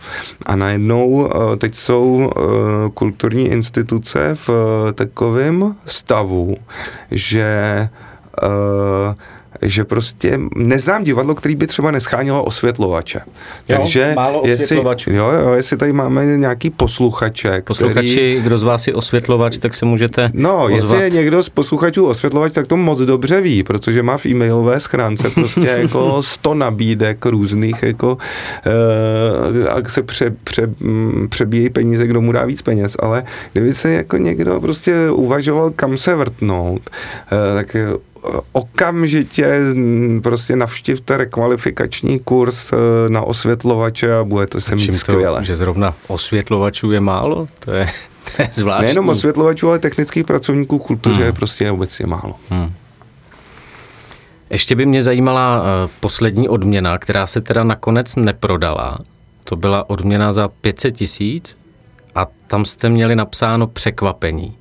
A 0.46 0.56
najednou 0.56 1.30
teď 1.58 1.76
jsou 1.76 2.25
eh, 2.30 2.90
kulturní 2.94 3.48
instituce 3.48 4.36
v 4.36 4.50
takovém 4.94 5.76
stavu, 5.86 6.56
že 7.12 7.44
eh, 8.44 9.16
že 9.70 9.84
prostě 9.84 10.40
neznám 10.56 11.04
divadlo, 11.04 11.36
který 11.36 11.56
by 11.56 11.68
třeba 11.68 11.92
neschánilo 11.92 12.44
osvětlovače. 12.44 13.20
Jo, 13.70 13.78
Takže 13.78 14.14
málo 14.16 14.44
jestli, 14.46 14.78
jo, 15.08 15.32
jo, 15.32 15.54
jestli 15.54 15.78
tady 15.78 15.94
máme 15.94 16.26
nějaký 16.26 16.70
posluchače, 16.70 17.62
Posluchači, 17.66 18.08
který, 18.12 18.42
kdo 18.42 18.58
z 18.58 18.64
vás 18.64 18.88
je 18.88 18.94
osvětlovač, 18.94 19.58
tak 19.58 19.74
se 19.74 19.86
můžete 19.86 20.32
No, 20.34 20.56
ozvat. 20.64 20.72
jestli 20.72 21.00
je 21.02 21.10
někdo 21.10 21.44
z 21.44 21.50
posluchačů 21.50 22.06
osvětlovač, 22.06 22.54
tak 22.54 22.68
to 22.68 22.78
moc 22.78 23.00
dobře 23.00 23.42
ví, 23.42 23.64
protože 23.64 24.04
má 24.04 24.18
v 24.18 24.26
e-mailové 24.26 24.80
schránce 24.80 25.30
prostě 25.30 25.68
jako 25.82 26.24
100 26.24 26.54
nabídek 26.54 27.26
různých, 27.26 27.84
jako 27.84 28.18
uh, 28.66 29.70
a 29.70 29.90
se 29.90 30.04
pře, 30.04 30.34
pře, 30.44 30.68
mm, 30.80 31.28
přebíjejí 31.30 31.70
peníze, 31.70 32.08
kdo 32.08 32.22
mu 32.22 32.32
dá 32.32 32.46
víc 32.46 32.62
peněz, 32.62 32.96
ale 33.00 33.24
kdyby 33.54 33.74
se 33.74 33.92
jako 33.92 34.18
někdo 34.18 34.62
prostě 34.62 35.10
uvažoval, 35.10 35.70
kam 35.76 35.98
se 35.98 36.16
vrtnout, 36.16 36.82
uh, 37.32 37.56
tak 37.56 37.76
eh, 37.76 37.88
okamžitě 38.52 39.60
prostě 40.24 40.56
navštivte 40.56 41.18
rekvalifikační 41.18 42.20
kurz 42.20 42.74
eh, 42.74 42.76
na 43.10 43.22
osvětlovače 43.22 44.16
a 44.16 44.24
budete 44.24 44.62
se 44.62 44.76
mít 44.76 44.82
Čím 44.82 44.94
to, 44.94 45.00
skvěle. 45.00 45.44
že 45.46 45.56
zrovna 45.56 45.94
osvětlovačů 46.08 46.92
je 46.92 47.00
málo? 47.00 47.48
To 47.60 47.72
je, 47.72 47.88
to 48.36 48.42
je 48.42 48.50
zvláštní. 48.54 48.84
Nejenom 48.86 49.10
osvětlovačů, 49.10 49.70
ale 49.70 49.80
technických 49.80 50.26
pracovníků 50.26 50.80
kultuře 50.80 51.16
Hmm. 51.16 51.26
je 51.26 51.34
prostě 51.34 51.72
obecně 51.72 52.06
málo. 52.08 52.36
Hmm. 52.50 52.74
Ještě 54.50 54.76
by 54.76 54.86
mě 54.86 55.02
zajímala 55.02 55.62
uh, 55.62 55.68
poslední 56.00 56.50
odměna, 56.50 56.98
která 56.98 57.28
se 57.28 57.42
teda 57.42 57.64
nakonec 57.64 58.16
neprodala. 58.16 58.98
To 59.44 59.56
byla 59.56 59.90
odměna 59.90 60.34
za 60.34 60.48
500 60.48 60.96
tisíc 60.96 61.58
a 62.16 62.28
tam 62.48 62.66
jste 62.66 62.90
měli 62.90 63.16
napsáno 63.16 63.68
překvapení. 63.68 64.58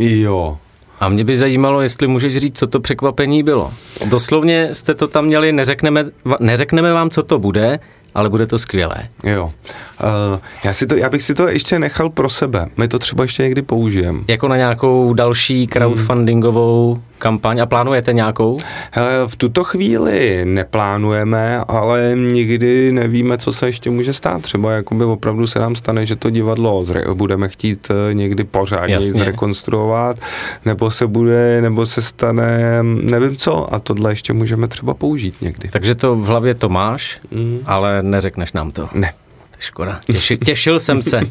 Jo. 0.00 0.58
A 1.00 1.08
mě 1.08 1.24
by 1.24 1.36
zajímalo, 1.36 1.80
jestli 1.80 2.06
můžeš 2.06 2.36
říct, 2.36 2.58
co 2.58 2.66
to 2.66 2.80
překvapení 2.80 3.42
bylo. 3.42 3.72
Doslovně 4.06 4.68
jste 4.72 4.94
to 4.94 5.08
tam 5.08 5.24
měli, 5.24 5.52
neřekneme, 5.52 6.04
neřekneme 6.40 6.92
vám, 6.92 7.10
co 7.10 7.22
to 7.22 7.38
bude, 7.38 7.78
ale 8.14 8.30
bude 8.30 8.46
to 8.46 8.58
skvělé. 8.58 8.96
Jo. 9.24 9.44
Uh, 9.44 10.40
já, 10.64 10.72
si 10.72 10.86
to, 10.86 10.96
já 10.96 11.10
bych 11.10 11.22
si 11.22 11.34
to 11.34 11.48
ještě 11.48 11.78
nechal 11.78 12.10
pro 12.10 12.30
sebe. 12.30 12.66
My 12.76 12.88
to 12.88 12.98
třeba 12.98 13.24
ještě 13.24 13.42
někdy 13.42 13.62
použijeme. 13.62 14.20
Jako 14.28 14.48
na 14.48 14.56
nějakou 14.56 15.14
další 15.14 15.66
crowdfundingovou 15.66 17.02
kampaň 17.18 17.58
a 17.60 17.66
plánujete 17.66 18.12
nějakou? 18.12 18.58
Hele, 18.90 19.10
v 19.26 19.36
tuto 19.36 19.64
chvíli 19.64 20.40
neplánujeme, 20.44 21.58
ale 21.68 22.12
nikdy 22.16 22.92
nevíme, 22.92 23.38
co 23.38 23.52
se 23.52 23.66
ještě 23.66 23.90
může 23.90 24.12
stát. 24.12 24.42
Třeba 24.42 24.72
jakoby 24.72 25.04
opravdu 25.04 25.46
se 25.46 25.58
nám 25.58 25.76
stane, 25.76 26.06
že 26.06 26.16
to 26.16 26.30
divadlo 26.30 26.82
zre- 26.82 27.14
budeme 27.14 27.48
chtít 27.48 27.88
eh, 28.10 28.14
někdy 28.14 28.44
pořádně 28.44 28.94
Jasně. 28.94 29.10
zrekonstruovat, 29.12 30.16
nebo 30.64 30.90
se 30.90 31.06
bude, 31.06 31.60
nebo 31.60 31.86
se 31.86 32.02
stane, 32.02 32.78
nevím 32.82 33.36
co, 33.36 33.74
a 33.74 33.78
tohle 33.78 34.12
ještě 34.12 34.32
můžeme 34.32 34.68
třeba 34.68 34.94
použít 34.94 35.34
někdy. 35.42 35.68
Takže 35.68 35.94
to 35.94 36.14
v 36.14 36.24
hlavě 36.26 36.54
to 36.54 36.68
máš, 36.68 37.18
Mm. 37.30 37.58
ale 37.66 38.02
neřekneš 38.02 38.52
nám 38.52 38.70
to. 38.70 38.88
Ne. 38.94 39.12
Škoda. 39.58 40.00
Těši, 40.12 40.38
těšil 40.38 40.80
jsem 40.80 41.02
se. 41.02 41.20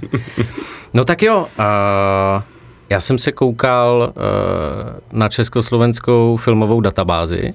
No 0.94 1.06
tak 1.06 1.22
jo, 1.24 1.38
uh, 1.60 2.42
já 2.90 3.00
jsem 3.00 3.18
se 3.18 3.32
koukal 3.32 4.14
uh, 4.16 5.20
na 5.20 5.30
československou 5.30 6.38
filmovou 6.38 6.82
databázi 6.82 7.54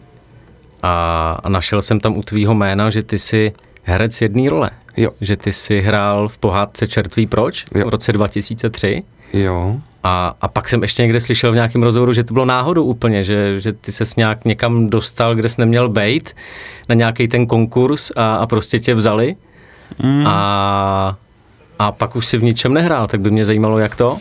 a, 0.83 1.39
a 1.45 1.49
našel 1.49 1.83
jsem 1.83 2.01
tam 2.01 2.17
u 2.17 2.23
tvýho 2.23 2.55
jména, 2.55 2.91
že 2.91 3.03
ty 3.03 3.19
jsi 3.19 3.53
herec 3.83 4.21
jedné 4.23 4.51
role. 4.51 4.71
Jo. 4.97 5.11
Že 5.21 5.37
ty 5.37 5.53
jsi 5.53 5.81
hrál 5.81 6.29
v 6.29 6.39
pohádce 6.39 6.87
Čertví 6.87 7.27
proč 7.27 7.65
Jo. 7.75 7.87
v 7.87 7.89
roce 7.89 8.13
2003. 8.13 9.03
Jo. 9.33 9.77
A, 10.05 10.35
a 10.41 10.49
pak 10.49 10.69
jsem 10.69 10.83
ještě 10.83 11.03
někde 11.03 11.21
slyšel 11.21 11.53
v 11.53 11.55
nějakém 11.55 11.83
rozhovoru, 11.83 12.13
že 12.13 12.25
to 12.25 12.35
bylo 12.35 12.45
náhodou 12.45 12.85
úplně, 12.85 13.25
že, 13.25 13.61
že 13.61 13.73
ty 13.73 13.93
ses 13.93 14.17
nějak 14.17 14.45
někam 14.45 14.91
dostal, 14.91 15.35
kde 15.35 15.49
jsi 15.49 15.61
neměl 15.61 15.89
bejt, 15.89 16.37
na 16.89 16.95
nějaký 16.95 17.29
ten 17.29 17.47
konkurs 17.47 18.11
a, 18.17 18.37
a 18.37 18.47
prostě 18.47 18.79
tě 18.79 18.95
vzali. 18.95 19.37
Mm. 20.03 20.27
A, 20.27 21.17
a 21.79 21.93
pak 21.93 22.17
už 22.17 22.27
si 22.27 22.39
v 22.39 22.43
ničem 22.43 22.75
nehrál, 22.75 23.07
tak 23.07 23.21
by 23.21 23.31
mě 23.31 23.45
zajímalo, 23.45 23.79
jak 23.79 23.97
to. 23.97 24.19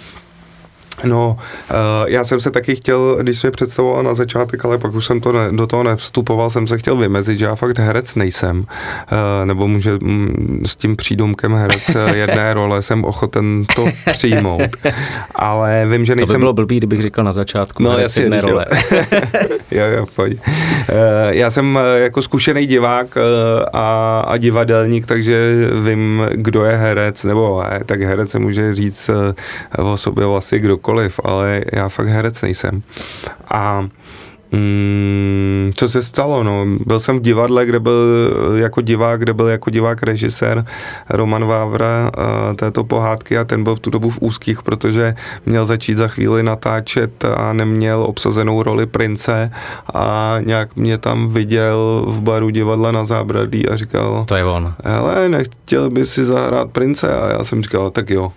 No, 1.03 1.37
uh, 1.71 1.75
já 2.07 2.23
jsem 2.23 2.39
se 2.39 2.51
taky 2.51 2.75
chtěl, 2.75 3.17
když 3.21 3.39
jsme 3.39 3.51
představoval 3.51 4.03
na 4.03 4.13
začátek, 4.13 4.65
ale 4.65 4.77
pak 4.77 4.93
už 4.93 5.05
jsem 5.05 5.21
to 5.21 5.31
ne, 5.31 5.47
do 5.51 5.67
toho 5.67 5.83
nevstupoval, 5.83 6.49
jsem 6.49 6.67
se 6.67 6.77
chtěl 6.77 6.97
vymezit, 6.97 7.39
že 7.39 7.45
já 7.45 7.55
fakt 7.55 7.79
herec 7.79 8.15
nejsem, 8.15 8.59
uh, 8.59 8.65
nebo 9.45 9.67
může 9.67 9.91
mm, 9.91 10.61
s 10.65 10.75
tím 10.75 10.95
přídomkem 10.95 11.53
herec 11.53 11.95
eh, 11.95 12.17
jedné 12.17 12.53
role 12.61 12.81
jsem 12.81 13.05
ochoten 13.05 13.65
to 13.75 13.85
přijmout, 14.11 14.61
ale 15.35 15.85
vím, 15.91 16.05
že 16.05 16.13
To 16.13 16.15
nejsem... 16.17 16.35
by 16.35 16.39
bylo 16.39 16.53
blbý, 16.53 16.77
kdybych 16.77 17.01
říkal 17.01 17.25
na 17.25 17.33
začátku. 17.33 17.83
No, 17.83 17.89
herec 17.91 18.17
jedné 18.17 18.41
role. 18.41 18.65
jo, 19.71 19.85
jo, 19.85 20.05
pojď. 20.15 20.37
Eh, 20.89 21.35
Já 21.35 21.51
jsem 21.51 21.79
eh, 21.81 21.99
jako 21.99 22.21
zkušený 22.21 22.65
divák 22.65 23.17
eh, 23.17 23.21
a, 23.73 24.19
a 24.27 24.37
divadelník, 24.37 25.05
takže 25.05 25.55
vím, 25.85 26.23
kdo 26.31 26.63
je 26.65 26.75
herec, 26.75 27.23
nebo 27.23 27.63
eh, 27.71 27.83
tak 27.85 28.01
herec 28.01 28.29
se 28.29 28.39
může 28.39 28.73
říct 28.73 29.09
eh, 29.09 29.81
o 29.81 29.97
sobě 29.97 30.25
vlastně 30.25 30.59
kdokoliv, 30.59 30.90
ale 31.23 31.63
já 31.73 31.89
fakt 31.89 32.07
herec 32.07 32.41
nejsem. 32.41 32.83
A 33.49 33.87
Mm, 34.51 35.71
co 35.75 35.89
se 35.89 36.03
stalo? 36.03 36.43
No, 36.43 36.65
byl 36.85 36.99
jsem 36.99 37.19
v 37.19 37.21
divadle, 37.21 37.65
kde 37.65 37.79
byl 37.79 37.93
eh, 38.55 38.59
jako 38.59 38.81
divák, 38.81 39.19
kde 39.19 39.33
byl 39.33 39.47
jako 39.47 39.69
divák 39.69 40.03
režisér 40.03 40.65
Roman 41.09 41.45
Vávra 41.45 42.11
uh, 42.17 42.55
této 42.55 42.83
pohádky 42.83 43.37
a 43.37 43.43
ten 43.43 43.63
byl 43.63 43.75
v 43.75 43.79
tu 43.79 43.89
dobu 43.89 44.09
v 44.09 44.17
úzkých, 44.21 44.63
protože 44.63 45.15
měl 45.45 45.65
začít 45.65 45.97
za 45.97 46.07
chvíli 46.07 46.43
natáčet 46.43 47.25
a 47.37 47.53
neměl 47.53 48.03
obsazenou 48.03 48.63
roli 48.63 48.85
prince 48.85 49.51
a 49.93 50.35
nějak 50.45 50.75
mě 50.75 50.97
tam 50.97 51.29
viděl 51.29 52.05
v 52.07 52.21
baru 52.21 52.49
divadla 52.49 52.91
na 52.91 53.05
zábradlí 53.05 53.69
a 53.69 53.75
říkal, 53.75 54.25
To 54.27 54.35
je 54.35 54.43
on. 54.45 54.73
hele, 54.83 55.29
nechtěl 55.29 55.89
by 55.89 56.05
si 56.05 56.25
zahrát 56.25 56.69
prince? 56.71 57.13
A 57.13 57.31
já 57.37 57.43
jsem 57.43 57.63
říkal, 57.63 57.91
tak 57.91 58.09
jo. 58.09 58.31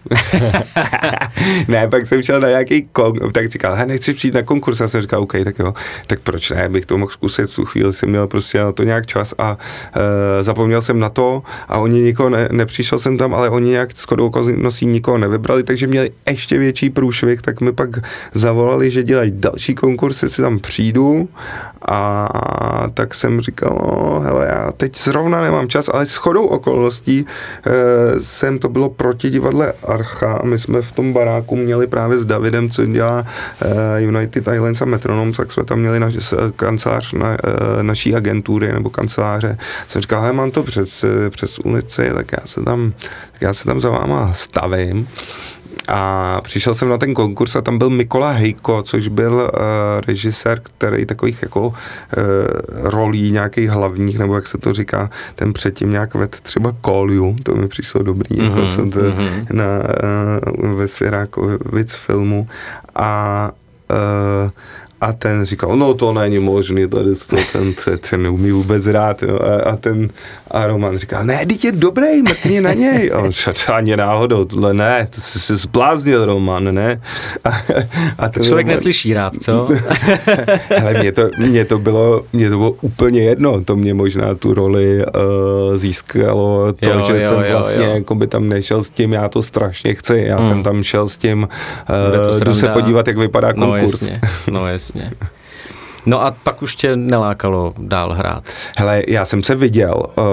ne, 1.68 1.88
pak 1.88 2.06
jsem 2.06 2.22
šel 2.22 2.40
na 2.40 2.48
nějaký 2.48 2.88
kon, 2.92 3.12
tak 3.32 3.48
říkal, 3.48 3.74
he, 3.74 3.86
nechci 3.86 4.14
přijít 4.14 4.34
na 4.34 4.42
konkurs. 4.42 4.80
Já 4.80 4.88
jsem 4.88 5.02
říkal, 5.02 5.22
OK, 5.22 5.32
tak 5.44 5.58
jo. 5.58 5.74
Tak 6.07 6.20
proč 6.20 6.50
ne, 6.50 6.68
bych 6.68 6.86
to 6.86 6.98
mohl 6.98 7.12
zkusit, 7.12 7.50
v 7.50 7.57
tu 7.57 7.64
chvíli 7.64 7.92
jsem 7.92 8.09
měl 8.09 8.26
prostě 8.26 8.59
na 8.59 8.72
to 8.72 8.82
nějak 8.82 9.07
čas 9.07 9.34
a 9.38 9.59
e, 10.38 10.42
zapomněl 10.42 10.82
jsem 10.82 10.98
na 10.98 11.09
to 11.09 11.42
a 11.68 11.78
oni 11.78 12.00
nikoho, 12.00 12.28
ne, 12.28 12.48
nepřišel 12.52 12.98
jsem 12.98 13.18
tam, 13.18 13.34
ale 13.34 13.50
oni 13.50 13.70
nějak 13.70 13.96
shodou 13.96 14.26
okolností 14.26 14.86
nikoho 14.86 15.18
nevybrali, 15.18 15.62
takže 15.62 15.86
měli 15.86 16.11
ještě 16.30 16.59
větší 16.59 16.90
průšvih, 16.90 17.42
tak 17.42 17.61
mi 17.61 17.72
pak 17.72 17.90
zavolali, 18.32 18.90
že 18.90 19.02
dělají 19.02 19.32
další 19.34 19.74
konkurs, 19.74 20.22
jestli 20.22 20.42
tam 20.42 20.59
přijdu 20.59 21.28
a 21.88 22.28
tak 22.94 23.14
jsem 23.14 23.40
říkal, 23.40 23.78
no, 23.82 24.13
hele, 24.20 24.46
já 24.46 24.72
teď 24.76 24.98
zrovna 24.98 25.42
nemám 25.42 25.68
čas, 25.68 25.88
ale 25.92 26.06
shodou 26.06 26.46
okolností 26.46 27.26
e, 27.66 28.20
jsem, 28.20 28.58
to 28.58 28.68
bylo 28.68 28.88
proti 28.90 29.30
divadle 29.30 29.72
Archa 29.82 30.32
a 30.32 30.44
my 30.46 30.58
jsme 30.58 30.82
v 30.82 30.92
tom 30.92 31.12
baráku 31.12 31.56
měli 31.56 31.86
právě 31.86 32.18
s 32.18 32.24
Davidem, 32.26 32.70
co 32.70 32.86
dělá 32.86 33.24
e, 33.96 34.02
United 34.02 34.48
Islands 34.54 34.82
a 34.82 34.84
Metronoms, 34.84 35.36
tak 35.36 35.52
jsme 35.52 35.64
tam 35.64 35.78
měli 35.78 36.00
naš, 36.00 36.14
s- 36.14 36.52
kancelář 36.56 37.12
na, 37.12 37.32
e, 37.32 37.82
naší 37.82 38.14
agentury 38.14 38.72
nebo 38.72 38.90
kanceláře. 38.90 39.58
Jsem 39.88 40.02
říkal, 40.02 40.20
hele, 40.20 40.32
mám 40.32 40.50
to 40.50 40.62
přes, 40.62 41.04
přes 41.30 41.58
ulici, 41.58 42.10
tak 42.14 42.32
já 42.32 42.46
se 42.46 42.60
tam, 42.62 42.92
tak 43.32 43.42
já 43.42 43.54
se 43.54 43.64
tam 43.64 43.80
za 43.80 43.90
váma 43.90 44.32
stavím. 44.32 45.08
A 45.89 46.41
přišel 46.41 46.75
jsem 46.75 46.89
na 46.89 46.99
ten 46.99 47.14
konkurs 47.14 47.57
a 47.57 47.61
tam 47.61 47.79
byl 47.79 47.91
Mikola 47.91 48.31
Hejko, 48.31 48.83
což 48.83 49.09
byl 49.09 49.33
uh, 49.33 49.61
režisér, 50.07 50.61
který 50.61 51.07
takových 51.07 51.43
jako 51.43 51.66
uh, 51.66 51.75
rolí 52.83 53.31
nějakých 53.31 53.70
hlavních, 53.70 54.18
nebo 54.18 54.35
jak 54.35 54.47
se 54.47 54.59
to 54.59 54.72
říká, 54.72 55.11
ten 55.35 55.53
předtím 55.53 55.91
nějak 55.91 56.14
ved 56.14 56.41
třeba 56.41 56.75
Koliu, 56.81 57.37
to 57.43 57.55
mi 57.55 57.68
přišlo 57.68 58.03
dobrý, 58.03 58.37
mm-hmm, 58.37 58.57
jako 58.57 58.68
co 58.68 58.77
to 58.77 58.99
mm-hmm. 58.99 59.47
na, 59.53 59.64
uh, 60.62 60.70
ve 60.70 60.89
svěráku 60.89 61.49
víc 61.72 61.95
filmu. 61.95 62.49
A 62.95 63.51
uh, 63.91 64.51
a 65.05 65.12
ten 65.12 65.44
říkal, 65.44 65.76
no 65.76 65.94
to 65.94 66.12
není 66.12 66.38
možný, 66.38 66.88
tady 66.88 67.14
to, 67.14 67.36
ten, 67.52 67.72
ten, 67.84 67.98
ten 68.11 68.22
neumí 68.22 68.50
vůbec 68.50 68.86
rád. 68.86 69.22
Jo. 69.22 69.38
A, 69.38 69.70
a, 69.70 69.76
ten, 69.76 70.09
a 70.50 70.66
Roman 70.66 70.98
říkal, 70.98 71.24
ne, 71.24 71.46
teď 71.46 71.64
je 71.64 71.72
dobrý, 71.72 72.22
mrkni 72.22 72.61
na 72.61 72.72
něj. 72.72 73.11
A 73.14 73.18
on 73.18 73.30
říkal, 73.32 73.55
"To 73.66 73.74
ani 73.74 73.96
náhodou, 73.96 74.44
tohle 74.44 74.74
ne, 74.74 75.09
to 75.14 75.20
jsi 75.20 75.40
se 75.40 75.57
zbláznil, 75.57 76.24
Roman, 76.24 76.74
ne. 76.74 77.00
A, 77.44 77.50
a 78.18 78.28
ten 78.28 78.42
Člověk 78.44 78.66
Roman, 78.66 78.76
neslyší 78.76 79.14
rád, 79.14 79.32
co? 79.40 79.68
Hele, 80.68 80.94
mě 81.00 81.12
to, 81.12 81.22
mě, 81.38 81.64
to 81.64 81.78
bylo, 81.78 82.24
mě 82.32 82.50
to 82.50 82.57
bylo 82.57 82.70
úplně 82.70 83.20
jedno, 83.22 83.64
to 83.64 83.76
mě 83.76 83.94
možná 83.94 84.34
tu 84.34 84.55
roli 84.55 85.05
uh, 85.07 85.76
získalo, 85.76 86.72
to, 86.72 86.90
Jo, 86.90 87.05
že 87.07 87.20
jo, 87.22 87.28
jsem 87.28 87.38
jo, 87.38 87.44
vlastně 87.50 87.84
jo. 87.84 87.94
jako 87.94 88.14
by 88.14 88.26
tam 88.26 88.48
nešel 88.48 88.84
s 88.84 88.90
tím, 88.90 89.12
já 89.12 89.28
to 89.28 89.42
strašně 89.42 89.94
chci, 89.94 90.24
já 90.26 90.38
Hmm. 90.38 90.48
jsem 90.48 90.62
tam 90.62 90.82
šel 90.82 91.09
s 91.09 91.16
tím, 91.16 91.48
to 92.24 92.30
uh, 92.30 92.40
jdu 92.40 92.55
se 92.55 92.68
podívat, 92.68 93.07
jak 93.09 93.18
vypadá 93.18 93.52
No 93.57 93.66
konkurs. 93.66 93.92
jasně, 94.02 94.20
no 94.50 94.68
jasně. 94.68 94.93
No 96.07 96.22
a 96.22 96.30
pak 96.42 96.62
už 96.62 96.76
tě 96.76 96.97
nelákalo 96.97 97.74
dál 97.78 98.12
hrát. 98.12 98.45
Hele, 98.76 99.03
já 99.09 99.24
jsem 99.24 99.42
se 99.42 99.55
viděl, 99.55 100.03
uh, 100.16 100.24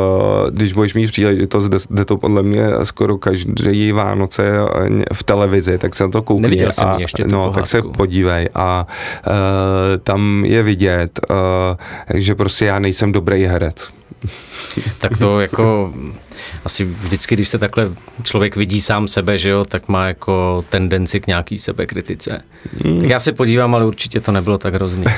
když 0.50 0.74
budeš 0.74 0.94
mít 0.94 1.08
příležitost, 1.08 1.70
jde, 1.70 1.78
jde 1.90 2.06
to 2.06 2.18
podle 2.18 2.44
mě 2.44 2.64
skoro 2.84 3.18
každý 3.18 3.92
Vánoce 3.92 4.52
v 5.14 5.24
televizi, 5.24 5.78
tak 5.78 5.96
se 5.96 6.04
na 6.04 6.10
to 6.10 6.22
koukni. 6.22 6.42
Neviděl 6.42 6.72
jsem 6.72 6.88
a, 6.88 6.98
ještě, 7.00 7.28
No, 7.28 7.52
tak 7.52 7.68
se 7.68 7.78
pohádku. 7.78 7.98
podívej 7.98 8.50
a 8.56 8.88
uh, 9.28 9.34
tam 10.04 10.44
je 10.46 10.64
vidět, 10.64 11.20
uh, 11.30 11.36
že 12.14 12.36
prostě 12.36 12.66
já 12.66 12.80
nejsem 12.80 13.12
dobrý 13.12 13.46
herec. 13.46 13.90
Tak 15.00 15.18
to 15.18 15.40
jako 15.48 15.94
asi 16.66 16.84
vždycky, 16.84 17.36
když 17.36 17.50
se 17.50 17.58
takhle 17.58 17.90
člověk 18.24 18.56
vidí 18.56 18.82
sám 18.82 19.08
sebe, 19.08 19.38
že 19.38 19.50
jo, 19.50 19.66
tak 19.66 19.88
má 19.88 20.08
jako 20.08 20.66
tendenci 20.70 21.20
k 21.20 21.28
nějaký 21.28 21.58
sebekritice. 21.58 22.42
Hmm. 22.84 23.00
Tak 23.00 23.10
já 23.10 23.20
se 23.20 23.32
podívám, 23.32 23.76
ale 23.76 23.86
určitě 23.86 24.22
to 24.22 24.32
nebylo 24.32 24.58
tak 24.58 24.74
hrozný. 24.74 25.06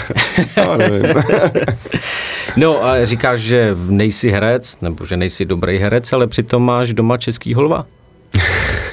No, 2.58 2.86
a 2.86 3.06
říkáš, 3.06 3.41
že 3.41 3.76
nejsi 3.89 4.30
herec, 4.32 4.78
nebo 4.82 5.06
že 5.06 5.18
nejsi 5.18 5.46
dobrý 5.46 5.78
herec, 5.78 6.14
ale 6.14 6.28
přitom 6.28 6.66
máš 6.66 6.94
doma 6.94 7.18
český 7.18 7.54
holva. 7.54 7.86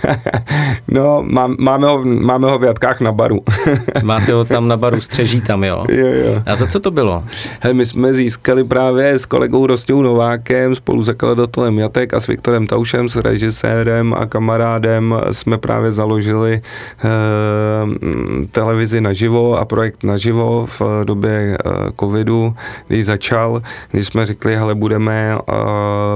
no, 0.88 1.22
mám, 1.22 1.56
máme, 1.58 1.86
ho, 1.86 2.04
máme 2.04 2.50
ho 2.50 2.58
v 2.58 2.64
Jatkách 2.64 3.00
na 3.00 3.12
baru. 3.12 3.38
Máte 4.02 4.32
ho 4.32 4.44
tam 4.44 4.68
na 4.68 4.76
baru, 4.76 5.00
střeží 5.00 5.40
tam, 5.40 5.64
jo? 5.64 5.84
jo, 5.88 6.06
jo. 6.06 6.42
A 6.46 6.56
za 6.56 6.66
co 6.66 6.80
to 6.80 6.90
bylo? 6.90 7.24
Hele, 7.60 7.74
my 7.74 7.86
jsme 7.86 8.14
získali 8.14 8.64
právě 8.64 9.18
s 9.18 9.26
kolegou 9.26 9.66
Rostou 9.66 10.02
Novákem, 10.02 10.74
spolu 10.74 11.02
zakladatelem 11.02 11.78
Jatek 11.78 12.14
a 12.14 12.20
s 12.20 12.26
Viktorem 12.26 12.66
Taušem, 12.66 13.08
s 13.08 13.16
režisérem 13.16 14.14
a 14.14 14.26
kamarádem 14.26 15.14
jsme 15.32 15.58
právě 15.58 15.92
založili 15.92 16.60
eh, 17.04 17.08
televizi 18.50 19.00
naživo 19.00 19.58
a 19.58 19.64
projekt 19.64 20.04
naživo 20.04 20.66
v 20.66 20.82
době 21.04 21.30
eh, 21.30 21.70
covidu, 22.00 22.54
když 22.88 23.06
začal, 23.06 23.62
když 23.90 24.06
jsme 24.06 24.26
řekli, 24.26 24.56
hele, 24.56 24.74
budeme, 24.74 25.38
eh, 25.38 25.54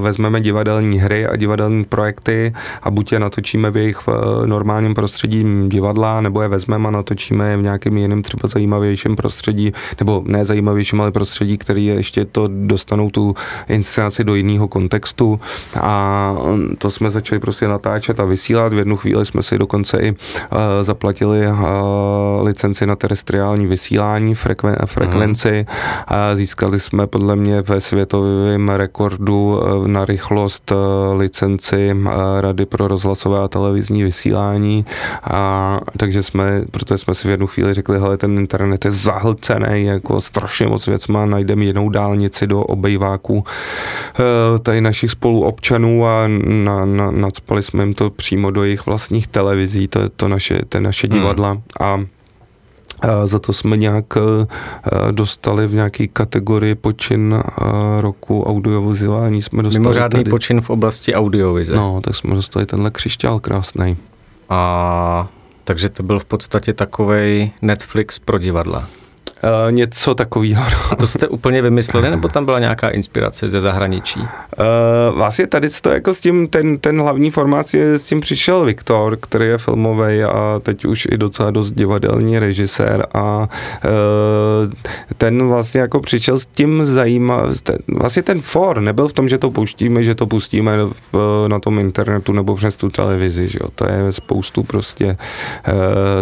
vezmeme 0.00 0.40
divadelní 0.40 0.98
hry 0.98 1.26
a 1.26 1.36
divadelní 1.36 1.84
projekty 1.84 2.52
a 2.82 2.90
buď 2.90 3.12
je 3.12 3.20
natočíme 3.20 3.70
v 3.74 3.76
jejich 3.76 3.98
eh, 4.08 4.46
normálním 4.46 4.94
prostředí 4.94 5.44
divadla, 5.68 6.20
nebo 6.20 6.42
je 6.42 6.48
vezmeme 6.48 6.88
a 6.88 6.90
natočíme 6.90 7.50
je 7.50 7.56
v 7.56 7.62
nějakém 7.62 7.96
jiném 7.96 8.22
třeba 8.22 8.48
zajímavějším 8.48 9.16
prostředí, 9.16 9.72
nebo 10.00 10.22
ne 10.26 10.44
zajímavějším, 10.44 11.00
ale 11.00 11.12
prostředí, 11.12 11.58
který 11.58 11.86
je 11.86 11.94
ještě 11.94 12.24
to 12.24 12.48
dostanou 12.48 13.08
tu 13.08 13.34
inscenaci 13.68 14.24
do 14.24 14.34
jiného 14.34 14.68
kontextu. 14.68 15.40
A 15.80 16.36
to 16.78 16.90
jsme 16.90 17.10
začali 17.10 17.40
prostě 17.40 17.68
natáčet 17.68 18.20
a 18.20 18.24
vysílat. 18.24 18.72
V 18.72 18.78
jednu 18.78 18.96
chvíli 18.96 19.26
jsme 19.26 19.42
si 19.42 19.58
dokonce 19.58 19.98
i 19.98 20.10
uh, 20.10 20.16
zaplatili 20.82 21.46
uh, 21.46 21.56
licenci 22.42 22.86
na 22.86 22.96
terestriální 22.96 23.66
vysílání, 23.66 24.34
frekven, 24.34 24.76
frekvenci. 24.86 25.66
A 26.08 26.36
získali 26.36 26.80
jsme 26.80 27.06
podle 27.06 27.36
mě 27.36 27.62
ve 27.62 27.80
světovém 27.80 28.68
rekordu 28.68 29.60
na 29.86 30.04
rychlost 30.04 30.72
licenci 31.12 31.96
Rady 32.40 32.66
pro 32.66 32.88
rozhlasové 32.88 33.40
a 33.40 33.48
televizní 33.64 34.02
vysílání 34.02 34.84
a 35.24 35.80
takže 35.96 36.22
jsme, 36.22 36.62
protože 36.70 36.98
jsme 36.98 37.14
si 37.14 37.28
v 37.28 37.30
jednu 37.30 37.46
chvíli 37.46 37.74
řekli, 37.74 37.98
hele, 37.98 38.16
ten 38.16 38.38
internet 38.38 38.84
je 38.84 38.90
zahlcený, 38.90 39.84
jako 39.84 40.20
strašně 40.20 40.66
moc 40.66 40.86
věcma, 40.86 41.26
najdeme 41.26 41.64
jinou 41.64 41.88
dálnici 41.88 42.46
do 42.46 42.60
obejváků 42.60 43.44
tady 44.62 44.80
našich 44.80 45.10
spoluobčanů 45.10 46.06
a 46.06 46.28
na, 46.64 46.84
na, 46.84 47.10
nadspali 47.10 47.62
jsme 47.62 47.82
jim 47.82 47.94
to 47.94 48.10
přímo 48.10 48.50
do 48.50 48.64
jejich 48.64 48.86
vlastních 48.86 49.28
televizí, 49.28 49.88
to, 49.88 50.08
to 50.08 50.28
naše, 50.28 50.60
to 50.68 50.80
naše 50.80 51.06
hmm. 51.06 51.18
divadla 51.18 51.50
hmm. 51.50 51.62
a 51.80 52.00
za 53.24 53.38
to 53.38 53.52
jsme 53.52 53.76
nějak 53.76 54.04
dostali 55.10 55.66
v 55.66 55.74
nějaké 55.74 56.06
kategorii 56.06 56.74
počin 56.74 57.42
roku 57.98 58.44
audiovizuální. 58.44 59.42
Jsme 59.42 59.62
dostali 59.62 59.80
Mimořádný 59.80 60.24
tady, 60.24 60.30
počin 60.30 60.60
v 60.60 60.70
oblasti 60.70 61.14
audiovize. 61.14 61.74
No, 61.74 62.00
tak 62.04 62.16
jsme 62.16 62.34
dostali 62.34 62.66
tenhle 62.66 62.90
křišťál 62.90 63.40
krásný. 63.40 63.96
A 64.48 65.28
takže 65.64 65.88
to 65.88 66.02
byl 66.02 66.18
v 66.18 66.24
podstatě 66.24 66.72
takový 66.72 67.52
Netflix 67.62 68.18
pro 68.18 68.38
divadla. 68.38 68.88
Uh, 69.42 69.72
něco 69.72 70.14
takového. 70.14 70.64
No. 70.64 70.78
A 70.90 70.96
to 70.96 71.06
jste 71.06 71.28
úplně 71.28 71.62
vymysleli, 71.62 72.10
nebo 72.10 72.28
tam 72.28 72.44
byla 72.44 72.58
nějaká 72.58 72.88
inspirace 72.88 73.48
ze 73.48 73.60
zahraničí? 73.60 74.20
Uh, 74.20 74.26
vlastně 75.16 75.46
tady 75.46 75.68
to 75.82 75.90
jako 75.90 76.14
s 76.14 76.20
tím, 76.20 76.48
ten, 76.48 76.76
ten 76.78 77.00
hlavní 77.00 77.30
formát 77.30 77.74
je, 77.74 77.98
s 77.98 78.06
tím 78.06 78.20
přišel 78.20 78.64
Viktor, 78.64 79.16
který 79.16 79.46
je 79.46 79.58
filmový 79.58 80.22
a 80.22 80.60
teď 80.62 80.84
už 80.84 81.08
i 81.10 81.18
docela 81.18 81.50
dost 81.50 81.72
divadelní 81.72 82.38
režisér 82.38 83.06
a 83.14 83.48
uh, 83.84 84.72
ten 85.18 85.48
vlastně 85.48 85.80
jako 85.80 86.00
přišel 86.00 86.38
s 86.38 86.46
tím 86.46 86.86
zajímavým, 86.86 87.54
vlastně 87.88 88.22
ten 88.22 88.40
for 88.40 88.80
nebyl 88.80 89.08
v 89.08 89.12
tom, 89.12 89.28
že 89.28 89.38
to 89.38 89.50
pouštíme, 89.50 90.02
že 90.02 90.14
to 90.14 90.26
pustíme 90.26 90.76
v, 91.12 91.46
na 91.48 91.58
tom 91.58 91.78
internetu 91.78 92.32
nebo 92.32 92.54
přes 92.54 92.76
tu 92.76 92.88
televizi, 92.88 93.48
že 93.48 93.58
jo? 93.62 93.68
to 93.74 93.84
je 93.88 94.12
spoustu 94.12 94.62
prostě 94.62 95.06
uh, 95.06 95.14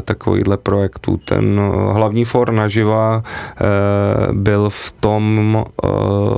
takovýhle 0.03 0.57
projektů. 0.57 1.21
Ten 1.25 1.61
hlavní 1.93 2.25
for 2.25 2.53
naživa 2.53 3.02
Eh, 3.23 4.33
byl 4.33 4.71
v 4.71 4.93
tom, 5.01 5.65
eh, 5.85 5.89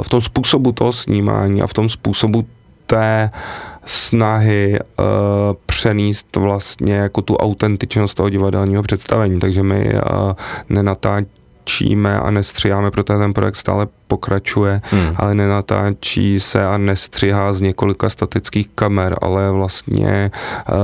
v 0.02 0.08
tom 0.08 0.20
způsobu 0.20 0.72
toho 0.72 0.92
snímání 0.92 1.62
a 1.62 1.66
v 1.66 1.72
tom 1.72 1.88
způsobu 1.88 2.46
té 2.86 3.30
snahy 3.86 4.78
uh, 4.98 5.04
přenést 5.66 6.36
vlastně 6.36 6.94
jako 6.94 7.22
tu 7.22 7.36
autentičnost 7.36 8.16
toho 8.16 8.30
divadelního 8.30 8.82
představení. 8.82 9.40
Takže 9.40 9.62
my 9.62 9.92
uh, 9.94 10.00
nenatáčíme 10.68 12.20
a 12.20 12.30
nestříháme, 12.30 12.90
protože 12.90 13.18
ten 13.18 13.34
projekt 13.34 13.56
stále 13.56 13.86
pokračuje, 14.06 14.80
hmm. 14.84 15.14
ale 15.16 15.34
nenatáčí 15.34 16.40
se 16.40 16.66
a 16.66 16.78
nestřihá 16.78 17.52
z 17.52 17.60
několika 17.60 18.08
statických 18.08 18.68
kamer, 18.74 19.16
ale 19.22 19.52
vlastně 19.52 20.30
uh, 20.68 20.74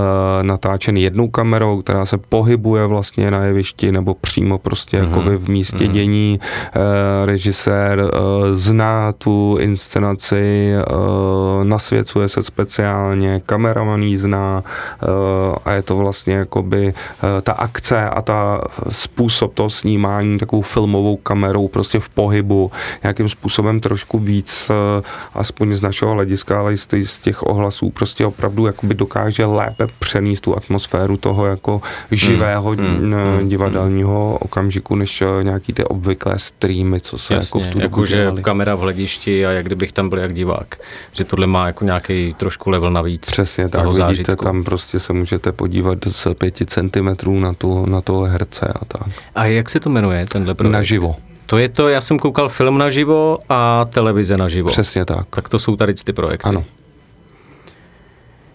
natáčen 0.43 0.97
jednou 0.97 1.29
kamerou, 1.29 1.83
která 1.83 2.07
se 2.07 2.19
pohybuje 2.19 2.87
vlastně 2.87 3.31
na 3.31 3.45
jevišti 3.45 3.93
nebo 3.93 4.15
přímo 4.15 4.59
prostě 4.59 4.99
hmm. 4.99 5.09
jakoby 5.09 5.37
v 5.37 5.49
místě 5.49 5.85
hmm. 5.85 5.93
dění. 5.93 6.41
Uh, 6.41 7.27
režisér 7.27 8.01
uh, 8.01 8.11
zná 8.55 9.13
tu 9.13 9.57
inscenaci, 9.61 10.73
uh, 10.91 11.65
nasvěcuje 11.65 12.29
se 12.29 12.43
speciálně, 12.43 13.41
kameraman 13.47 14.03
ji 14.03 14.19
zná 14.19 14.65
uh, 15.03 15.57
a 15.65 15.73
je 15.73 15.83
to 15.83 15.97
vlastně 15.97 16.35
jakoby 16.35 16.87
uh, 16.87 17.41
ta 17.43 17.53
akce 17.53 18.09
a 18.09 18.23
ta 18.23 18.61
způsob 18.89 19.55
toho 19.55 19.71
snímání 19.71 20.39
takovou 20.39 20.63
filmovou 20.63 21.17
kamerou 21.17 21.69
prostě 21.69 22.01
v 22.01 22.09
pohybu, 22.09 22.71
nějakým 23.11 23.29
způsobem 23.29 23.81
trošku 23.81 24.19
víc, 24.19 24.71
eh, 24.71 25.03
aspoň 25.35 25.77
z 25.77 25.83
našeho 25.83 26.13
hlediska, 26.13 26.59
ale 26.59 26.75
i 26.75 27.07
z 27.07 27.19
těch 27.19 27.43
ohlasů, 27.43 27.91
prostě 27.91 28.27
opravdu 28.27 28.67
jakoby 28.67 28.95
dokáže 28.95 29.45
lépe 29.45 29.87
přenést 29.99 30.41
tu 30.41 30.57
atmosféru 30.57 31.17
toho 31.17 31.47
jako 31.47 31.81
živého 32.11 32.71
hmm, 32.71 32.87
hmm, 32.87 33.13
hmm 33.13 33.49
divadelního 33.49 34.29
hmm. 34.29 34.39
okamžiku, 34.41 34.95
než 34.95 35.23
eh, 35.23 35.45
nějaký 35.45 35.73
ty 35.73 35.85
obvyklé 35.85 36.39
streamy, 36.39 37.01
co 37.01 37.19
se 37.19 37.35
Jasně, 37.35 37.61
jako 37.61 37.71
v 37.71 37.73
tu 37.73 37.81
jako 37.81 38.07
že 38.07 38.33
kamera 38.43 38.75
v 38.75 38.81
hledišti 38.81 39.47
a 39.47 39.51
jak 39.51 39.67
kdybych 39.67 39.93
tam 39.93 40.09
byl 40.09 40.19
jak 40.19 40.35
divák. 40.35 40.77
Že 41.13 41.25
tohle 41.25 41.47
má 41.47 41.67
jako 41.67 41.85
nějaký 41.85 42.35
trošku 42.37 42.71
level 42.71 42.91
navíc. 42.91 43.31
Přesně 43.31 43.69
tak, 43.69 43.87
vidíte, 43.87 44.01
zážitku. 44.01 44.45
tam 44.45 44.65
prostě 44.65 45.01
se 45.01 45.13
můžete 45.13 45.53
podívat 45.53 45.99
z 46.09 46.35
pěti 46.35 46.67
centimetrů 46.67 47.41
na, 47.41 47.53
tu, 47.53 47.87
na 47.87 48.01
toho 48.01 48.23
herce 48.25 48.67
a 48.67 48.85
tak. 48.85 49.09
A 49.35 49.45
jak 49.45 49.71
se 49.71 49.81
to 49.81 49.91
jmenuje, 49.91 50.27
tenhle 50.27 50.55
projekt? 50.55 50.73
Naživo. 50.73 51.17
To 51.51 51.59
je 51.59 51.69
to, 51.69 51.89
já 51.89 52.01
jsem 52.01 52.19
koukal 52.19 52.49
film 52.49 52.79
naživo 52.79 53.39
a 53.49 53.85
televize 53.85 54.37
naživo. 54.37 54.69
Přesně 54.69 55.05
tak. 55.05 55.27
Tak 55.31 55.49
to 55.49 55.59
jsou 55.59 55.77
tady 55.77 55.95
ty 55.95 56.13
projekty. 56.13 56.49
Ano. 56.49 56.65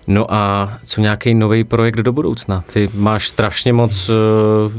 No 0.08 0.34
a 0.34 0.74
co 0.84 1.02
nějaký 1.02 1.34
nový 1.34 1.64
projekt 1.64 1.96
do 1.96 2.14
budoucna? 2.14 2.64
Ty 2.74 2.90
máš 2.94 3.28
strašně 3.28 3.74
moc 3.74 4.10
uh, 4.10 4.16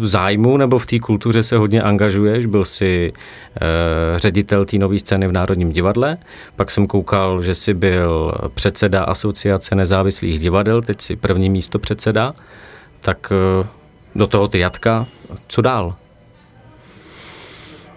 zájmu, 0.04 0.56
nebo 0.56 0.78
v 0.78 0.86
té 0.86 0.98
kultuře 0.98 1.42
se 1.42 1.56
hodně 1.56 1.82
angažuješ, 1.82 2.46
byl 2.46 2.64
jsi 2.64 3.12
uh, 3.12 4.18
ředitel 4.18 4.64
té 4.64 4.78
nové 4.78 4.98
scény 4.98 5.28
v 5.28 5.32
Národním 5.32 5.72
divadle, 5.72 6.16
pak 6.56 6.70
jsem 6.70 6.86
koukal, 6.86 7.42
že 7.42 7.54
jsi 7.54 7.74
byl 7.74 8.34
předseda 8.54 9.04
Asociace 9.04 9.74
nezávislých 9.74 10.38
divadel, 10.38 10.82
teď 10.82 11.00
jsi 11.00 11.16
první 11.16 11.50
místo 11.50 11.78
předseda, 11.78 12.34
tak 13.00 13.32
uh, 13.60 13.66
do 14.14 14.26
toho 14.26 14.48
ty 14.48 14.58
Jatka, 14.58 15.06
co 15.48 15.62
dál? 15.62 15.94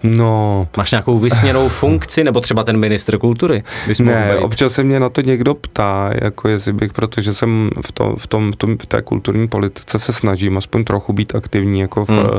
No. 0.02 0.68
Máš 0.76 0.90
nějakou 0.90 1.18
vysněnou 1.18 1.68
funkci, 1.68 2.24
nebo 2.24 2.40
třeba 2.40 2.64
ten 2.64 2.76
ministr 2.76 3.18
kultury? 3.18 3.62
Ne, 4.02 4.36
občas 4.36 4.72
se 4.72 4.84
mě 4.84 5.00
na 5.00 5.08
to 5.08 5.20
někdo 5.20 5.54
ptá, 5.54 6.10
jako 6.22 6.48
jestli 6.48 6.72
bych, 6.72 6.92
protože 6.92 7.34
jsem 7.34 7.70
v, 7.86 7.92
tom, 7.92 8.16
v, 8.16 8.26
tom, 8.26 8.52
v, 8.52 8.56
tom, 8.56 8.78
v 8.78 8.86
té 8.86 9.02
kulturní 9.02 9.48
politice 9.48 9.98
se 9.98 10.12
snažím 10.12 10.58
aspoň 10.58 10.84
trochu 10.84 11.12
být 11.12 11.34
aktivní, 11.34 11.80
jako 11.80 12.04
v, 12.04 12.08
hmm. 12.08 12.20
uh, 12.20 12.30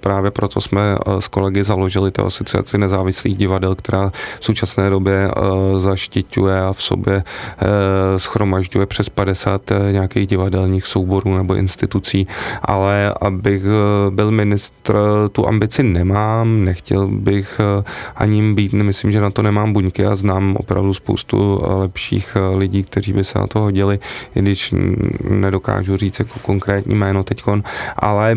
právě 0.00 0.30
proto 0.30 0.60
jsme 0.60 0.96
uh, 1.06 1.18
s 1.18 1.28
kolegy 1.28 1.64
založili 1.64 2.10
té 2.10 2.22
asociaci 2.22 2.78
nezávislých 2.78 3.36
divadel, 3.36 3.74
která 3.74 4.10
v 4.40 4.44
současné 4.44 4.90
době 4.90 5.28
uh, 5.28 5.80
zaštiťuje 5.80 6.60
a 6.60 6.72
v 6.72 6.82
sobě 6.82 7.16
uh, 7.16 7.22
schromažďuje 8.16 8.86
přes 8.86 9.08
50 9.08 9.70
uh, 9.70 9.92
nějakých 9.92 10.26
divadelních 10.26 10.86
souborů 10.86 11.36
nebo 11.36 11.54
institucí, 11.54 12.26
ale 12.62 13.14
abych 13.20 13.62
uh, 13.64 14.14
byl 14.14 14.30
ministr, 14.30 14.96
tu 15.32 15.48
ambici 15.48 15.82
nemám, 15.82 16.65
nechtěl 16.66 17.08
bych 17.08 17.60
eh, 17.60 17.84
ani 18.16 18.54
být, 18.54 18.72
myslím, 18.72 19.12
že 19.12 19.20
na 19.20 19.30
to 19.30 19.42
nemám 19.42 19.72
buňky 19.72 20.06
a 20.06 20.16
znám 20.16 20.56
opravdu 20.56 20.94
spoustu 20.94 21.38
eh, 21.38 21.74
lepších 21.74 22.36
eh, 22.36 22.56
lidí, 22.56 22.82
kteří 22.84 23.12
by 23.12 23.24
se 23.24 23.38
na 23.38 23.46
to 23.46 23.58
hodili, 23.60 23.98
i 24.34 24.42
když 24.42 24.74
nedokážu 25.30 25.96
říct 25.96 26.18
jako 26.18 26.38
konkrétní 26.42 26.94
jméno 26.94 27.24
teďkon, 27.24 27.62
ale 27.96 28.36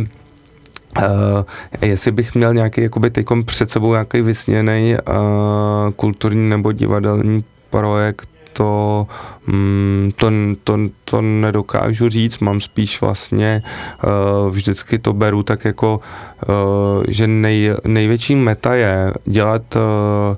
Uh, 0.98 1.46
jestli 1.82 2.12
bych 2.12 2.36
měl 2.36 2.54
nějaký 2.54 2.82
jakoby 2.82 3.10
teďkom 3.10 3.44
před 3.44 3.70
sebou 3.70 3.92
nějaký 3.92 4.22
vysněný 4.22 4.96
uh, 4.96 5.94
kulturní 5.96 6.50
nebo 6.50 6.72
divadelní 6.72 7.44
projekt, 7.70 8.29
to, 8.54 9.08
mm, 9.48 10.12
to, 10.16 10.32
to, 10.64 10.78
to 11.06 11.22
nedokážu 11.22 12.10
říct, 12.10 12.40
mám 12.40 12.62
spíš 12.62 13.02
vlastně 13.02 13.64
uh, 14.04 14.50
vždycky 14.50 15.00
to 15.00 15.14
beru 15.14 15.44
tak 15.44 15.66
jako, 15.66 16.00
uh, 16.48 17.04
že 17.08 17.28
nej, 17.28 17.74
největší 17.86 18.36
meta 18.36 18.74
je 18.74 19.14
dělat 19.26 19.76
uh, 19.76 20.38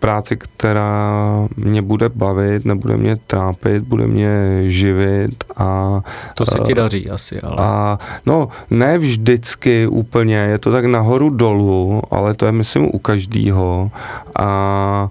práci, 0.00 0.36
která 0.36 1.48
mě 1.56 1.82
bude 1.82 2.08
bavit, 2.08 2.64
nebude 2.64 2.96
mě 2.96 3.16
trápit, 3.16 3.82
bude 3.82 4.06
mě 4.06 4.62
živit 4.70 5.44
a... 5.56 6.00
To 6.34 6.46
se 6.46 6.58
ti 6.66 6.74
daří 6.74 7.10
asi, 7.10 7.40
ale... 7.40 7.56
A, 7.58 7.98
no, 8.26 8.48
ne 8.70 8.98
vždycky 8.98 9.86
úplně, 9.86 10.36
je 10.36 10.58
to 10.58 10.72
tak 10.72 10.84
nahoru 10.84 11.30
dolů, 11.30 12.02
ale 12.10 12.34
to 12.34 12.46
je 12.46 12.52
myslím 12.52 12.90
u 12.94 12.98
každýho. 12.98 13.90
A, 14.38 15.08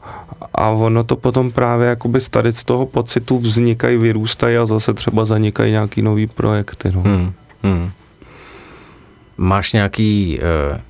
a 0.57 0.69
ono 0.69 1.03
to 1.03 1.15
potom 1.15 1.51
právě 1.51 1.87
jakoby 1.87 2.19
tady 2.29 2.53
z 2.53 2.63
toho 2.63 2.85
pocitu 2.85 3.39
vznikají, 3.39 3.97
vyrůstají 3.97 4.57
a 4.57 4.65
zase 4.65 4.93
třeba 4.93 5.25
zanikají 5.25 5.71
nějaký 5.71 6.01
nový 6.01 6.27
projekty. 6.27 6.91
No. 6.91 7.01
Hmm, 7.01 7.33
hmm. 7.63 7.91
Máš 9.37 9.73
nějaký, 9.73 10.39
eh, 10.41 10.81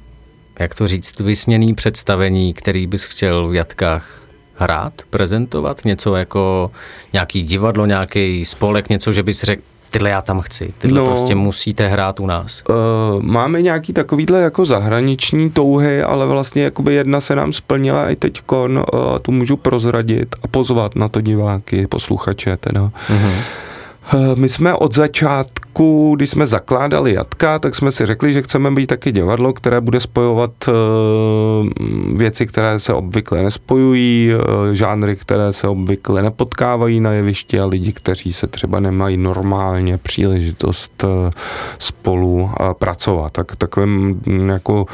jak 0.59 0.76
to 0.76 0.88
říct, 0.88 1.20
vysněný 1.20 1.76
představení, 1.76 2.53
který 2.53 2.88
bys 2.88 3.03
chtěl 3.03 3.47
v 3.47 3.55
Jatkách 3.55 4.22
hrát, 4.55 4.93
prezentovat? 5.09 5.86
Něco 5.86 6.15
jako 6.15 6.72
nějaký 7.13 7.43
divadlo, 7.43 7.86
nějaký 7.86 8.45
spolek, 8.45 8.89
něco, 8.89 9.13
že 9.13 9.24
bys 9.24 9.43
řekl, 9.43 9.61
tyhle 9.92 10.10
já 10.10 10.22
tam 10.22 10.42
chci, 10.42 10.74
tyhle 10.78 11.00
no, 11.00 11.06
prostě 11.06 11.36
musíte 11.36 11.88
hrát 11.88 12.20
u 12.20 12.26
nás? 12.26 12.64
Uh, 12.70 12.76
máme 13.24 13.62
nějaký 13.62 13.94
takovýhle 13.94 14.42
jako 14.42 14.66
zahraniční 14.66 15.50
touhy, 15.50 16.04
ale 16.04 16.26
vlastně 16.26 16.64
jakoby 16.64 16.94
jedna 16.94 17.22
se 17.22 17.36
nám 17.36 17.54
splnila 17.54 18.10
i 18.10 18.16
teď 18.16 18.42
uh, 18.52 18.80
tu 19.22 19.32
můžu 19.32 19.58
prozradit 19.58 20.36
a 20.44 20.48
pozvat 20.48 20.96
na 20.96 21.10
to 21.10 21.22
diváky, 21.22 21.88
posluchače 21.88 22.58
teda. 22.58 22.92
Uh-huh. 23.10 23.32
My 24.36 24.50
jsme 24.50 24.74
od 24.74 24.96
začátku, 24.96 25.66
když 26.15 26.30
jsme 26.30 26.47
zakládali 26.47 27.13
Jatka, 27.13 27.59
tak 27.59 27.75
jsme 27.75 27.91
si 27.91 28.05
řekli, 28.05 28.34
že 28.34 28.41
chceme 28.41 28.71
být 28.71 28.88
taky 28.88 29.11
divadlo, 29.11 29.53
které 29.53 29.82
bude 29.82 29.99
spojovat 29.99 30.51
eh, 30.67 30.71
věci, 32.13 32.47
které 32.47 32.80
se 32.80 32.93
obvykle 32.93 33.43
nespojují, 33.43 34.32
eh, 34.32 34.75
žánry, 34.75 35.15
které 35.15 35.53
se 35.53 35.67
obvykle 35.67 36.21
nepotkávají 36.23 36.99
na 36.99 37.11
jevišti 37.11 37.59
a 37.59 37.65
lidi, 37.65 37.93
kteří 37.93 38.34
se 38.34 38.47
třeba 38.47 38.80
nemají 38.80 39.17
normálně 39.17 39.97
příležitost 39.97 41.03
eh, 41.03 41.32
spolu 41.80 42.49
pracovat. 42.80 43.32
Tak 43.32 43.55
takovým 43.55 44.21
mm, 44.25 44.49
jako 44.49 44.86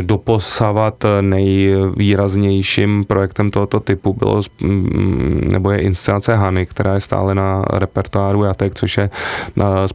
doposavat 0.00 1.04
nejvýraznějším 1.20 3.04
projektem 3.04 3.50
tohoto 3.50 3.80
typu 3.80 4.12
bylo, 4.12 4.42
mm, 4.60 5.48
nebo 5.52 5.70
je 5.70 5.78
inscenace 5.78 6.36
Hany, 6.36 6.66
která 6.66 6.94
je 6.94 7.00
stále 7.00 7.34
na 7.34 7.64
repertoáru 7.72 8.44
Jatek, 8.44 8.74
což 8.74 8.96
je 8.96 9.10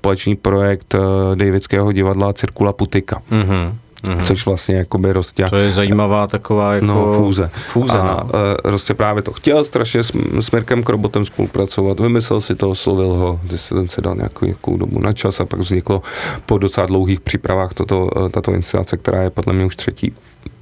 společný 0.07 0.35
projekt 0.35 0.95
eh, 0.95 1.35
Davidského 1.35 1.91
divadla 1.91 2.33
Cirkula 2.33 2.73
Putika. 2.73 3.21
Mm-hmm. 3.31 3.75
Mm-hmm. 4.03 4.23
Což 4.23 4.45
vlastně 4.45 4.75
jakoby 4.75 5.13
Rostě... 5.13 5.45
To 5.49 5.55
je 5.55 5.71
zajímavá 5.71 6.27
taková 6.27 6.73
jako... 6.73 6.85
No, 6.85 7.13
fůze. 7.13 7.49
Fůze, 7.53 7.93
a 7.93 8.03
no. 8.03 8.29
Eh, 8.29 8.71
Rostě 8.71 8.93
právě 8.93 9.23
to 9.23 9.33
chtěl 9.33 9.65
strašně 9.65 10.03
s, 10.03 10.11
s 10.39 10.51
Mirkem 10.51 10.83
Krobotem 10.83 11.25
spolupracovat, 11.25 11.99
vymyslel 11.99 12.41
si 12.41 12.55
to, 12.55 12.69
oslovil 12.69 13.07
ho, 13.07 13.39
když 13.43 13.61
se 13.61 13.75
ten 13.75 13.89
se 13.89 14.01
dal 14.01 14.15
nějakou, 14.15 14.45
nějakou 14.45 14.77
dobu 14.77 14.99
na 14.99 15.13
čas 15.13 15.39
a 15.39 15.45
pak 15.45 15.59
vzniklo 15.59 16.01
po 16.45 16.57
docela 16.57 16.87
dlouhých 16.87 17.19
přípravách 17.19 17.73
toto, 17.73 18.09
tato 18.31 18.53
inscenace, 18.53 18.97
která 18.97 19.21
je 19.21 19.29
podle 19.29 19.53
mě 19.53 19.65
už 19.65 19.75
třetí, 19.75 20.13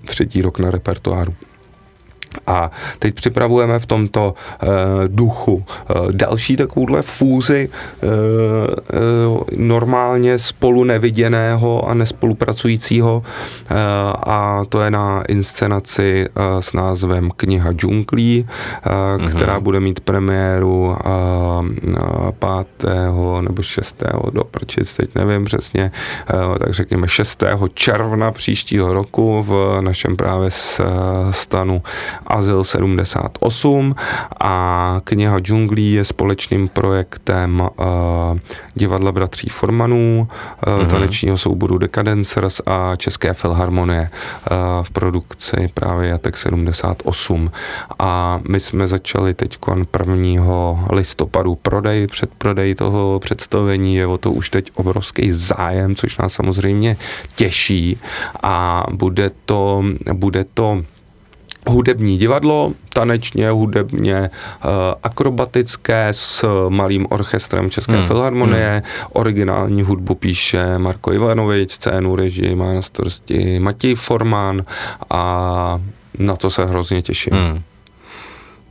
třetí 0.05 0.41
rok 0.41 0.59
na 0.59 0.71
repertoáru. 0.71 1.33
A 2.47 2.71
teď 2.99 3.15
připravujeme 3.15 3.79
v 3.79 3.85
tomto 3.85 4.33
uh, 4.33 4.69
duchu 5.07 5.53
uh, 5.55 6.11
další 6.11 6.57
takovouhle 6.57 7.01
fúzi 7.01 7.69
uh, 7.69 8.09
uh, 9.31 9.41
normálně 9.55 10.39
spolu 10.39 10.83
neviděného 10.83 11.89
a 11.89 11.93
nespolupracujícího 11.93 13.17
uh, 13.17 13.77
a 14.23 14.61
to 14.69 14.81
je 14.81 14.91
na 14.91 15.23
inscenaci 15.27 16.25
uh, 16.29 16.59
s 16.59 16.73
názvem 16.73 17.31
Kniha 17.35 17.71
džunglí, 17.73 18.47
uh, 18.47 18.91
mm-hmm. 18.91 19.35
která 19.35 19.59
bude 19.59 19.79
mít 19.79 19.99
premiéru 19.99 20.85
uh, 20.85 20.95
5. 22.79 22.91
nebo 23.41 23.63
6. 23.63 24.03
do 24.31 24.43
prčic, 24.43 24.93
teď 24.93 25.15
nevím 25.15 25.45
přesně, 25.45 25.91
uh, 26.33 26.57
tak 26.57 26.73
řekněme 26.73 27.07
6. 27.07 27.43
června 27.73 28.31
příštího 28.31 28.93
roku 28.93 29.43
v 29.43 29.81
našem 29.81 30.15
právě 30.15 30.49
stanu 31.31 31.81
Azyl 32.27 32.63
78 32.63 33.95
a 34.39 35.01
kniha 35.03 35.39
džunglí 35.39 35.93
je 35.93 36.05
společným 36.05 36.67
projektem 36.67 37.61
uh, 37.61 37.87
divadla 38.75 39.11
bratří 39.11 39.49
Formanů, 39.49 40.27
uh, 40.27 40.73
mm-hmm. 40.73 40.87
tanečního 40.87 41.37
souboru 41.37 41.77
Decadencers 41.77 42.61
a 42.65 42.95
České 42.95 43.33
filharmonie 43.33 44.09
uh, 44.09 44.57
v 44.83 44.89
produkci 44.89 45.69
právě 45.73 46.09
Jatek 46.09 46.37
78. 46.37 47.51
A 47.99 48.39
my 48.49 48.59
jsme 48.59 48.87
začali 48.87 49.33
teď 49.33 49.57
1. 49.99 50.25
listopadu 50.89 51.55
prodej, 51.55 52.07
předprodej 52.07 52.75
toho 52.75 53.19
představení, 53.19 53.95
je 53.95 54.07
o 54.07 54.17
to 54.17 54.31
už 54.31 54.49
teď 54.49 54.71
obrovský 54.75 55.31
zájem, 55.31 55.95
což 55.95 56.17
nás 56.17 56.33
samozřejmě 56.33 56.97
těší 57.35 57.97
a 58.43 58.83
bude 58.91 59.31
to, 59.45 59.83
bude 60.13 60.45
to 60.53 60.83
hudební 61.67 62.17
divadlo, 62.17 62.73
tanečně, 62.93 63.49
hudebně, 63.49 64.15
eh, 64.15 64.29
akrobatické 65.03 66.07
s 66.11 66.45
malým 66.69 67.07
orchestrem 67.09 67.69
České 67.69 67.93
hmm. 67.93 68.07
filharmonie. 68.07 68.69
Hmm. 68.71 69.09
Originální 69.11 69.81
hudbu 69.81 70.15
píše 70.15 70.77
Marko 70.77 71.13
Ivanovič, 71.13 71.71
scénu 71.71 72.15
režii 72.15 72.55
má 72.55 72.73
na 72.73 72.81
starosti 72.81 73.59
Matěj 73.59 73.95
Formán 73.95 74.61
a 75.09 75.81
na 76.19 76.35
to 76.35 76.49
se 76.49 76.65
hrozně 76.65 77.01
těším. 77.01 77.33
Hmm. 77.33 77.61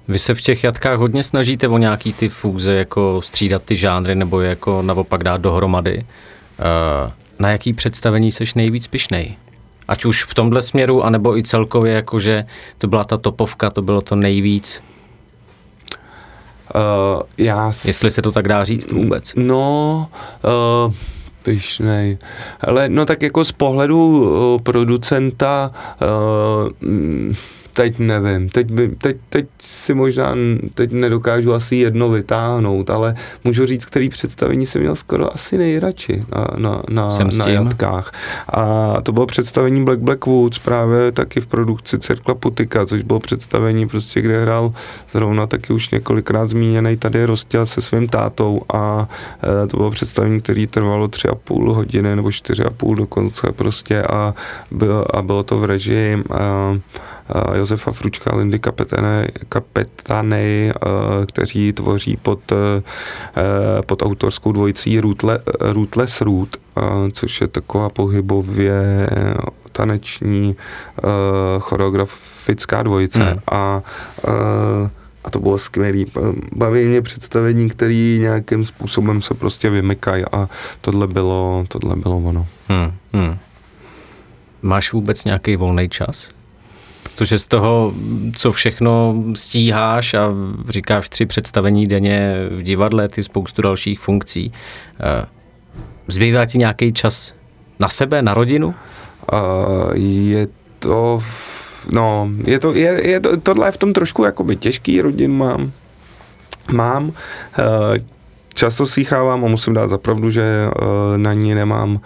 Vy 0.08 0.18
se 0.18 0.34
v 0.34 0.40
těch 0.40 0.64
jatkách 0.64 0.98
hodně 0.98 1.22
snažíte 1.22 1.68
o 1.68 1.78
nějaký 1.78 2.12
ty 2.12 2.28
fúze, 2.28 2.72
jako 2.72 3.20
střídat 3.22 3.62
ty 3.62 3.76
žánry, 3.76 4.14
nebo 4.14 4.40
jako 4.40 4.82
naopak 4.82 5.24
dát 5.24 5.40
dohromady. 5.40 6.04
Eh, 6.60 7.12
na 7.38 7.50
jaký 7.50 7.72
představení 7.72 8.32
seš 8.32 8.54
nejvíc 8.54 8.86
pišnej? 8.86 9.36
Ať 9.88 10.04
už 10.04 10.24
v 10.24 10.34
tomhle 10.34 10.62
směru, 10.62 11.04
anebo 11.04 11.36
i 11.38 11.42
celkově, 11.42 11.92
jakože 11.92 12.44
to 12.78 12.86
byla 12.86 13.04
ta 13.04 13.16
topovka, 13.16 13.70
to 13.70 13.82
bylo 13.82 14.00
to 14.00 14.16
nejvíc. 14.16 14.82
Uh, 16.74 17.22
já 17.38 17.72
s... 17.72 17.84
Jestli 17.84 18.10
se 18.10 18.22
to 18.22 18.32
tak 18.32 18.48
dá 18.48 18.64
říct 18.64 18.92
vůbec. 18.92 19.32
No, 19.36 20.08
uh, 20.86 20.94
pyšnej. 21.42 22.18
Ale 22.60 22.88
no 22.88 23.06
tak 23.06 23.22
jako 23.22 23.44
z 23.44 23.52
pohledu 23.52 24.08
uh, 24.08 24.62
producenta 24.62 25.70
uh, 26.02 27.34
teď 27.74 27.98
nevím, 27.98 28.48
teď, 28.48 28.70
by, 28.72 28.88
teď, 28.88 29.16
teď 29.28 29.46
si 29.60 29.94
možná, 29.94 30.34
teď 30.74 30.92
nedokážu 30.92 31.54
asi 31.54 31.76
jedno 31.76 32.10
vytáhnout, 32.10 32.90
ale 32.90 33.14
můžu 33.44 33.66
říct, 33.66 33.84
který 33.84 34.08
představení 34.08 34.66
jsem 34.66 34.80
měl 34.80 34.96
skoro 34.96 35.34
asi 35.34 35.58
nejradši 35.58 36.24
na, 36.34 36.46
na, 36.56 36.82
na, 36.90 37.08
na 37.38 37.48
jatkách. 37.48 38.12
A 38.48 38.94
to 39.02 39.12
bylo 39.12 39.26
představení 39.26 39.84
Black 39.84 39.98
Black 39.98 40.26
Woods, 40.26 40.58
právě 40.58 41.12
taky 41.12 41.40
v 41.40 41.46
produkci 41.46 41.98
Cirkla 41.98 42.34
Putika, 42.34 42.86
což 42.86 43.02
bylo 43.02 43.20
představení 43.20 43.88
prostě, 43.88 44.20
kde 44.20 44.42
hrál 44.42 44.72
zrovna 45.12 45.46
taky 45.46 45.72
už 45.72 45.90
několikrát 45.90 46.46
zmíněný 46.46 46.96
tady 46.96 47.24
Rostěl 47.24 47.66
se 47.66 47.82
svým 47.82 48.08
tátou 48.08 48.62
a 48.74 49.08
e, 49.64 49.66
to 49.66 49.76
bylo 49.76 49.90
představení, 49.90 50.40
který 50.40 50.66
trvalo 50.66 51.08
tři 51.08 51.28
a 51.28 51.34
půl 51.34 51.74
hodiny 51.74 52.16
nebo 52.16 52.32
čtyři 52.32 52.64
a 52.64 52.70
půl 52.70 52.96
dokonce 52.96 53.52
prostě 53.52 54.02
a, 54.02 54.34
byl, 54.70 55.04
a 55.14 55.22
bylo 55.22 55.42
to 55.42 55.58
v 55.58 55.64
režii 55.64 56.14
e, 56.14 56.80
Josefa 57.56 57.92
Fručka, 57.92 58.36
Lindy 58.36 58.58
Kapetane, 58.58 59.28
Kapetanej, 59.48 60.72
kteří 61.26 61.72
tvoří 61.72 62.16
pod, 62.16 62.52
pod 63.86 64.02
autorskou 64.02 64.52
dvojicí 64.52 65.00
Rootle, 65.00 65.38
Rootless 65.60 66.20
Root, 66.20 66.56
což 67.12 67.40
je 67.40 67.48
taková 67.48 67.88
pohybově 67.88 69.10
taneční 69.72 70.56
choreografická 71.58 72.82
dvojice. 72.82 73.24
Hmm. 73.24 73.38
A 73.52 73.82
a 75.24 75.30
to 75.30 75.40
bylo 75.40 75.58
skvělé. 75.58 76.04
Baví 76.52 76.84
mě 76.84 77.02
představení, 77.02 77.68
který 77.68 78.18
nějakým 78.20 78.64
způsobem 78.64 79.22
se 79.22 79.34
prostě 79.34 79.70
vymykají 79.70 80.24
a 80.32 80.48
tohle 80.80 81.06
bylo, 81.06 81.64
tohle 81.68 81.96
bylo 81.96 82.18
ono. 82.18 82.46
Hmm, 82.68 82.92
hmm. 83.12 83.38
Máš 84.62 84.92
vůbec 84.92 85.24
nějaký 85.24 85.56
volný 85.56 85.88
čas? 85.88 86.28
Protože 87.14 87.38
z 87.38 87.46
toho, 87.46 87.94
co 88.36 88.52
všechno 88.52 89.14
stíháš 89.34 90.14
a 90.14 90.32
říkáš 90.68 91.08
tři 91.08 91.26
představení 91.26 91.86
denně 91.86 92.34
v 92.50 92.62
divadle, 92.62 93.08
ty 93.08 93.24
spoustu 93.24 93.62
dalších 93.62 94.00
funkcí, 94.00 94.52
eh, 95.00 95.26
zbývá 96.08 96.46
ti 96.46 96.58
nějaký 96.58 96.92
čas 96.92 97.34
na 97.78 97.88
sebe, 97.88 98.22
na 98.22 98.34
rodinu? 98.34 98.74
Uh, 99.32 99.92
je 99.94 100.48
to, 100.78 101.22
no, 101.92 102.30
je 102.44 102.60
to, 102.60 102.74
je, 102.74 103.08
je 103.08 103.20
to, 103.20 103.36
tohle 103.36 103.68
je 103.68 103.72
v 103.72 103.76
tom 103.76 103.92
trošku 103.92 104.24
jakoby 104.24 104.56
těžký, 104.56 105.00
rodin 105.00 105.32
mám, 105.32 105.72
mám, 106.72 107.08
uh, 107.08 107.14
často 108.54 108.86
slýchávám 108.86 109.44
a 109.44 109.48
musím 109.48 109.74
dát 109.74 109.88
zapravdu, 109.88 110.30
že 110.30 110.42
uh, 110.66 110.84
na 111.16 111.32
ní 111.32 111.54
nemám 111.54 111.90
uh, 111.92 112.00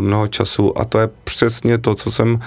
mnoho 0.00 0.26
času. 0.28 0.78
A 0.78 0.84
to 0.84 0.98
je 0.98 1.08
přesně 1.24 1.78
to, 1.78 1.94
co 1.94 2.10
jsem 2.10 2.34
uh, 2.34 2.40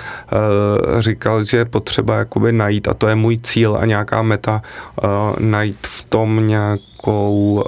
říkal, 1.01 1.43
že 1.43 1.57
je 1.57 1.65
potřeba 1.65 2.15
jakoby 2.15 2.51
najít. 2.51 2.87
A 2.87 2.93
to 2.93 3.07
je 3.07 3.15
můj 3.15 3.37
cíl 3.37 3.77
a 3.79 3.85
nějaká 3.85 4.21
meta 4.21 4.61
najít 5.39 5.87
v 5.87 6.05
tom 6.05 6.47
nějakou 6.47 7.63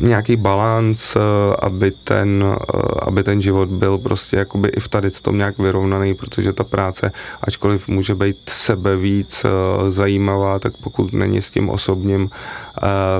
nějaký 0.00 0.36
balans, 0.36 1.16
eh, 1.16 1.20
aby 1.58 1.90
ten, 1.90 2.44
eh, 2.44 2.78
aby 3.02 3.22
ten 3.22 3.40
život 3.40 3.68
byl 3.68 3.98
prostě 3.98 4.36
jakoby 4.36 4.68
i 4.68 4.80
v 4.80 4.88
tady 4.88 5.10
tom 5.10 5.38
nějak 5.38 5.58
vyrovnaný, 5.58 6.14
protože 6.14 6.52
ta 6.52 6.64
práce, 6.64 7.12
ačkoliv 7.42 7.88
může 7.88 8.14
být 8.14 8.36
sebe 8.48 8.96
víc 8.96 9.44
eh, 9.44 9.90
zajímavá, 9.90 10.58
tak 10.58 10.76
pokud 10.76 11.12
není 11.12 11.42
s 11.42 11.50
tím 11.50 11.70
osobním 11.70 12.30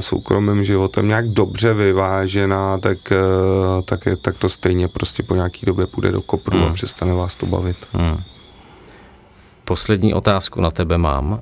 soukromým 0.01 0.64
životem 0.64 1.09
nějak 1.09 1.28
dobře 1.28 1.74
vyvážená, 1.74 2.78
tak, 2.78 2.99
tak, 3.84 4.07
je, 4.07 4.16
tak 4.16 4.38
to 4.38 4.49
stejně 4.49 4.88
prostě 4.88 5.22
po 5.22 5.34
nějaký 5.34 5.66
době 5.66 5.86
půjde 5.86 6.12
do 6.12 6.22
kopru 6.22 6.59
hmm. 6.59 6.68
a 6.68 6.72
přestane 6.72 7.12
vás 7.14 7.36
to 7.36 7.47
bavit. 7.47 7.76
Hmm. 7.92 8.18
Poslední 9.64 10.14
otázku 10.14 10.61
na 10.61 10.70
tebe 10.70 10.99
mám. 10.99 11.40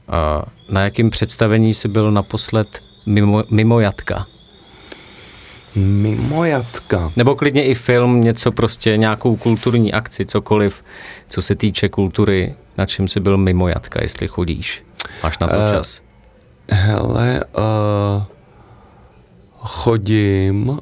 Na 0.68 0.80
jakém 0.80 1.10
představení 1.10 1.74
jsi 1.74 1.88
byl 1.88 2.10
naposled 2.10 2.82
mimo, 3.06 3.44
mimo 3.50 3.80
Jatka? 3.80 4.26
Mimojatka. 5.76 7.12
Nebo 7.16 7.34
klidně 7.34 7.64
i 7.64 7.74
film, 7.74 8.20
něco 8.20 8.52
prostě, 8.52 8.96
nějakou 8.96 9.36
kulturní 9.36 9.92
akci, 9.92 10.24
cokoliv, 10.24 10.84
co 11.28 11.42
se 11.42 11.54
týče 11.54 11.88
kultury, 11.88 12.54
na 12.78 12.86
čem 12.86 13.08
jsi 13.08 13.20
byl 13.20 13.36
mimo 13.36 13.68
jatka, 13.68 14.02
jestli 14.02 14.28
chodíš. 14.28 14.84
Máš 15.22 15.38
na 15.38 15.46
to 15.46 15.54
Eh, 15.58 15.70
čas. 15.70 16.02
Hele, 16.70 17.40
uh, 17.58 18.22
chodím, 19.58 20.68
uh, 20.68 20.78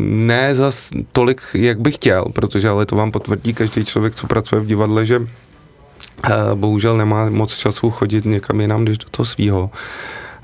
ne 0.00 0.54
zas 0.54 0.90
tolik, 1.12 1.42
jak 1.54 1.80
bych 1.80 1.94
chtěl, 1.94 2.24
protože 2.24 2.68
ale 2.68 2.86
to 2.86 2.96
vám 2.96 3.12
potvrdí 3.12 3.54
každý 3.54 3.84
člověk, 3.84 4.14
co 4.14 4.26
pracuje 4.26 4.60
v 4.60 4.66
divadle, 4.66 5.06
že 5.06 5.18
uh, 5.18 5.26
bohužel 6.54 6.96
nemá 6.96 7.30
moc 7.30 7.56
času 7.56 7.90
chodit 7.90 8.24
někam 8.24 8.60
jinam, 8.60 8.84
než 8.84 8.98
do 8.98 9.06
toho 9.10 9.26
svýho. 9.26 9.70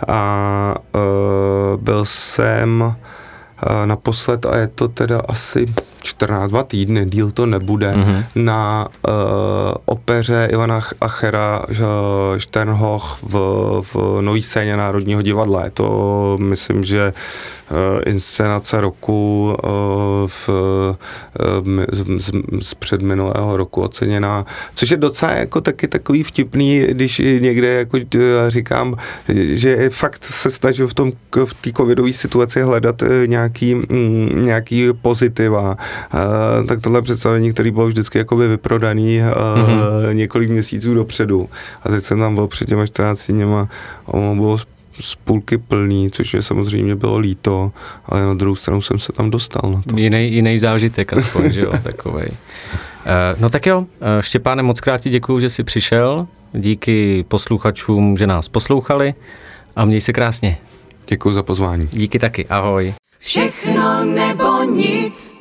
A 0.09 0.75
uh, 0.95 1.81
byl 1.83 2.05
jsem 2.05 2.81
uh, 2.81 3.87
naposled, 3.87 4.47
a 4.47 4.57
je 4.57 4.69
to 4.69 4.89
teda 4.89 5.23
asi 5.29 5.75
14, 6.05 6.51
dva 6.51 6.63
týdny, 6.63 7.05
díl 7.07 7.31
to 7.31 7.47
nebude, 7.47 7.93
Mhm. 7.97 8.03
mm-hmm. 8.05 8.25
na 8.35 8.89
uh, 9.09 9.13
opeře 9.85 10.49
Ivana 10.53 10.81
Ch- 10.81 10.93
Achera 11.01 11.63
uh, 11.71 11.77
Sternhoch 12.39 13.19
v, 13.23 13.35
v 13.95 14.21
nový 14.21 14.43
scéně 14.43 14.77
Národního 14.77 15.23
divadla. 15.23 15.65
Je 15.65 15.71
to, 15.71 16.39
myslím, 16.41 16.85
že 16.85 17.13
uh, 17.71 17.77
inscenace 18.07 18.81
roku 18.81 19.53
uh, 19.65 19.71
v, 20.27 20.49
uh, 20.49 21.85
z, 21.93 22.05
z, 22.27 22.31
z 22.61 22.75
předminulého 22.75 23.57
roku 23.57 23.81
oceněná, 23.83 24.47
což 24.75 24.91
je 24.91 24.97
docela 24.97 25.33
jako 25.33 25.61
taky 25.61 25.89
takový 25.89 26.23
vtipný, 26.23 26.81
když 26.81 27.19
někde 27.39 27.69
jako 27.69 27.99
říkám, 28.49 28.97
že 29.53 29.91
fakt 29.91 30.25
se 30.25 30.51
snažím 30.51 30.87
v 30.87 30.95
tom 30.95 31.13
v 31.45 31.55
té 31.55 31.73
covidové 31.73 32.13
situaci 32.13 32.63
hledat 32.63 33.03
nějaký, 33.27 33.75
mm, 33.75 34.29
nějaký 34.47 34.89
pozitiva. 35.03 35.77
Uh, 36.15 36.67
tak 36.67 36.81
tohle 36.81 37.03
představení, 37.03 37.53
který 37.53 37.71
bylo 37.71 37.87
vždycky 37.87 38.19
jakoby 38.19 38.49
vyprodaný 38.49 39.19
uh, 39.21 39.25
mm-hmm. 39.27 40.13
několik 40.15 40.51
měsíců 40.51 40.95
dopředu. 40.95 41.49
A 41.83 41.89
teď 41.89 42.05
jsem 42.05 42.19
tam 42.19 42.35
byl 42.35 42.47
před 42.47 42.69
těma 42.69 42.87
14 42.87 43.31
dněma 43.31 43.69
a 44.07 44.15
ono 44.15 44.35
bylo 44.35 44.59
z- 44.59 44.67
půlky 45.25 45.59
plný, 45.59 46.11
což 46.11 46.33
mě 46.33 46.43
samozřejmě 46.43 46.97
bylo 46.97 47.19
líto, 47.19 47.73
ale 48.07 48.27
na 48.27 48.35
druhou 48.35 48.57
stranu 48.57 48.83
jsem 48.83 48.99
se 48.99 49.13
tam 49.13 49.31
dostal 49.31 49.71
na 49.71 49.83
to. 49.89 49.97
Jiný, 49.97 50.33
jiný 50.33 50.59
zážitek 50.59 51.13
aspoň, 51.13 51.53
že 51.53 51.61
jo, 51.61 51.73
takovej. 51.83 52.29
Eh, 53.07 53.37
No 53.41 53.51
tak 53.51 53.67
jo, 53.67 53.87
eh, 54.19 54.23
Štěpáne, 54.23 54.63
moc 54.63 54.81
krát 54.81 54.99
ti 55.01 55.11
děkuju, 55.11 55.39
že 55.41 55.51
jsi 55.51 55.63
přišel. 55.65 56.27
Díky 56.53 57.25
posluchačům, 57.29 58.17
že 58.17 58.27
nás 58.27 58.49
poslouchali 58.49 59.15
a 59.77 59.85
měj 59.85 60.01
se 60.01 60.13
krásně. 60.13 60.59
Děkuji 61.09 61.33
za 61.35 61.43
pozvání. 61.43 61.89
Díky 61.93 62.19
taky, 62.19 62.47
ahoj. 62.47 62.95
Všechno 63.19 64.05
nebo 64.05 64.63
nic. 64.65 65.35